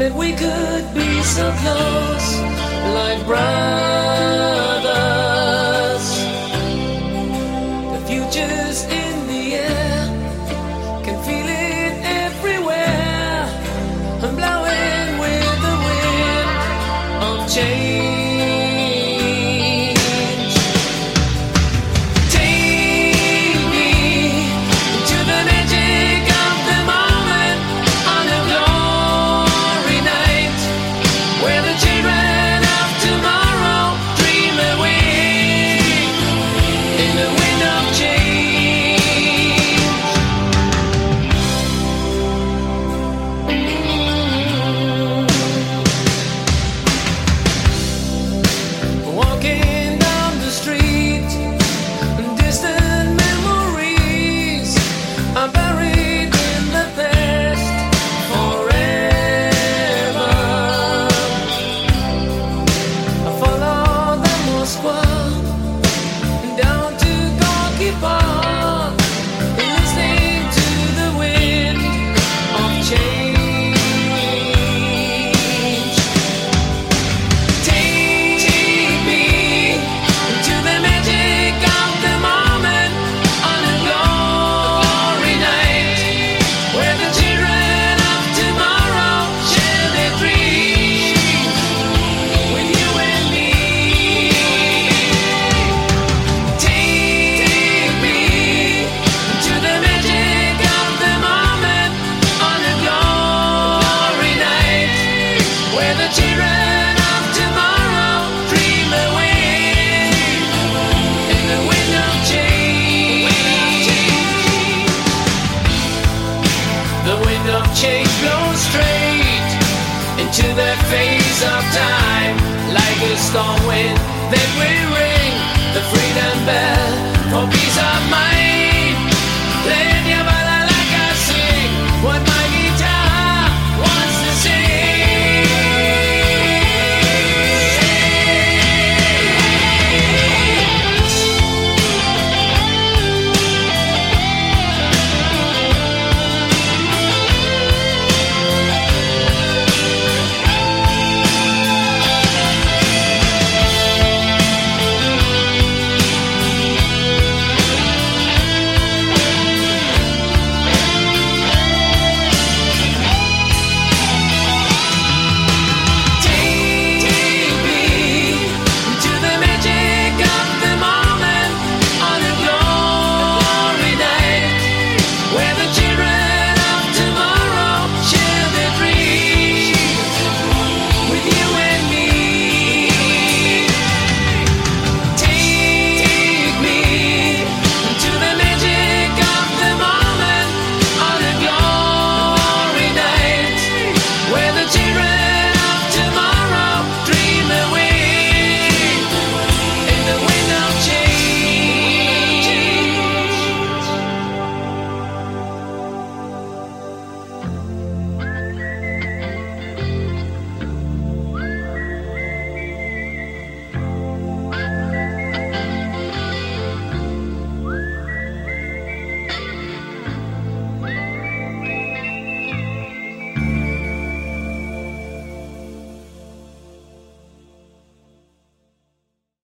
That 0.09 0.15
we 0.16 0.31
could 0.33 0.95
be 0.95 1.20
so 1.23 1.51
close, 1.62 2.39
like 2.95 3.27
brothers? 3.27 3.86